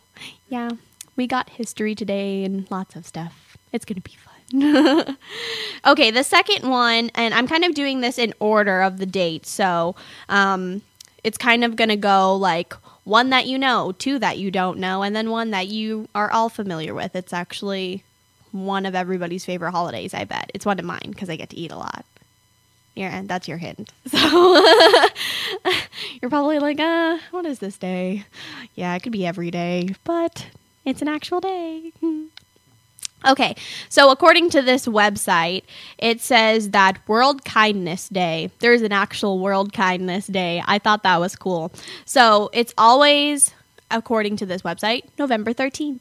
yeah, 0.47 0.69
we 1.17 1.27
got 1.27 1.49
history 1.49 1.95
today 1.95 2.45
and 2.45 2.65
lots 2.71 2.95
of 2.95 3.05
stuff. 3.05 3.57
It's 3.73 3.83
going 3.83 4.01
to 4.01 4.09
be 4.09 4.15
fun. 4.15 5.17
okay, 5.85 6.11
the 6.11 6.23
second 6.23 6.69
one, 6.69 7.11
and 7.13 7.33
I'm 7.33 7.49
kind 7.49 7.65
of 7.65 7.75
doing 7.75 7.99
this 7.99 8.17
in 8.17 8.33
order 8.39 8.81
of 8.81 8.99
the 8.99 9.05
date. 9.05 9.45
So, 9.45 9.97
um, 10.29 10.81
it's 11.25 11.37
kind 11.37 11.65
of 11.65 11.75
going 11.75 11.89
to 11.89 11.97
go 11.97 12.33
like 12.37 12.73
one 13.03 13.31
that 13.31 13.47
you 13.47 13.57
know, 13.57 13.91
two 13.97 14.17
that 14.19 14.37
you 14.37 14.49
don't 14.49 14.79
know, 14.79 15.03
and 15.03 15.13
then 15.13 15.29
one 15.29 15.51
that 15.51 15.67
you 15.67 16.07
are 16.15 16.31
all 16.31 16.47
familiar 16.47 16.93
with. 16.93 17.17
It's 17.17 17.33
actually 17.33 18.05
one 18.53 18.85
of 18.85 18.95
everybody's 18.95 19.43
favorite 19.43 19.71
holidays, 19.71 20.13
I 20.13 20.23
bet. 20.23 20.51
It's 20.53 20.65
one 20.65 20.79
of 20.79 20.85
mine 20.85 21.09
because 21.09 21.29
I 21.29 21.35
get 21.35 21.49
to 21.49 21.57
eat 21.57 21.73
a 21.73 21.77
lot. 21.77 22.05
Yeah, 22.95 23.17
and 23.17 23.29
that's 23.29 23.47
your 23.47 23.57
hint. 23.57 23.91
So 24.07 24.17
you're 26.21 26.29
probably 26.29 26.59
like, 26.59 26.79
uh, 26.79 27.17
what 27.31 27.45
is 27.45 27.59
this 27.59 27.77
day? 27.77 28.25
Yeah, 28.75 28.95
it 28.95 29.03
could 29.03 29.11
be 29.11 29.25
every 29.25 29.51
day, 29.51 29.95
but 30.03 30.47
it's 30.85 31.01
an 31.01 31.07
actual 31.07 31.39
day. 31.39 31.93
Okay, 33.23 33.55
so 33.87 34.09
according 34.09 34.49
to 34.49 34.63
this 34.63 34.87
website, 34.87 35.61
it 35.99 36.21
says 36.21 36.71
that 36.71 37.07
World 37.07 37.45
Kindness 37.45 38.09
Day, 38.09 38.49
there's 38.61 38.81
an 38.81 38.91
actual 38.91 39.37
World 39.37 39.73
Kindness 39.73 40.25
Day. 40.25 40.63
I 40.65 40.79
thought 40.79 41.03
that 41.03 41.19
was 41.19 41.35
cool. 41.35 41.71
So 42.05 42.49
it's 42.51 42.73
always, 42.79 43.53
according 43.91 44.37
to 44.37 44.47
this 44.47 44.63
website, 44.63 45.03
November 45.19 45.53
13th. 45.53 45.99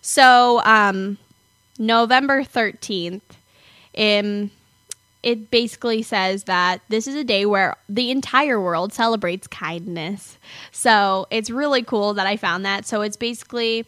So, 0.00 0.60
um, 0.64 1.18
November 1.78 2.42
13th, 2.42 3.20
um, 3.96 4.50
it 5.26 5.50
basically 5.50 6.02
says 6.02 6.44
that 6.44 6.80
this 6.88 7.08
is 7.08 7.16
a 7.16 7.24
day 7.24 7.44
where 7.44 7.74
the 7.88 8.12
entire 8.12 8.60
world 8.60 8.92
celebrates 8.92 9.48
kindness. 9.48 10.38
So 10.70 11.26
it's 11.32 11.50
really 11.50 11.82
cool 11.82 12.14
that 12.14 12.28
I 12.28 12.36
found 12.36 12.64
that. 12.64 12.86
So 12.86 13.02
it's 13.02 13.16
basically, 13.16 13.86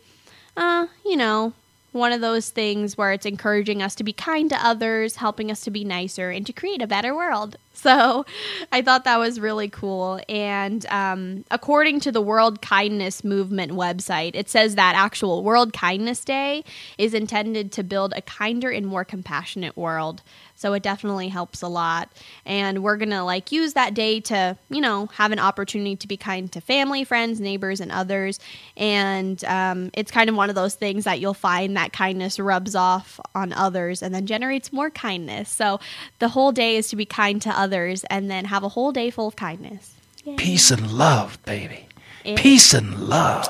uh, 0.56 0.88
you 1.06 1.16
know, 1.16 1.52
one 1.92 2.12
of 2.12 2.20
those 2.20 2.50
things 2.50 2.98
where 2.98 3.12
it's 3.12 3.24
encouraging 3.24 3.82
us 3.82 3.94
to 3.94 4.04
be 4.04 4.12
kind 4.12 4.50
to 4.50 4.66
others, 4.66 5.14
helping 5.14 5.48
us 5.48 5.60
to 5.60 5.70
be 5.70 5.84
nicer, 5.84 6.30
and 6.30 6.44
to 6.44 6.52
create 6.52 6.82
a 6.82 6.88
better 6.88 7.14
world. 7.14 7.56
So 7.78 8.26
I 8.72 8.82
thought 8.82 9.04
that 9.04 9.20
was 9.20 9.38
really 9.38 9.68
cool. 9.68 10.18
And 10.28 10.84
um, 10.86 11.44
according 11.48 12.00
to 12.00 12.10
the 12.10 12.20
World 12.20 12.60
Kindness 12.60 13.22
Movement 13.22 13.70
website, 13.70 14.32
it 14.34 14.50
says 14.50 14.74
that 14.74 14.96
actual 14.96 15.44
World 15.44 15.72
Kindness 15.72 16.24
Day 16.24 16.64
is 16.98 17.14
intended 17.14 17.70
to 17.70 17.84
build 17.84 18.14
a 18.16 18.20
kinder 18.20 18.68
and 18.68 18.84
more 18.84 19.04
compassionate 19.04 19.76
world. 19.76 20.22
So 20.58 20.72
it 20.72 20.82
definitely 20.82 21.28
helps 21.28 21.62
a 21.62 21.68
lot. 21.68 22.10
And 22.44 22.82
we're 22.82 22.96
going 22.96 23.10
to 23.10 23.22
like 23.22 23.52
use 23.52 23.74
that 23.74 23.94
day 23.94 24.18
to, 24.22 24.58
you 24.70 24.80
know, 24.80 25.06
have 25.14 25.30
an 25.30 25.38
opportunity 25.38 25.94
to 25.94 26.08
be 26.08 26.16
kind 26.16 26.50
to 26.50 26.60
family, 26.60 27.04
friends, 27.04 27.40
neighbors, 27.40 27.80
and 27.80 27.92
others. 27.92 28.40
And 28.76 29.42
um, 29.44 29.90
it's 29.94 30.10
kind 30.10 30.28
of 30.28 30.34
one 30.34 30.48
of 30.48 30.56
those 30.56 30.74
things 30.74 31.04
that 31.04 31.20
you'll 31.20 31.32
find 31.32 31.76
that 31.76 31.92
kindness 31.92 32.40
rubs 32.40 32.74
off 32.74 33.20
on 33.36 33.52
others 33.52 34.02
and 34.02 34.12
then 34.12 34.26
generates 34.26 34.72
more 34.72 34.90
kindness. 34.90 35.48
So 35.48 35.78
the 36.18 36.28
whole 36.28 36.50
day 36.50 36.76
is 36.76 36.88
to 36.88 36.96
be 36.96 37.04
kind 37.06 37.40
to 37.42 37.50
others 37.50 38.02
and 38.10 38.28
then 38.28 38.44
have 38.46 38.64
a 38.64 38.68
whole 38.68 38.90
day 38.90 39.10
full 39.10 39.28
of 39.28 39.36
kindness. 39.36 39.94
Yay. 40.24 40.34
Peace 40.34 40.72
and 40.72 40.90
love, 40.90 41.38
baby. 41.44 41.86
It, 42.24 42.36
Peace 42.36 42.74
and 42.74 43.08
love. 43.08 43.46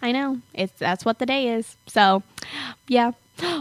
I 0.00 0.12
know. 0.12 0.40
It's 0.54 0.72
that's 0.78 1.04
what 1.04 1.18
the 1.18 1.26
day 1.26 1.48
is. 1.48 1.76
So, 1.88 2.22
yeah. 2.86 3.12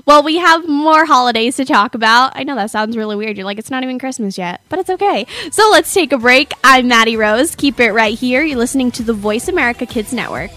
Well, 0.05 0.24
we 0.24 0.38
have 0.38 0.67
more 0.67 1.05
holidays 1.05 1.55
to 1.55 1.65
talk 1.65 1.95
about. 1.95 2.34
I 2.36 2.43
know 2.43 2.55
that 2.55 2.72
sounds 2.72 2.97
really 2.97 3.15
weird. 3.15 3.38
You're 3.38 3.45
like, 3.45 3.57
it's 3.57 3.72
not 3.72 3.84
even 3.84 3.99
Christmas 3.99 4.38
yet, 4.38 4.61
but 4.69 4.80
it's 4.80 4.89
okay. 4.89 5.26
So 5.51 5.69
let's 5.72 5.93
take 5.93 6.11
a 6.11 6.17
break. 6.17 6.53
I'm 6.63 6.88
Maddie 6.88 7.17
Rose. 7.17 7.55
Keep 7.55 7.80
it 7.80 7.91
right 7.91 8.17
here. 8.17 8.43
You're 8.43 8.57
listening 8.57 8.91
to 8.91 9.03
the 9.03 9.13
Voice 9.13 9.47
America 9.47 9.86
Kids 9.86 10.13
Network. 10.13 10.51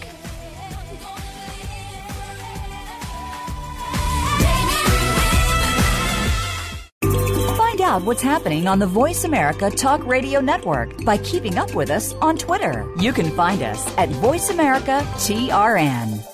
Find 7.56 7.80
out 7.80 8.02
what's 8.02 8.22
happening 8.22 8.66
on 8.66 8.78
the 8.78 8.86
Voice 8.86 9.24
America 9.24 9.70
Talk 9.70 10.04
Radio 10.06 10.40
Network 10.40 11.04
by 11.04 11.18
keeping 11.18 11.58
up 11.58 11.74
with 11.74 11.90
us 11.90 12.12
on 12.14 12.36
Twitter. 12.36 12.88
You 12.98 13.12
can 13.12 13.30
find 13.30 13.62
us 13.62 13.96
at 13.96 14.08
Voice 14.10 14.50
America 14.50 15.00
TRN. 15.16 16.33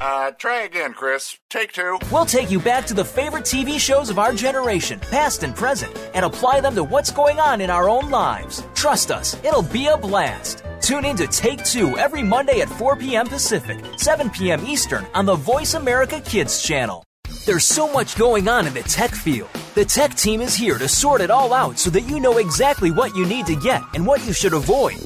Uh, 0.00 0.30
try 0.32 0.62
again, 0.62 0.92
Chris. 0.92 1.38
Take 1.48 1.72
two. 1.72 1.98
We'll 2.12 2.26
take 2.26 2.50
you 2.50 2.60
back 2.60 2.84
to 2.86 2.94
the 2.94 3.04
favorite 3.04 3.44
TV 3.44 3.78
shows 3.78 4.10
of 4.10 4.18
our 4.18 4.34
generation, 4.34 5.00
past 5.00 5.42
and 5.42 5.54
present, 5.54 5.96
and 6.14 6.24
apply 6.24 6.60
them 6.60 6.74
to 6.74 6.84
what's 6.84 7.10
going 7.10 7.40
on 7.40 7.60
in 7.62 7.70
our 7.70 7.88
own 7.88 8.10
lives. 8.10 8.62
Trust 8.74 9.10
us, 9.10 9.42
it'll 9.42 9.62
be 9.62 9.86
a 9.86 9.96
blast. 9.96 10.62
Tune 10.82 11.06
in 11.06 11.16
to 11.16 11.26
Take 11.26 11.64
Two 11.64 11.96
every 11.96 12.22
Monday 12.22 12.60
at 12.60 12.68
4 12.68 12.96
p.m. 12.96 13.26
Pacific, 13.26 13.82
7 13.96 14.28
p.m. 14.30 14.64
Eastern 14.66 15.06
on 15.14 15.24
the 15.24 15.34
Voice 15.34 15.74
America 15.74 16.20
Kids 16.20 16.62
channel. 16.62 17.02
There's 17.46 17.64
so 17.64 17.90
much 17.90 18.16
going 18.16 18.48
on 18.48 18.66
in 18.66 18.74
the 18.74 18.82
tech 18.82 19.12
field. 19.12 19.48
The 19.74 19.84
tech 19.84 20.14
team 20.14 20.40
is 20.40 20.54
here 20.54 20.78
to 20.78 20.88
sort 20.88 21.20
it 21.20 21.30
all 21.30 21.54
out 21.54 21.78
so 21.78 21.90
that 21.90 22.02
you 22.02 22.20
know 22.20 22.38
exactly 22.38 22.90
what 22.90 23.16
you 23.16 23.24
need 23.24 23.46
to 23.46 23.56
get 23.56 23.82
and 23.94 24.06
what 24.06 24.24
you 24.26 24.32
should 24.32 24.52
avoid. 24.52 24.96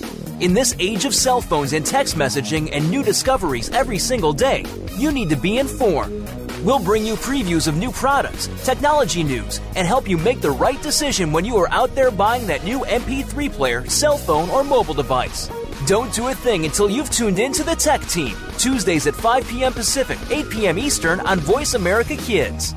In 0.40 0.54
this 0.54 0.74
age 0.78 1.04
of 1.04 1.14
cell 1.14 1.42
phones 1.42 1.74
and 1.74 1.84
text 1.84 2.16
messaging 2.16 2.70
and 2.72 2.90
new 2.90 3.02
discoveries 3.02 3.68
every 3.72 3.98
single 3.98 4.32
day, 4.32 4.64
you 4.96 5.12
need 5.12 5.28
to 5.28 5.36
be 5.36 5.58
informed. 5.58 6.26
We'll 6.64 6.78
bring 6.82 7.04
you 7.04 7.16
previews 7.16 7.68
of 7.68 7.76
new 7.76 7.92
products, 7.92 8.48
technology 8.64 9.22
news, 9.22 9.60
and 9.76 9.86
help 9.86 10.08
you 10.08 10.16
make 10.16 10.40
the 10.40 10.50
right 10.50 10.80
decision 10.82 11.30
when 11.30 11.44
you 11.44 11.58
are 11.58 11.68
out 11.70 11.94
there 11.94 12.10
buying 12.10 12.46
that 12.46 12.64
new 12.64 12.78
MP3 12.86 13.52
player, 13.52 13.86
cell 13.90 14.16
phone, 14.16 14.48
or 14.48 14.64
mobile 14.64 14.94
device. 14.94 15.50
Don't 15.84 16.10
do 16.14 16.28
a 16.28 16.34
thing 16.34 16.64
until 16.64 16.88
you've 16.88 17.10
tuned 17.10 17.38
in 17.38 17.52
to 17.52 17.62
the 17.62 17.76
Tech 17.76 18.00
Team, 18.06 18.34
Tuesdays 18.56 19.06
at 19.06 19.14
5 19.14 19.46
p.m. 19.46 19.74
Pacific, 19.74 20.18
8 20.30 20.48
p.m. 20.48 20.78
Eastern 20.78 21.20
on 21.20 21.38
Voice 21.38 21.74
America 21.74 22.16
Kids. 22.16 22.74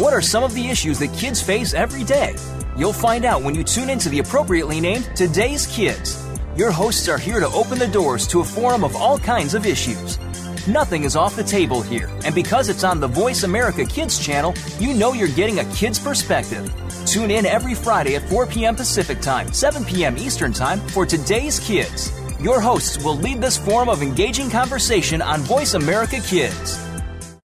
What 0.00 0.12
are 0.12 0.20
some 0.20 0.42
of 0.42 0.52
the 0.54 0.66
issues 0.68 0.98
that 0.98 1.12
kids 1.14 1.40
face 1.40 1.74
every 1.74 2.02
day? 2.02 2.34
You'll 2.76 2.92
find 2.92 3.24
out 3.24 3.42
when 3.42 3.54
you 3.54 3.62
tune 3.62 3.88
into 3.88 4.08
the 4.08 4.18
appropriately 4.18 4.80
named 4.80 5.08
Today's 5.14 5.68
Kids. 5.68 6.23
Your 6.56 6.70
hosts 6.70 7.08
are 7.08 7.18
here 7.18 7.40
to 7.40 7.48
open 7.48 7.80
the 7.80 7.88
doors 7.88 8.28
to 8.28 8.38
a 8.38 8.44
forum 8.44 8.84
of 8.84 8.94
all 8.94 9.18
kinds 9.18 9.54
of 9.54 9.66
issues. 9.66 10.20
Nothing 10.68 11.02
is 11.02 11.16
off 11.16 11.34
the 11.34 11.42
table 11.42 11.82
here, 11.82 12.08
and 12.24 12.32
because 12.32 12.68
it's 12.68 12.84
on 12.84 13.00
the 13.00 13.08
Voice 13.08 13.42
America 13.42 13.84
Kids 13.84 14.24
channel, 14.24 14.54
you 14.78 14.94
know 14.94 15.14
you're 15.14 15.26
getting 15.26 15.58
a 15.58 15.64
kid's 15.74 15.98
perspective. 15.98 16.72
Tune 17.06 17.32
in 17.32 17.44
every 17.44 17.74
Friday 17.74 18.14
at 18.14 18.28
4 18.28 18.46
p.m. 18.46 18.76
Pacific 18.76 19.20
Time, 19.20 19.52
7 19.52 19.84
p.m. 19.84 20.16
Eastern 20.16 20.52
Time 20.52 20.78
for 20.78 21.04
Today's 21.04 21.58
Kids. 21.58 22.12
Your 22.40 22.60
hosts 22.60 23.02
will 23.02 23.16
lead 23.16 23.40
this 23.40 23.56
forum 23.56 23.88
of 23.88 24.00
engaging 24.00 24.48
conversation 24.48 25.20
on 25.22 25.40
Voice 25.40 25.74
America 25.74 26.20
Kids. 26.20 26.80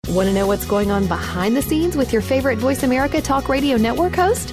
Want 0.09 0.29
to 0.29 0.35
know 0.35 0.49
what's 0.49 0.67
going 0.67 0.91
on 0.91 1.07
behind 1.07 1.57
the 1.57 1.63
scenes 1.63 1.97
with 1.97 2.13
your 2.13 2.23
favorite 2.23 2.59
Voice 2.59 2.83
America 2.83 3.21
Talk 3.21 3.49
Radio 3.49 3.77
Network 3.77 4.17
host? 4.17 4.53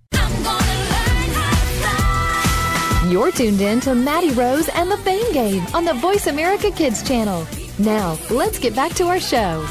You're 3.11 3.29
tuned 3.29 3.59
in 3.59 3.81
to 3.81 3.93
Maddie 3.93 4.31
Rose 4.31 4.69
and 4.69 4.89
the 4.89 4.95
Fame 4.95 5.33
Game 5.33 5.65
on 5.73 5.83
the 5.83 5.93
Voice 5.95 6.27
America 6.27 6.71
Kids 6.71 7.03
channel. 7.05 7.45
Now, 7.77 8.17
let's 8.29 8.57
get 8.57 8.73
back 8.73 8.93
to 8.93 9.07
our 9.07 9.19
show. 9.19 9.67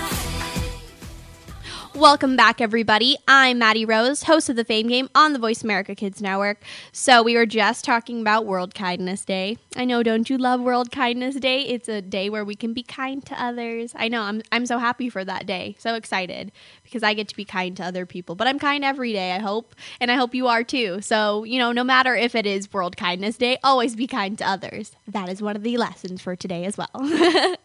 Welcome 2.01 2.35
back, 2.35 2.63
everybody. 2.63 3.19
I'm 3.29 3.59
Maddie 3.59 3.85
Rose, 3.85 4.23
host 4.23 4.49
of 4.49 4.57
the 4.57 4.65
Fame 4.65 4.89
Game 4.89 5.11
on 5.15 5.35
the 5.35 5.39
Voice 5.39 5.63
America 5.63 5.95
Kids 5.95 6.23
Network. 6.23 6.63
So, 6.93 7.23
we 7.23 7.37
were 7.37 7.45
just 7.45 7.85
talking 7.85 8.23
about 8.23 8.47
World 8.47 8.75
Kindness 8.75 9.23
Day. 9.27 9.59
I 9.77 9.85
know, 9.85 10.03
don't 10.03 10.31
you 10.31 10.39
love 10.39 10.63
World 10.63 10.91
Kindness 10.91 11.35
Day? 11.35 11.61
It's 11.61 11.91
a 11.91 12.01
day 12.01 12.31
where 12.31 12.43
we 12.43 12.55
can 12.55 12.73
be 12.73 12.83
kind 12.83 13.23
to 13.27 13.39
others. 13.39 13.93
I 13.95 14.09
know, 14.09 14.23
I'm, 14.23 14.41
I'm 14.51 14.65
so 14.65 14.79
happy 14.79 15.11
for 15.11 15.27
that 15.27 15.45
day. 15.45 15.77
So 15.79 15.95
excited 15.95 16.53
because 16.85 17.03
I 17.03 17.13
get 17.13 17.29
to 17.29 17.37
be 17.37 17.45
kind 17.45 17.77
to 17.77 17.85
other 17.85 18.07
people. 18.07 18.35
But 18.35 18.47
I'm 18.49 18.59
kind 18.59 18.83
every 18.83 19.13
day, 19.13 19.33
I 19.33 19.39
hope. 19.39 19.75
And 20.01 20.11
I 20.11 20.15
hope 20.15 20.35
you 20.35 20.47
are 20.47 20.65
too. 20.65 21.03
So, 21.03 21.45
you 21.45 21.59
know, 21.59 21.71
no 21.71 21.85
matter 21.85 22.17
if 22.17 22.35
it 22.35 22.47
is 22.47 22.73
World 22.73 22.97
Kindness 22.97 23.37
Day, 23.37 23.59
always 23.63 23.95
be 23.95 24.07
kind 24.07 24.39
to 24.39 24.49
others. 24.49 24.93
That 25.07 25.29
is 25.29 25.43
one 25.43 25.55
of 25.55 25.63
the 25.63 25.77
lessons 25.77 26.23
for 26.23 26.35
today 26.35 26.65
as 26.65 26.79
well. 26.79 26.89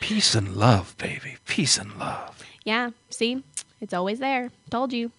Peace 0.00 0.34
and 0.34 0.56
love, 0.56 0.96
baby. 0.96 1.36
Peace 1.46 1.76
and 1.76 1.94
love. 1.98 2.42
yeah, 2.64 2.90
see? 3.10 3.42
It's 3.82 3.92
always 3.92 4.20
there. 4.20 4.50
Told 4.70 4.92
you. 4.92 5.10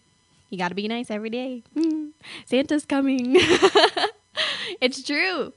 You 0.49 0.57
got 0.57 0.69
to 0.69 0.75
be 0.75 0.87
nice 0.87 1.11
every 1.11 1.29
day. 1.29 1.63
Mm. 1.75 2.11
Santa's 2.45 2.85
coming. 2.85 3.35
it's 4.81 5.03
true. 5.03 5.51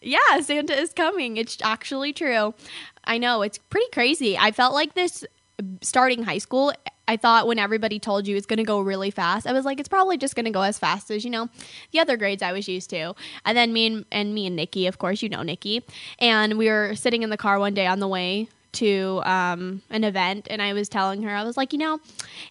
Yeah, 0.00 0.40
Santa 0.40 0.72
is 0.72 0.92
coming. 0.92 1.36
It's 1.36 1.58
actually 1.62 2.14
true. 2.14 2.54
I 3.04 3.18
know, 3.18 3.42
it's 3.42 3.58
pretty 3.58 3.90
crazy. 3.92 4.38
I 4.38 4.52
felt 4.52 4.72
like 4.72 4.94
this 4.94 5.24
starting 5.82 6.22
high 6.22 6.38
school. 6.38 6.72
I 7.06 7.16
thought 7.16 7.46
when 7.46 7.58
everybody 7.58 7.98
told 7.98 8.26
you 8.26 8.36
it's 8.36 8.46
going 8.46 8.58
to 8.58 8.64
go 8.64 8.80
really 8.80 9.10
fast, 9.10 9.46
I 9.46 9.52
was 9.52 9.64
like, 9.64 9.80
it's 9.80 9.88
probably 9.88 10.16
just 10.16 10.34
going 10.34 10.44
to 10.44 10.50
go 10.50 10.62
as 10.62 10.78
fast 10.78 11.10
as, 11.10 11.24
you 11.24 11.30
know, 11.30 11.48
the 11.90 12.00
other 12.00 12.16
grades 12.16 12.42
I 12.42 12.52
was 12.52 12.68
used 12.68 12.90
to. 12.90 13.14
And 13.44 13.56
then 13.56 13.72
me 13.72 13.86
and, 13.86 14.04
and 14.12 14.34
me 14.34 14.46
and 14.46 14.56
Nikki, 14.56 14.86
of 14.86 14.98
course, 14.98 15.22
you 15.22 15.28
know 15.28 15.42
Nikki. 15.42 15.82
And 16.18 16.56
we 16.56 16.68
were 16.68 16.94
sitting 16.94 17.22
in 17.22 17.30
the 17.30 17.36
car 17.36 17.58
one 17.58 17.74
day 17.74 17.86
on 17.86 17.98
the 17.98 18.08
way 18.08 18.48
to 18.72 19.22
um, 19.24 19.82
an 19.90 20.04
event 20.04 20.46
and 20.50 20.60
I 20.60 20.72
was 20.72 20.88
telling 20.88 21.22
her, 21.22 21.30
I 21.30 21.44
was 21.44 21.56
like, 21.56 21.72
you 21.72 21.78
know, 21.78 22.00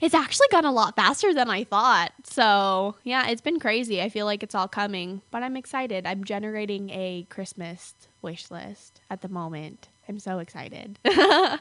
it's 0.02 0.16
actually 0.16 0.48
gone 0.52 0.66
a 0.66 0.72
lot 0.72 0.96
faster 0.96 1.34
than 1.34 1.50
I 1.50 1.64
thought. 1.64 2.12
So, 2.24 2.96
yeah, 3.04 3.28
it's 3.28 3.42
been 3.42 3.60
crazy. 3.60 4.02
I 4.02 4.10
feel 4.10 4.26
like 4.26 4.44
it's 4.44 4.56
all 4.56 4.68
coming, 4.68 5.22
but 5.32 5.44
I'm 5.44 5.58
excited. 5.58 6.06
I'm 6.06 6.24
generating 6.24 6.90
a 6.90 7.26
Christmas 7.30 7.94
wish 8.22 8.50
list 8.52 9.02
at 9.10 9.22
the 9.22 9.30
moment. 9.30 9.90
I'm 10.10 10.20
so 10.20 10.40
excited. 10.40 11.00
and 11.06 11.60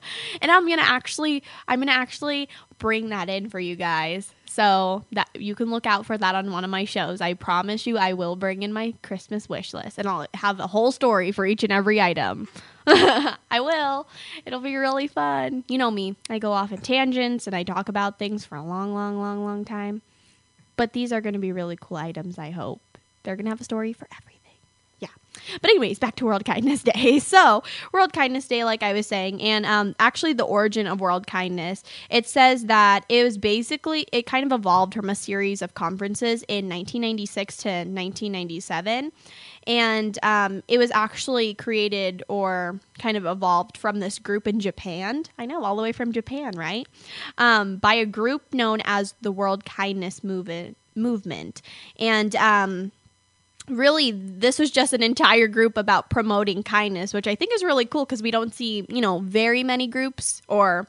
I'm 0.50 0.66
going 0.66 0.78
to 0.78 0.84
actually 0.84 1.42
I'm 1.68 1.78
going 1.78 1.88
to 1.88 1.94
actually 1.94 2.48
bring 2.78 3.08
that 3.10 3.28
in 3.28 3.50
for 3.50 3.60
you 3.60 3.76
guys. 3.76 4.32
So 4.48 5.04
that 5.12 5.28
you 5.34 5.54
can 5.54 5.70
look 5.70 5.84
out 5.84 6.06
for 6.06 6.16
that 6.16 6.34
on 6.34 6.50
one 6.50 6.64
of 6.64 6.70
my 6.70 6.86
shows. 6.86 7.20
I 7.20 7.34
promise 7.34 7.86
you 7.86 7.98
I 7.98 8.14
will 8.14 8.36
bring 8.36 8.62
in 8.62 8.72
my 8.72 8.94
Christmas 9.02 9.50
wish 9.50 9.74
list 9.74 9.98
and 9.98 10.08
I'll 10.08 10.26
have 10.32 10.60
a 10.60 10.66
whole 10.66 10.92
story 10.92 11.30
for 11.30 11.44
each 11.44 11.62
and 11.62 11.72
every 11.72 12.00
item. 12.00 12.48
I 12.86 13.60
will. 13.60 14.06
It'll 14.46 14.60
be 14.60 14.76
really 14.76 15.08
fun. 15.08 15.64
You 15.68 15.76
know 15.76 15.90
me. 15.90 16.16
I 16.30 16.38
go 16.38 16.52
off 16.52 16.72
in 16.72 16.78
tangents 16.78 17.46
and 17.46 17.54
I 17.54 17.64
talk 17.64 17.90
about 17.90 18.18
things 18.18 18.46
for 18.46 18.56
a 18.56 18.62
long, 18.62 18.94
long, 18.94 19.18
long, 19.18 19.44
long 19.44 19.64
time. 19.66 20.00
But 20.76 20.92
these 20.92 21.12
are 21.12 21.20
going 21.20 21.34
to 21.34 21.38
be 21.38 21.52
really 21.52 21.76
cool 21.78 21.96
items, 21.98 22.38
I 22.38 22.50
hope. 22.50 22.80
They're 23.24 23.36
going 23.36 23.46
to 23.46 23.50
have 23.50 23.60
a 23.60 23.64
story 23.64 23.92
for 23.92 24.08
everything. 24.12 24.35
But 25.60 25.70
anyways, 25.70 25.98
back 25.98 26.16
to 26.16 26.24
World 26.26 26.44
Kindness 26.44 26.82
Day. 26.94 27.18
So, 27.18 27.62
World 27.92 28.12
Kindness 28.12 28.46
Day, 28.46 28.64
like 28.64 28.82
I 28.82 28.92
was 28.92 29.06
saying, 29.06 29.42
and 29.42 29.66
um, 29.66 29.94
actually 29.98 30.32
the 30.32 30.44
origin 30.44 30.86
of 30.86 31.00
World 31.00 31.26
Kindness, 31.26 31.82
it 32.10 32.26
says 32.26 32.66
that 32.66 33.04
it 33.08 33.24
was 33.24 33.38
basically, 33.38 34.06
it 34.12 34.26
kind 34.26 34.50
of 34.50 34.58
evolved 34.58 34.94
from 34.94 35.10
a 35.10 35.14
series 35.14 35.62
of 35.62 35.74
conferences 35.74 36.42
in 36.48 36.68
1996 36.68 37.56
to 37.58 37.68
1997 37.68 39.12
and 39.66 40.18
um, 40.22 40.62
it 40.68 40.78
was 40.78 40.90
actually 40.92 41.54
created 41.54 42.22
or 42.28 42.80
kind 42.98 43.16
of 43.16 43.26
evolved 43.26 43.76
from 43.76 44.00
this 44.00 44.18
group 44.18 44.46
in 44.46 44.60
Japan. 44.60 45.24
I 45.38 45.46
know, 45.46 45.64
all 45.64 45.76
the 45.76 45.82
way 45.82 45.92
from 45.92 46.12
Japan, 46.12 46.52
right? 46.56 46.86
Um, 47.38 47.76
by 47.76 47.94
a 47.94 48.06
group 48.06 48.54
known 48.54 48.80
as 48.84 49.14
the 49.20 49.32
World 49.32 49.64
Kindness 49.64 50.22
Movement. 50.22 50.76
Movement, 50.98 51.60
and 51.98 52.34
um, 52.36 52.90
really 53.68 54.12
this 54.12 54.58
was 54.58 54.70
just 54.70 54.92
an 54.92 55.02
entire 55.02 55.48
group 55.48 55.76
about 55.76 56.08
promoting 56.10 56.62
kindness 56.62 57.12
which 57.12 57.26
i 57.26 57.34
think 57.34 57.52
is 57.52 57.64
really 57.64 57.84
cool 57.84 58.04
because 58.04 58.22
we 58.22 58.30
don't 58.30 58.54
see 58.54 58.86
you 58.88 59.00
know 59.00 59.18
very 59.20 59.62
many 59.62 59.86
groups 59.86 60.42
or 60.48 60.86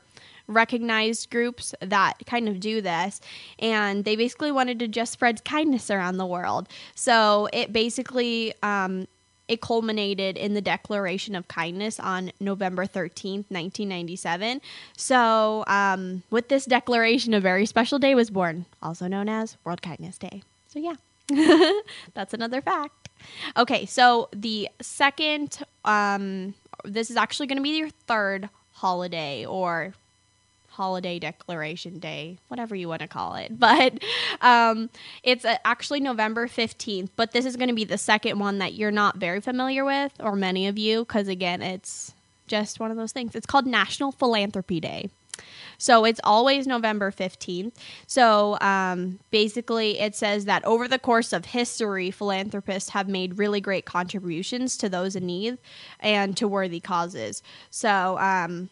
recognized 0.47 1.29
groups 1.29 1.75
that 1.81 2.13
kind 2.25 2.47
of 2.47 2.59
do 2.59 2.81
this 2.81 3.19
and 3.59 4.05
they 4.05 4.15
basically 4.15 4.51
wanted 4.51 4.79
to 4.79 4.87
just 4.87 5.11
spread 5.11 5.43
kindness 5.43 5.91
around 5.91 6.17
the 6.17 6.25
world 6.25 6.69
so 6.95 7.49
it 7.51 7.73
basically 7.73 8.53
um, 8.63 9.07
it 9.47 9.61
culminated 9.61 10.37
in 10.37 10.53
the 10.53 10.61
Declaration 10.61 11.35
of 11.35 11.47
Kindness 11.47 11.99
on 11.99 12.31
November 12.39 12.85
13th, 12.85 13.45
1997. 13.49 14.61
So, 14.97 15.63
um, 15.67 16.23
with 16.29 16.49
this 16.49 16.65
declaration, 16.65 17.33
a 17.33 17.39
very 17.39 17.65
special 17.65 17.97
day 17.97 18.13
was 18.13 18.29
born, 18.29 18.65
also 18.81 19.07
known 19.07 19.29
as 19.29 19.57
World 19.63 19.81
Kindness 19.81 20.17
Day. 20.17 20.43
So, 20.67 20.79
yeah. 20.79 20.95
That's 22.13 22.33
another 22.33 22.61
fact. 22.61 23.09
Okay, 23.57 23.85
so 23.85 24.29
the 24.31 24.69
second, 24.81 25.59
um, 25.85 26.53
this 26.85 27.09
is 27.09 27.17
actually 27.17 27.47
going 27.47 27.57
to 27.57 27.63
be 27.63 27.77
your 27.77 27.89
third 27.89 28.49
holiday 28.73 29.45
or 29.45 29.93
holiday 30.69 31.17
declaration 31.17 31.97
day, 31.97 32.37
whatever 32.49 32.75
you 32.75 32.87
want 32.87 33.01
to 33.01 33.07
call 33.07 33.35
it. 33.35 33.51
But 33.59 33.99
um, 34.41 34.89
it's 35.23 35.43
uh, 35.43 35.57
actually 35.65 35.99
November 35.99 36.47
15th, 36.47 37.09
but 37.15 37.31
this 37.31 37.45
is 37.45 37.57
going 37.57 37.69
to 37.69 37.75
be 37.75 37.83
the 37.83 37.97
second 37.97 38.39
one 38.39 38.59
that 38.59 38.73
you're 38.73 38.91
not 38.91 39.17
very 39.17 39.41
familiar 39.41 39.83
with, 39.83 40.13
or 40.19 40.35
many 40.35 40.67
of 40.67 40.77
you, 40.77 41.03
because 41.03 41.27
again, 41.27 41.61
it's 41.61 42.13
just 42.45 42.79
one 42.79 42.91
of 42.91 42.97
those 42.97 43.11
things. 43.11 43.35
It's 43.35 43.47
called 43.47 43.65
National 43.65 44.11
Philanthropy 44.11 44.79
Day. 44.79 45.09
So 45.77 46.05
it's 46.05 46.19
always 46.23 46.65
November 46.67 47.11
15th. 47.11 47.73
So 48.07 48.57
um, 48.61 49.19
basically, 49.31 49.99
it 49.99 50.15
says 50.15 50.45
that 50.45 50.65
over 50.65 50.87
the 50.87 50.99
course 50.99 51.33
of 51.33 51.45
history, 51.45 52.11
philanthropists 52.11 52.89
have 52.91 53.07
made 53.07 53.37
really 53.37 53.61
great 53.61 53.85
contributions 53.85 54.77
to 54.77 54.89
those 54.89 55.15
in 55.15 55.25
need 55.25 55.57
and 55.99 56.35
to 56.37 56.47
worthy 56.47 56.79
causes. 56.79 57.43
So 57.69 58.17
um, 58.19 58.69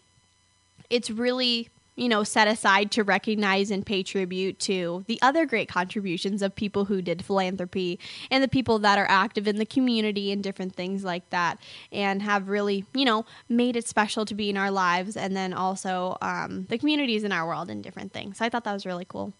it's 0.89 1.09
really 1.09 1.70
you 1.96 2.10
know, 2.10 2.24
set 2.24 2.48
aside 2.48 2.91
to 2.91 3.04
recognize 3.04 3.72
and 3.72 3.86
pay 3.86 4.04
tribute 4.04 4.60
to 4.60 5.04
the 5.08 5.20
other 5.22 5.46
great 5.46 5.70
contributions 5.70 6.41
of 6.41 6.56
people 6.56 6.86
who 6.86 7.02
did 7.02 7.24
philanthropy 7.24 8.00
and 8.30 8.43
the 8.43 8.48
people 8.48 8.80
that 8.80 8.98
are 8.98 9.08
active 9.10 9.48
in 9.48 9.58
the 9.58 9.66
community 9.66 10.32
and 10.32 10.43
different 10.43 10.76
things 10.76 11.04
like 11.04 11.30
that 11.30 11.60
and 11.91 12.22
have 12.22 12.50
really, 12.50 12.86
you 12.93 13.06
know, 13.06 13.26
made 13.48 13.76
it 13.76 13.88
special 13.88 14.26
to 14.26 14.36
be 14.36 14.50
in 14.50 14.58
our 14.58 14.72
lives 14.72 15.16
and 15.16 15.36
then 15.36 15.54
also 15.54 16.18
um, 16.22 16.66
the 16.70 16.78
communities 16.78 17.24
in 17.24 17.32
our 17.32 17.48
world 17.48 17.70
and 17.70 17.84
different 17.84 18.12
things. 18.12 18.38
So 18.38 18.46
I 18.46 18.50
thought 18.50 18.66
that 18.66 18.74
was 18.74 18.86
really 18.86 19.06
cool. 19.06 19.34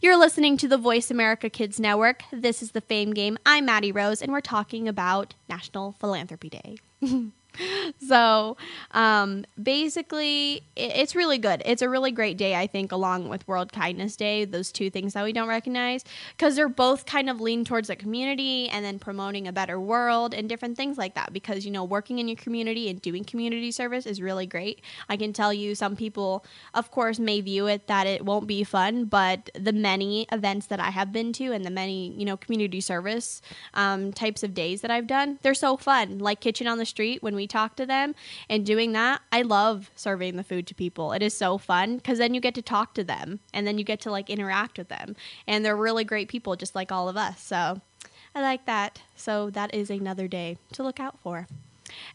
You're 0.00 0.18
listening 0.18 0.58
to 0.58 0.68
the 0.68 0.76
Voice 0.76 1.10
America 1.10 1.48
Kids 1.48 1.80
Network. 1.80 2.24
This 2.30 2.62
is 2.62 2.72
the 2.72 2.82
Fame 2.82 3.14
Game. 3.14 3.38
I'm 3.46 3.64
Maddie 3.64 3.92
Rose, 3.92 4.20
and 4.20 4.30
we're 4.30 4.42
talking 4.42 4.86
about 4.86 5.34
National 5.48 5.92
Philanthropy 5.92 6.50
Day. 6.50 6.76
so 8.08 8.56
um, 8.92 9.44
basically 9.62 10.62
it's 10.76 11.14
really 11.14 11.38
good. 11.38 11.62
It's 11.64 11.82
a 11.82 11.88
really 11.88 12.12
great 12.12 12.36
day 12.36 12.54
i 12.54 12.66
think 12.66 12.92
along 12.92 13.28
with 13.28 13.46
world 13.46 13.72
kindness 13.72 14.16
day 14.16 14.44
those 14.44 14.72
two 14.72 14.90
things 14.90 15.12
that 15.14 15.24
we 15.24 15.32
don't 15.32 15.48
recognize 15.48 16.04
because 16.36 16.56
they're 16.56 16.68
both 16.68 17.06
kind 17.06 17.28
of 17.28 17.40
lean 17.40 17.64
towards 17.64 17.88
the 17.88 17.96
community 17.96 18.68
and 18.68 18.84
then 18.84 18.98
promoting 18.98 19.46
a 19.46 19.52
better 19.52 19.80
world 19.80 20.34
and 20.34 20.48
different 20.48 20.76
things 20.76 20.98
like 20.98 21.14
that 21.14 21.32
because 21.32 21.64
you 21.64 21.70
know 21.70 21.84
working 21.84 22.18
in 22.18 22.28
your 22.28 22.36
community 22.36 22.88
and 22.88 23.00
doing 23.02 23.24
community 23.24 23.70
service 23.70 24.06
is 24.06 24.20
really 24.20 24.46
great. 24.46 24.80
I 25.08 25.16
can 25.16 25.32
tell 25.32 25.52
you 25.52 25.74
some 25.74 25.96
people 25.96 26.44
of 26.74 26.90
course 26.90 27.18
may 27.18 27.40
view 27.40 27.66
it 27.66 27.86
that 27.86 28.06
it 28.06 28.24
won't 28.24 28.46
be 28.46 28.64
fun 28.64 29.04
but 29.04 29.50
the 29.54 29.72
many 29.72 30.26
events 30.32 30.66
that 30.66 30.80
i 30.80 30.90
have 30.90 31.12
been 31.12 31.32
to 31.32 31.52
and 31.52 31.64
the 31.64 31.70
many 31.70 32.12
you 32.16 32.24
know 32.24 32.36
community 32.36 32.80
service 32.80 33.42
um, 33.74 34.12
types 34.12 34.42
of 34.42 34.54
days 34.54 34.80
that 34.80 34.90
i've 34.90 35.06
done 35.06 35.38
they're 35.42 35.54
so 35.54 35.76
fun. 35.76 36.18
Like 36.18 36.40
kitchen 36.40 36.66
on 36.66 36.78
the 36.78 36.86
street 36.86 37.22
when 37.22 37.34
we 37.34 37.41
we 37.42 37.48
talk 37.48 37.74
to 37.76 37.84
them 37.84 38.14
and 38.48 38.64
doing 38.64 38.92
that, 38.92 39.20
I 39.32 39.42
love 39.42 39.90
serving 39.96 40.36
the 40.36 40.44
food 40.44 40.66
to 40.68 40.74
people. 40.74 41.12
It 41.12 41.22
is 41.22 41.34
so 41.34 41.58
fun 41.58 41.96
because 41.96 42.18
then 42.18 42.34
you 42.34 42.40
get 42.40 42.54
to 42.54 42.62
talk 42.62 42.94
to 42.94 43.02
them 43.02 43.40
and 43.52 43.66
then 43.66 43.78
you 43.78 43.84
get 43.84 44.00
to 44.02 44.12
like 44.12 44.30
interact 44.30 44.78
with 44.78 44.88
them. 44.88 45.16
And 45.48 45.64
they're 45.64 45.76
really 45.76 46.04
great 46.04 46.28
people, 46.28 46.54
just 46.54 46.76
like 46.76 46.92
all 46.92 47.08
of 47.08 47.16
us. 47.16 47.42
So 47.42 47.80
I 48.34 48.40
like 48.40 48.64
that. 48.66 49.02
So 49.16 49.50
that 49.50 49.74
is 49.74 49.90
another 49.90 50.28
day 50.28 50.56
to 50.74 50.84
look 50.84 51.00
out 51.00 51.18
for. 51.18 51.48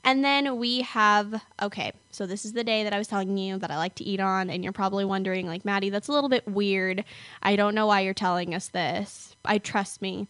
And 0.04 0.24
then 0.24 0.58
we 0.58 0.82
have, 0.82 1.44
okay, 1.62 1.92
so 2.10 2.26
this 2.26 2.46
is 2.46 2.54
the 2.54 2.64
day 2.64 2.84
that 2.84 2.94
I 2.94 2.98
was 2.98 3.08
telling 3.08 3.38
you 3.38 3.58
that 3.60 3.70
I 3.70 3.78
like 3.78 3.96
to 3.96 4.04
eat 4.04 4.20
on, 4.20 4.50
and 4.50 4.64
you're 4.64 4.74
probably 4.74 5.06
wondering, 5.06 5.46
like, 5.46 5.66
Maddie, 5.66 5.92
that's 5.92 6.08
a 6.08 6.12
little 6.12 6.30
bit 6.30 6.48
weird. 6.48 7.04
I 7.44 7.56
don't 7.56 7.76
know 7.76 7.86
why 7.86 8.00
you're 8.00 8.16
telling 8.16 8.56
us 8.56 8.70
this. 8.70 9.36
I 9.46 9.60
trust 9.60 10.02
me. 10.02 10.28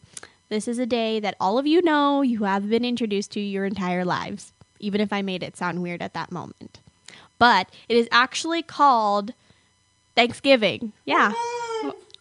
This 0.50 0.68
is 0.68 0.80
a 0.80 0.86
day 0.86 1.22
that 1.22 1.36
all 1.40 1.58
of 1.58 1.68
you 1.68 1.82
know 1.82 2.22
you 2.22 2.44
have 2.44 2.70
been 2.70 2.84
introduced 2.84 3.32
to 3.32 3.40
your 3.40 3.66
entire 3.66 4.04
lives 4.04 4.54
even 4.80 5.02
if 5.02 5.12
I 5.14 5.22
made 5.22 5.44
it 5.44 5.58
sound 5.58 5.82
weird 5.82 6.02
at 6.02 6.14
that 6.14 6.32
moment. 6.32 6.80
But 7.40 7.70
it 7.88 7.98
is 7.98 8.08
actually 8.12 8.64
called 8.64 9.34
Thanksgiving. 10.16 10.94
Yeah. 11.06 11.32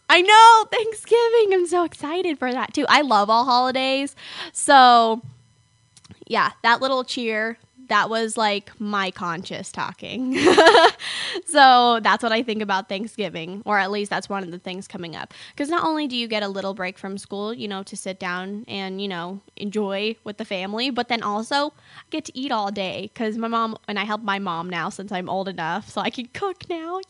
I 0.09 0.21
know, 0.23 0.65
Thanksgiving. 0.71 1.55
I'm 1.55 1.67
so 1.67 1.85
excited 1.85 2.39
for 2.39 2.53
that 2.53 2.75
too. 2.75 2.87
I 2.89 3.01
love 3.01 3.31
all 3.31 3.45
holidays. 3.45 4.15
So, 4.53 5.23
yeah, 6.27 6.51
that 6.63 6.81
little 6.81 7.05
cheer 7.05 7.59
that 7.89 8.11
was 8.11 8.37
like 8.37 8.71
my 8.81 9.11
conscious 9.11 9.71
talking. 9.73 10.39
so 11.47 12.01
that's 12.03 12.23
what 12.23 12.33
I 12.33 12.43
think 12.43 12.63
about 12.63 12.89
Thanksgiving, 12.89 13.63
or 13.65 13.79
at 13.79 13.91
least 13.91 14.11
that's 14.11 14.29
one 14.29 14.43
of 14.43 14.51
the 14.51 14.59
things 14.59 14.89
coming 14.89 15.17
up. 15.17 15.35
Because 15.55 15.69
not 15.69 15.85
only 15.85 16.07
do 16.07 16.17
you 16.17 16.29
get 16.29 16.43
a 16.43 16.49
little 16.49 16.75
break 16.75 16.99
from 16.99 17.19
school, 17.19 17.55
you 17.55 17.69
know, 17.69 17.83
to 17.85 17.97
sit 17.97 18.19
down 18.19 18.65
and, 18.69 19.01
you 19.01 19.09
know, 19.09 19.41
enjoy 19.57 20.17
with 20.25 20.39
the 20.39 20.45
family, 20.45 20.91
but 20.91 21.09
then 21.09 21.23
also 21.23 21.73
I 21.99 22.03
get 22.11 22.25
to 22.27 22.39
eat 22.39 22.53
all 22.53 22.71
day. 22.71 23.11
Because 23.13 23.37
my 23.37 23.49
mom, 23.49 23.77
and 23.89 23.99
I 23.99 24.05
help 24.05 24.23
my 24.23 24.39
mom 24.39 24.69
now 24.71 24.89
since 24.89 25.13
I'm 25.13 25.29
old 25.29 25.49
enough, 25.49 25.89
so 25.91 26.01
I 26.01 26.11
can 26.11 26.27
cook 26.27 26.69
now. 26.69 27.01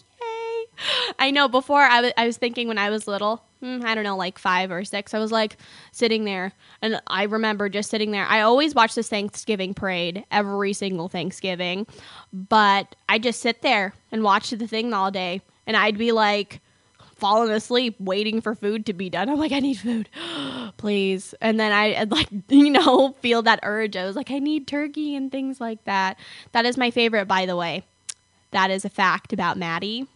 I 1.19 1.31
know 1.31 1.49
before 1.49 1.83
I, 1.83 1.97
w- 1.97 2.13
I 2.17 2.27
was 2.27 2.37
thinking 2.37 2.69
when 2.69 2.79
I 2.79 2.91
was 2.91 3.07
little, 3.07 3.43
hmm, 3.61 3.81
I 3.85 3.95
don't 3.95 4.05
know, 4.05 4.17
like 4.17 4.39
five 4.39 4.71
or 4.71 4.85
six, 4.85 5.15
I 5.15 5.19
was 5.19 5.33
like 5.33 5.57
sitting 5.93 6.25
there. 6.25 6.53
And 6.83 7.01
I 7.07 7.25
remember 7.25 7.69
just 7.69 7.91
sitting 7.91 8.11
there. 8.11 8.27
I 8.27 8.41
always 8.43 8.75
watch 8.75 8.95
this 8.95 9.09
Thanksgiving 9.09 9.75
parade 9.75 10.25
every 10.31 10.73
single 10.73 11.09
Thanksgiving, 11.09 11.87
but 12.33 12.95
I 13.09 13.19
just 13.19 13.41
sit 13.41 13.63
there 13.63 13.95
and 14.13 14.23
watch 14.23 14.51
the 14.51 14.67
thing 14.67 14.93
all 14.93 15.11
day. 15.11 15.43
And 15.67 15.77
I'd 15.77 15.99
be 15.99 16.13
like, 16.13 16.61
falling 17.17 17.51
asleep 17.51 17.97
waiting 17.99 18.41
for 18.43 18.55
food 18.55 18.87
to 18.87 18.93
be 18.93 19.09
done. 19.09 19.29
I'm 19.29 19.39
like, 19.39 19.53
I 19.53 19.61
need 19.61 19.79
food, 19.79 20.09
please. 20.77 21.35
And 21.41 21.59
then 21.59 21.73
I 21.73 21.95
I'd 21.95 22.11
like, 22.11 22.29
you 22.49 22.71
know, 22.71 23.13
feel 23.21 23.43
that 23.43 23.61
urge. 23.63 23.97
I 23.97 24.05
was 24.05 24.17
like, 24.17 24.31
I 24.31 24.39
need 24.39 24.67
turkey 24.67 25.17
and 25.17 25.33
things 25.33 25.61
like 25.61 25.83
that. 25.85 26.19
That 26.53 26.67
is 26.67 26.77
my 26.77 26.91
favorite, 26.91 27.27
by 27.27 27.47
the 27.47 27.57
way. 27.57 27.85
That 28.53 28.71
is 28.71 28.85
a 28.85 28.91
fact 28.91 29.33
about 29.33 29.59
Maddie 29.59 30.07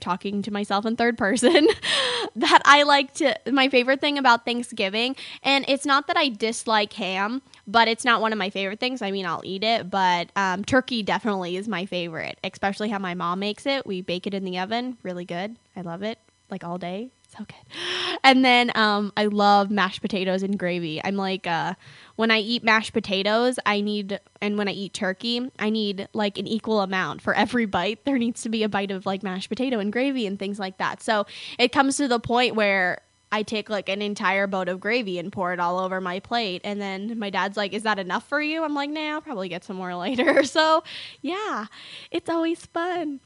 talking 0.00 0.42
to 0.42 0.50
myself 0.50 0.84
in 0.84 0.96
third 0.96 1.16
person 1.16 1.66
that 2.36 2.62
I 2.64 2.82
like 2.82 3.14
to 3.14 3.36
my 3.50 3.68
favorite 3.68 4.00
thing 4.00 4.18
about 4.18 4.44
Thanksgiving 4.44 5.16
and 5.42 5.64
it's 5.68 5.86
not 5.86 6.06
that 6.08 6.16
I 6.16 6.28
dislike 6.28 6.92
ham 6.94 7.42
but 7.66 7.88
it's 7.88 8.04
not 8.04 8.20
one 8.20 8.32
of 8.32 8.38
my 8.38 8.50
favorite 8.50 8.80
things. 8.80 9.02
I 9.02 9.10
mean 9.10 9.26
I'll 9.26 9.42
eat 9.44 9.64
it 9.64 9.90
but 9.90 10.30
um, 10.36 10.64
turkey 10.64 11.02
definitely 11.02 11.56
is 11.56 11.68
my 11.68 11.86
favorite 11.86 12.38
especially 12.44 12.88
how 12.88 12.98
my 12.98 13.14
mom 13.14 13.38
makes 13.38 13.66
it. 13.66 13.86
We 13.86 14.02
bake 14.02 14.26
it 14.26 14.34
in 14.34 14.44
the 14.44 14.58
oven 14.58 14.98
really 15.02 15.24
good. 15.24 15.56
I 15.76 15.80
love 15.82 16.02
it 16.02 16.18
like 16.50 16.64
all 16.64 16.78
day 16.78 17.10
so 17.36 17.44
good 17.44 18.18
and 18.22 18.44
then 18.44 18.70
um, 18.74 19.12
I 19.16 19.26
love 19.26 19.70
mashed 19.70 20.00
potatoes 20.00 20.42
and 20.42 20.58
gravy 20.58 21.00
I'm 21.04 21.16
like 21.16 21.46
uh, 21.46 21.74
when 22.16 22.30
I 22.30 22.38
eat 22.38 22.62
mashed 22.62 22.92
potatoes, 22.92 23.58
I 23.66 23.80
need, 23.80 24.20
and 24.40 24.56
when 24.56 24.68
I 24.68 24.72
eat 24.72 24.94
turkey, 24.94 25.50
I 25.58 25.70
need 25.70 26.08
like 26.12 26.38
an 26.38 26.46
equal 26.46 26.80
amount 26.80 27.22
for 27.22 27.34
every 27.34 27.66
bite. 27.66 28.04
There 28.04 28.18
needs 28.18 28.42
to 28.42 28.48
be 28.48 28.62
a 28.62 28.68
bite 28.68 28.90
of 28.90 29.04
like 29.04 29.22
mashed 29.22 29.48
potato 29.48 29.78
and 29.80 29.92
gravy 29.92 30.26
and 30.26 30.38
things 30.38 30.58
like 30.58 30.78
that. 30.78 31.02
So 31.02 31.26
it 31.58 31.72
comes 31.72 31.96
to 31.96 32.06
the 32.06 32.20
point 32.20 32.54
where 32.54 33.00
I 33.32 33.42
take 33.42 33.68
like 33.68 33.88
an 33.88 34.00
entire 34.00 34.46
boat 34.46 34.68
of 34.68 34.78
gravy 34.78 35.18
and 35.18 35.32
pour 35.32 35.52
it 35.52 35.58
all 35.58 35.80
over 35.80 36.00
my 36.00 36.20
plate. 36.20 36.60
And 36.62 36.80
then 36.80 37.18
my 37.18 37.30
dad's 37.30 37.56
like, 37.56 37.72
Is 37.72 37.82
that 37.82 37.98
enough 37.98 38.28
for 38.28 38.40
you? 38.40 38.62
I'm 38.62 38.74
like, 38.74 38.90
Nah, 38.90 39.14
I'll 39.14 39.20
probably 39.20 39.48
get 39.48 39.64
some 39.64 39.76
more 39.76 39.94
later. 39.96 40.44
So 40.44 40.84
yeah, 41.20 41.66
it's 42.12 42.30
always 42.30 42.64
fun. 42.66 43.18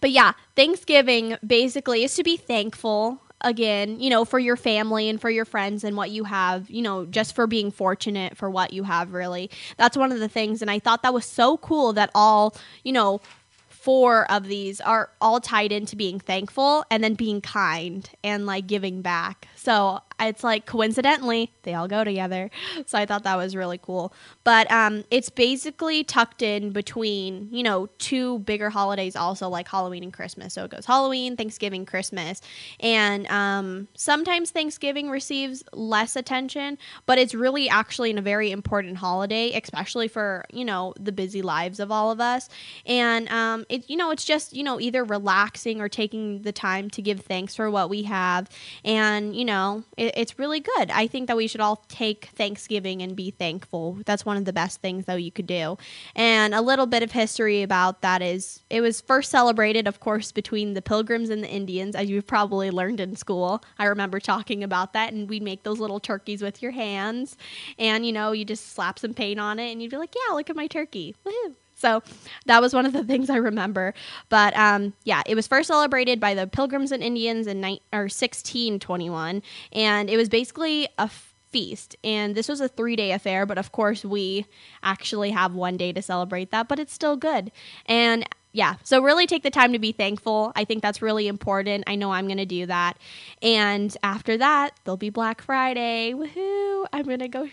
But 0.00 0.10
yeah, 0.10 0.32
Thanksgiving 0.56 1.36
basically 1.46 2.04
is 2.04 2.14
to 2.16 2.22
be 2.22 2.36
thankful 2.36 3.20
again, 3.40 4.00
you 4.00 4.10
know, 4.10 4.24
for 4.24 4.38
your 4.38 4.56
family 4.56 5.08
and 5.08 5.20
for 5.20 5.30
your 5.30 5.44
friends 5.44 5.84
and 5.84 5.96
what 5.96 6.10
you 6.10 6.24
have, 6.24 6.70
you 6.70 6.82
know, 6.82 7.04
just 7.04 7.34
for 7.34 7.46
being 7.46 7.70
fortunate 7.70 8.36
for 8.36 8.50
what 8.50 8.72
you 8.72 8.82
have, 8.84 9.12
really. 9.12 9.50
That's 9.76 9.96
one 9.96 10.12
of 10.12 10.18
the 10.18 10.28
things. 10.28 10.62
And 10.62 10.70
I 10.70 10.78
thought 10.78 11.02
that 11.02 11.14
was 11.14 11.26
so 11.26 11.58
cool 11.58 11.92
that 11.92 12.10
all, 12.14 12.56
you 12.82 12.92
know, 12.92 13.20
four 13.68 14.30
of 14.32 14.46
these 14.46 14.80
are 14.80 15.10
all 15.20 15.40
tied 15.40 15.70
into 15.70 15.94
being 15.94 16.18
thankful 16.18 16.86
and 16.90 17.04
then 17.04 17.12
being 17.12 17.42
kind 17.42 18.08
and 18.24 18.46
like 18.46 18.66
giving 18.66 19.02
back. 19.02 19.46
So 19.64 20.00
it's 20.20 20.44
like 20.44 20.66
coincidentally 20.66 21.50
they 21.62 21.74
all 21.74 21.88
go 21.88 22.04
together. 22.04 22.50
So 22.86 22.98
i 22.98 23.06
thought 23.06 23.22
that 23.24 23.36
was 23.36 23.56
really 23.56 23.78
cool. 23.78 24.12
But 24.42 24.70
um, 24.70 25.04
it's 25.10 25.30
basically 25.30 26.04
tucked 26.04 26.42
in 26.42 26.70
between 26.70 27.48
you 27.50 27.62
know 27.62 27.88
two 27.98 28.40
bigger 28.40 28.68
holidays 28.68 29.16
also 29.16 29.48
like 29.48 29.68
halloween 29.68 30.02
and 30.02 30.12
christmas. 30.12 30.52
So 30.54 30.64
it 30.64 30.70
goes 30.70 30.84
halloween 30.84 31.36
thanksgiving 31.36 31.86
christmas. 31.86 32.42
And 32.80 33.26
um, 33.28 33.88
sometimes 33.94 34.50
thanksgiving 34.50 35.08
receives 35.08 35.62
less 35.72 36.14
attention 36.16 36.78
but 37.06 37.18
it's 37.18 37.34
really 37.34 37.68
actually 37.68 38.14
a 38.14 38.20
very 38.20 38.50
important 38.50 38.98
holiday 38.98 39.52
especially 39.52 40.08
for 40.08 40.44
you 40.52 40.64
know 40.64 40.92
the 41.00 41.12
busy 41.12 41.42
lives 41.42 41.80
of 41.80 41.90
all 41.90 42.10
of 42.10 42.20
us. 42.20 42.48
And 42.84 43.28
um, 43.28 43.64
it 43.68 43.88
you 43.88 43.96
know 43.96 44.10
it's 44.10 44.24
just 44.24 44.54
you 44.54 44.62
know 44.62 44.78
either 44.80 45.04
relaxing 45.04 45.80
or 45.80 45.88
taking 45.88 46.42
the 46.42 46.52
time 46.52 46.90
to 46.90 47.02
give 47.02 47.20
thanks 47.20 47.54
for 47.54 47.70
what 47.70 47.88
we 47.88 48.02
have. 48.02 48.50
And 48.84 49.34
you 49.34 49.44
know 49.44 49.53
it, 49.96 50.14
it's 50.16 50.38
really 50.38 50.60
good. 50.60 50.90
I 50.90 51.06
think 51.06 51.28
that 51.28 51.36
we 51.36 51.46
should 51.46 51.60
all 51.60 51.84
take 51.88 52.26
Thanksgiving 52.34 53.02
and 53.02 53.16
be 53.16 53.30
thankful. 53.30 53.98
That's 54.06 54.24
one 54.24 54.36
of 54.36 54.44
the 54.44 54.52
best 54.52 54.80
things 54.80 55.04
that 55.06 55.22
you 55.22 55.30
could 55.30 55.46
do. 55.46 55.76
And 56.14 56.54
a 56.54 56.60
little 56.60 56.86
bit 56.86 57.02
of 57.02 57.12
history 57.12 57.62
about 57.62 58.02
that 58.02 58.22
is 58.22 58.62
it 58.70 58.80
was 58.80 59.00
first 59.00 59.30
celebrated, 59.30 59.86
of 59.86 60.00
course, 60.00 60.32
between 60.32 60.74
the 60.74 60.82
Pilgrims 60.82 61.30
and 61.30 61.42
the 61.42 61.50
Indians, 61.50 61.94
as 61.94 62.08
you've 62.08 62.26
probably 62.26 62.70
learned 62.70 63.00
in 63.00 63.16
school. 63.16 63.62
I 63.78 63.86
remember 63.86 64.20
talking 64.20 64.62
about 64.62 64.92
that, 64.92 65.12
and 65.12 65.28
we'd 65.28 65.42
make 65.42 65.62
those 65.62 65.80
little 65.80 66.00
turkeys 66.00 66.42
with 66.42 66.62
your 66.62 66.72
hands, 66.72 67.36
and 67.78 68.04
you 68.06 68.12
know, 68.12 68.32
you 68.32 68.44
just 68.44 68.72
slap 68.72 68.98
some 68.98 69.14
paint 69.14 69.40
on 69.40 69.58
it, 69.58 69.72
and 69.72 69.82
you'd 69.82 69.90
be 69.90 69.96
like, 69.96 70.14
"Yeah, 70.14 70.34
look 70.34 70.50
at 70.50 70.56
my 70.56 70.66
turkey." 70.66 71.14
Woohoo! 71.24 71.54
So 71.74 72.02
that 72.46 72.60
was 72.60 72.74
one 72.74 72.86
of 72.86 72.92
the 72.92 73.04
things 73.10 73.30
I 73.30 73.36
remember. 73.36 73.94
But 74.28 74.56
um, 74.56 74.94
yeah, 75.04 75.22
it 75.26 75.34
was 75.34 75.46
first 75.46 75.68
celebrated 75.68 76.20
by 76.20 76.34
the 76.34 76.46
Pilgrims 76.46 76.92
and 76.92 77.02
Indians 77.02 77.46
in 77.46 77.60
ni- 77.60 77.82
or 77.92 78.04
1621, 78.04 79.42
and 79.72 80.10
it 80.10 80.16
was 80.16 80.28
basically 80.28 80.88
a 80.98 81.08
feast. 81.54 81.94
And 82.02 82.34
this 82.34 82.48
was 82.48 82.60
a 82.60 82.68
three 82.68 82.96
day 82.96 83.12
affair, 83.12 83.46
but 83.46 83.58
of 83.58 83.70
course 83.70 84.04
we 84.04 84.46
actually 84.82 85.30
have 85.30 85.54
one 85.54 85.76
day 85.76 85.92
to 85.92 86.02
celebrate 86.02 86.50
that, 86.50 86.66
but 86.66 86.80
it's 86.80 86.92
still 86.92 87.16
good. 87.16 87.52
And 87.86 88.26
yeah, 88.50 88.74
so 88.82 89.00
really 89.00 89.26
take 89.26 89.42
the 89.42 89.50
time 89.50 89.72
to 89.72 89.78
be 89.78 89.92
thankful. 89.92 90.52
I 90.56 90.64
think 90.64 90.82
that's 90.82 91.02
really 91.02 91.28
important. 91.28 91.84
I 91.86 91.94
know 91.96 92.12
I'm 92.12 92.26
going 92.26 92.38
to 92.38 92.46
do 92.46 92.66
that. 92.66 92.96
And 93.42 93.96
after 94.02 94.36
that, 94.36 94.78
there'll 94.84 94.96
be 94.96 95.10
Black 95.10 95.42
Friday. 95.42 96.12
Woohoo! 96.12 96.86
I'm 96.92 97.04
going 97.04 97.18
to 97.18 97.28
go 97.28 97.48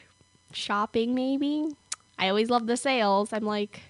shopping 0.51 1.15
maybe. 1.15 1.69
I 2.17 2.29
always 2.29 2.49
love 2.49 2.67
the 2.67 2.77
sales. 2.77 3.33
I'm 3.33 3.45
like, 3.45 3.81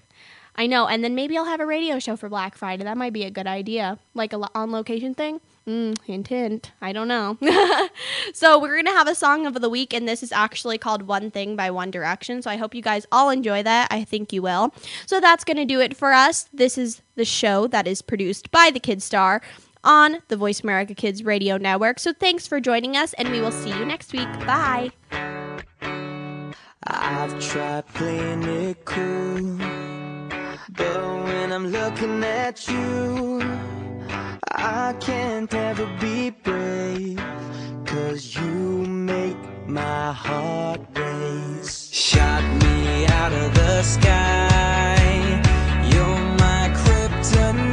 I 0.62 0.68
know, 0.68 0.88
and 0.88 1.04
then 1.04 1.16
maybe 1.16 1.36
I'll 1.36 1.46
have 1.46 1.60
a 1.60 1.66
radio 1.66 1.98
show 1.98 2.16
for 2.16 2.30
Black 2.30 2.56
Friday. 2.56 2.84
That 2.84 2.96
might 2.96 3.14
be 3.14 3.24
a 3.24 3.32
good 3.32 3.48
idea, 3.48 3.98
like 4.14 4.32
a 4.32 4.38
lo- 4.38 4.48
on 4.54 4.72
location 4.72 5.16
thing. 5.16 5.42
Mm, 5.68 6.00
hint, 6.04 6.28
hint. 6.28 6.72
I 6.80 6.94
don't 6.94 7.08
know. 7.08 7.40
so 8.36 8.60
we're 8.60 8.76
gonna 8.76 8.96
have 8.96 9.08
a 9.08 9.16
song 9.16 9.48
of 9.48 9.60
the 9.60 9.72
week, 9.72 9.92
and 9.92 10.08
this 10.08 10.22
is 10.22 10.32
actually 10.32 10.78
called 10.78 11.02
"One 11.02 11.32
Thing" 11.32 11.56
by 11.56 11.72
One 11.72 11.90
Direction. 11.90 12.44
So 12.44 12.52
I 12.52 12.58
hope 12.58 12.76
you 12.76 12.84
guys 12.84 13.08
all 13.12 13.32
enjoy 13.32 13.64
that. 13.64 13.88
I 13.90 14.04
think 14.04 14.32
you 14.32 14.44
will. 14.44 14.72
So 15.08 15.20
that's 15.20 15.44
gonna 15.44 15.66
do 15.66 15.80
it 15.80 15.98
for 15.98 16.14
us. 16.14 16.48
This 16.54 16.78
is 16.78 17.02
the 17.16 17.26
show 17.26 17.66
that 17.66 17.88
is 17.88 18.04
produced 18.04 18.52
by 18.52 18.70
the 18.72 18.80
Kid 18.80 19.02
Star 19.02 19.42
on 19.84 20.20
the 20.28 20.38
Voice 20.38 20.62
America 20.62 20.94
Kids 20.94 21.24
Radio 21.24 21.58
Network. 21.58 21.98
So 21.98 22.14
thanks 22.14 22.46
for 22.46 22.60
joining 22.60 22.96
us, 22.96 23.14
and 23.14 23.32
we 23.32 23.42
will 23.42 23.52
see 23.52 23.70
you 23.70 23.84
next 23.84 24.14
week. 24.14 24.30
Bye. 24.46 24.92
I've 26.84 27.40
tried 27.40 27.88
playing 27.88 28.44
it 28.44 28.86
cool, 28.86 29.60
but 30.82 31.24
when 31.28 31.52
I'm 31.52 31.68
looking 31.68 32.24
at 32.24 32.68
you, 32.68 33.42
I 34.84 34.96
can't 35.00 35.54
ever 35.54 35.88
be 36.00 36.32
brave, 36.32 37.22
cause 37.86 38.36
you 38.36 38.86
make 39.14 39.42
my 39.68 40.12
heart 40.12 40.82
race. 40.96 41.90
Shot 41.92 42.44
me 42.64 43.06
out 43.20 43.34
of 43.44 43.54
the 43.54 43.84
sky, 43.84 44.98
you're 45.92 46.24
my 46.46 46.64
kryptonite. 46.82 47.71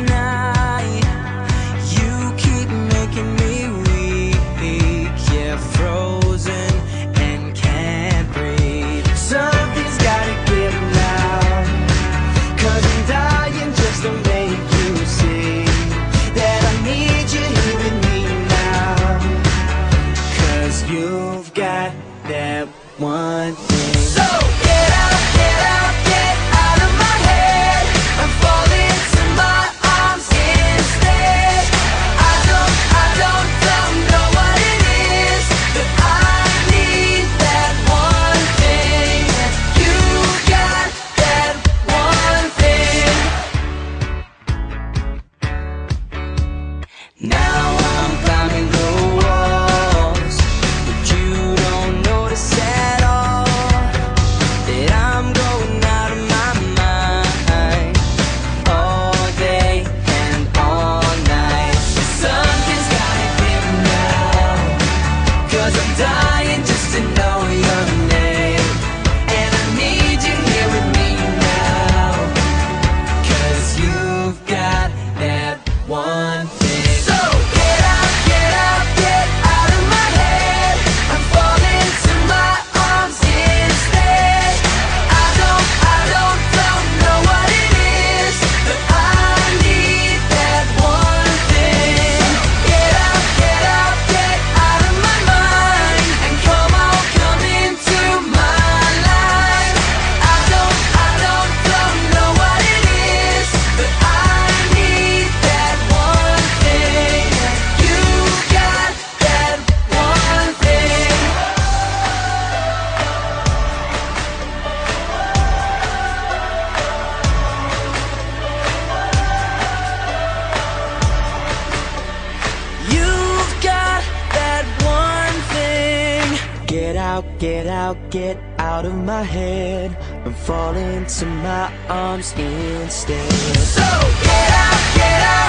Out, 127.18 127.38
get 127.40 127.66
out, 127.66 128.10
get 128.10 128.38
out 128.58 128.84
of 128.84 128.94
my 128.94 129.22
head. 129.22 129.96
I'm 130.24 130.34
falling 130.34 131.04
to 131.06 131.26
my 131.26 131.72
arms 131.88 132.32
instead. 132.36 133.32
So 133.56 133.82
get 134.22 134.50
out, 134.52 134.94
get 134.94 135.22
out 135.22 135.47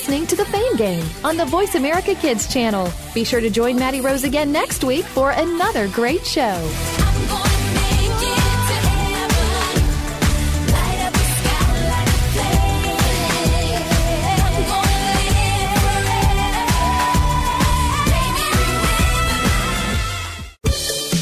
listening 0.00 0.26
to 0.26 0.34
the 0.34 0.46
Fame 0.46 0.76
Game 0.76 1.04
on 1.24 1.36
the 1.36 1.44
Voice 1.44 1.74
America 1.74 2.14
Kids 2.14 2.50
channel. 2.50 2.90
Be 3.12 3.22
sure 3.22 3.42
to 3.42 3.50
join 3.50 3.76
Maddie 3.76 4.00
Rose 4.00 4.24
again 4.24 4.50
next 4.50 4.82
week 4.82 5.04
for 5.04 5.32
another 5.32 5.88
great 5.88 6.24
show. 6.24 6.56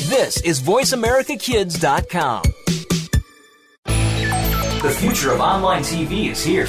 This 0.08 0.40
is 0.42 0.62
VoiceAmericaKids.com. 0.62 2.42
The 4.82 4.96
future 5.00 5.32
of 5.32 5.40
online 5.40 5.82
TV 5.82 6.30
is 6.30 6.44
here. 6.44 6.68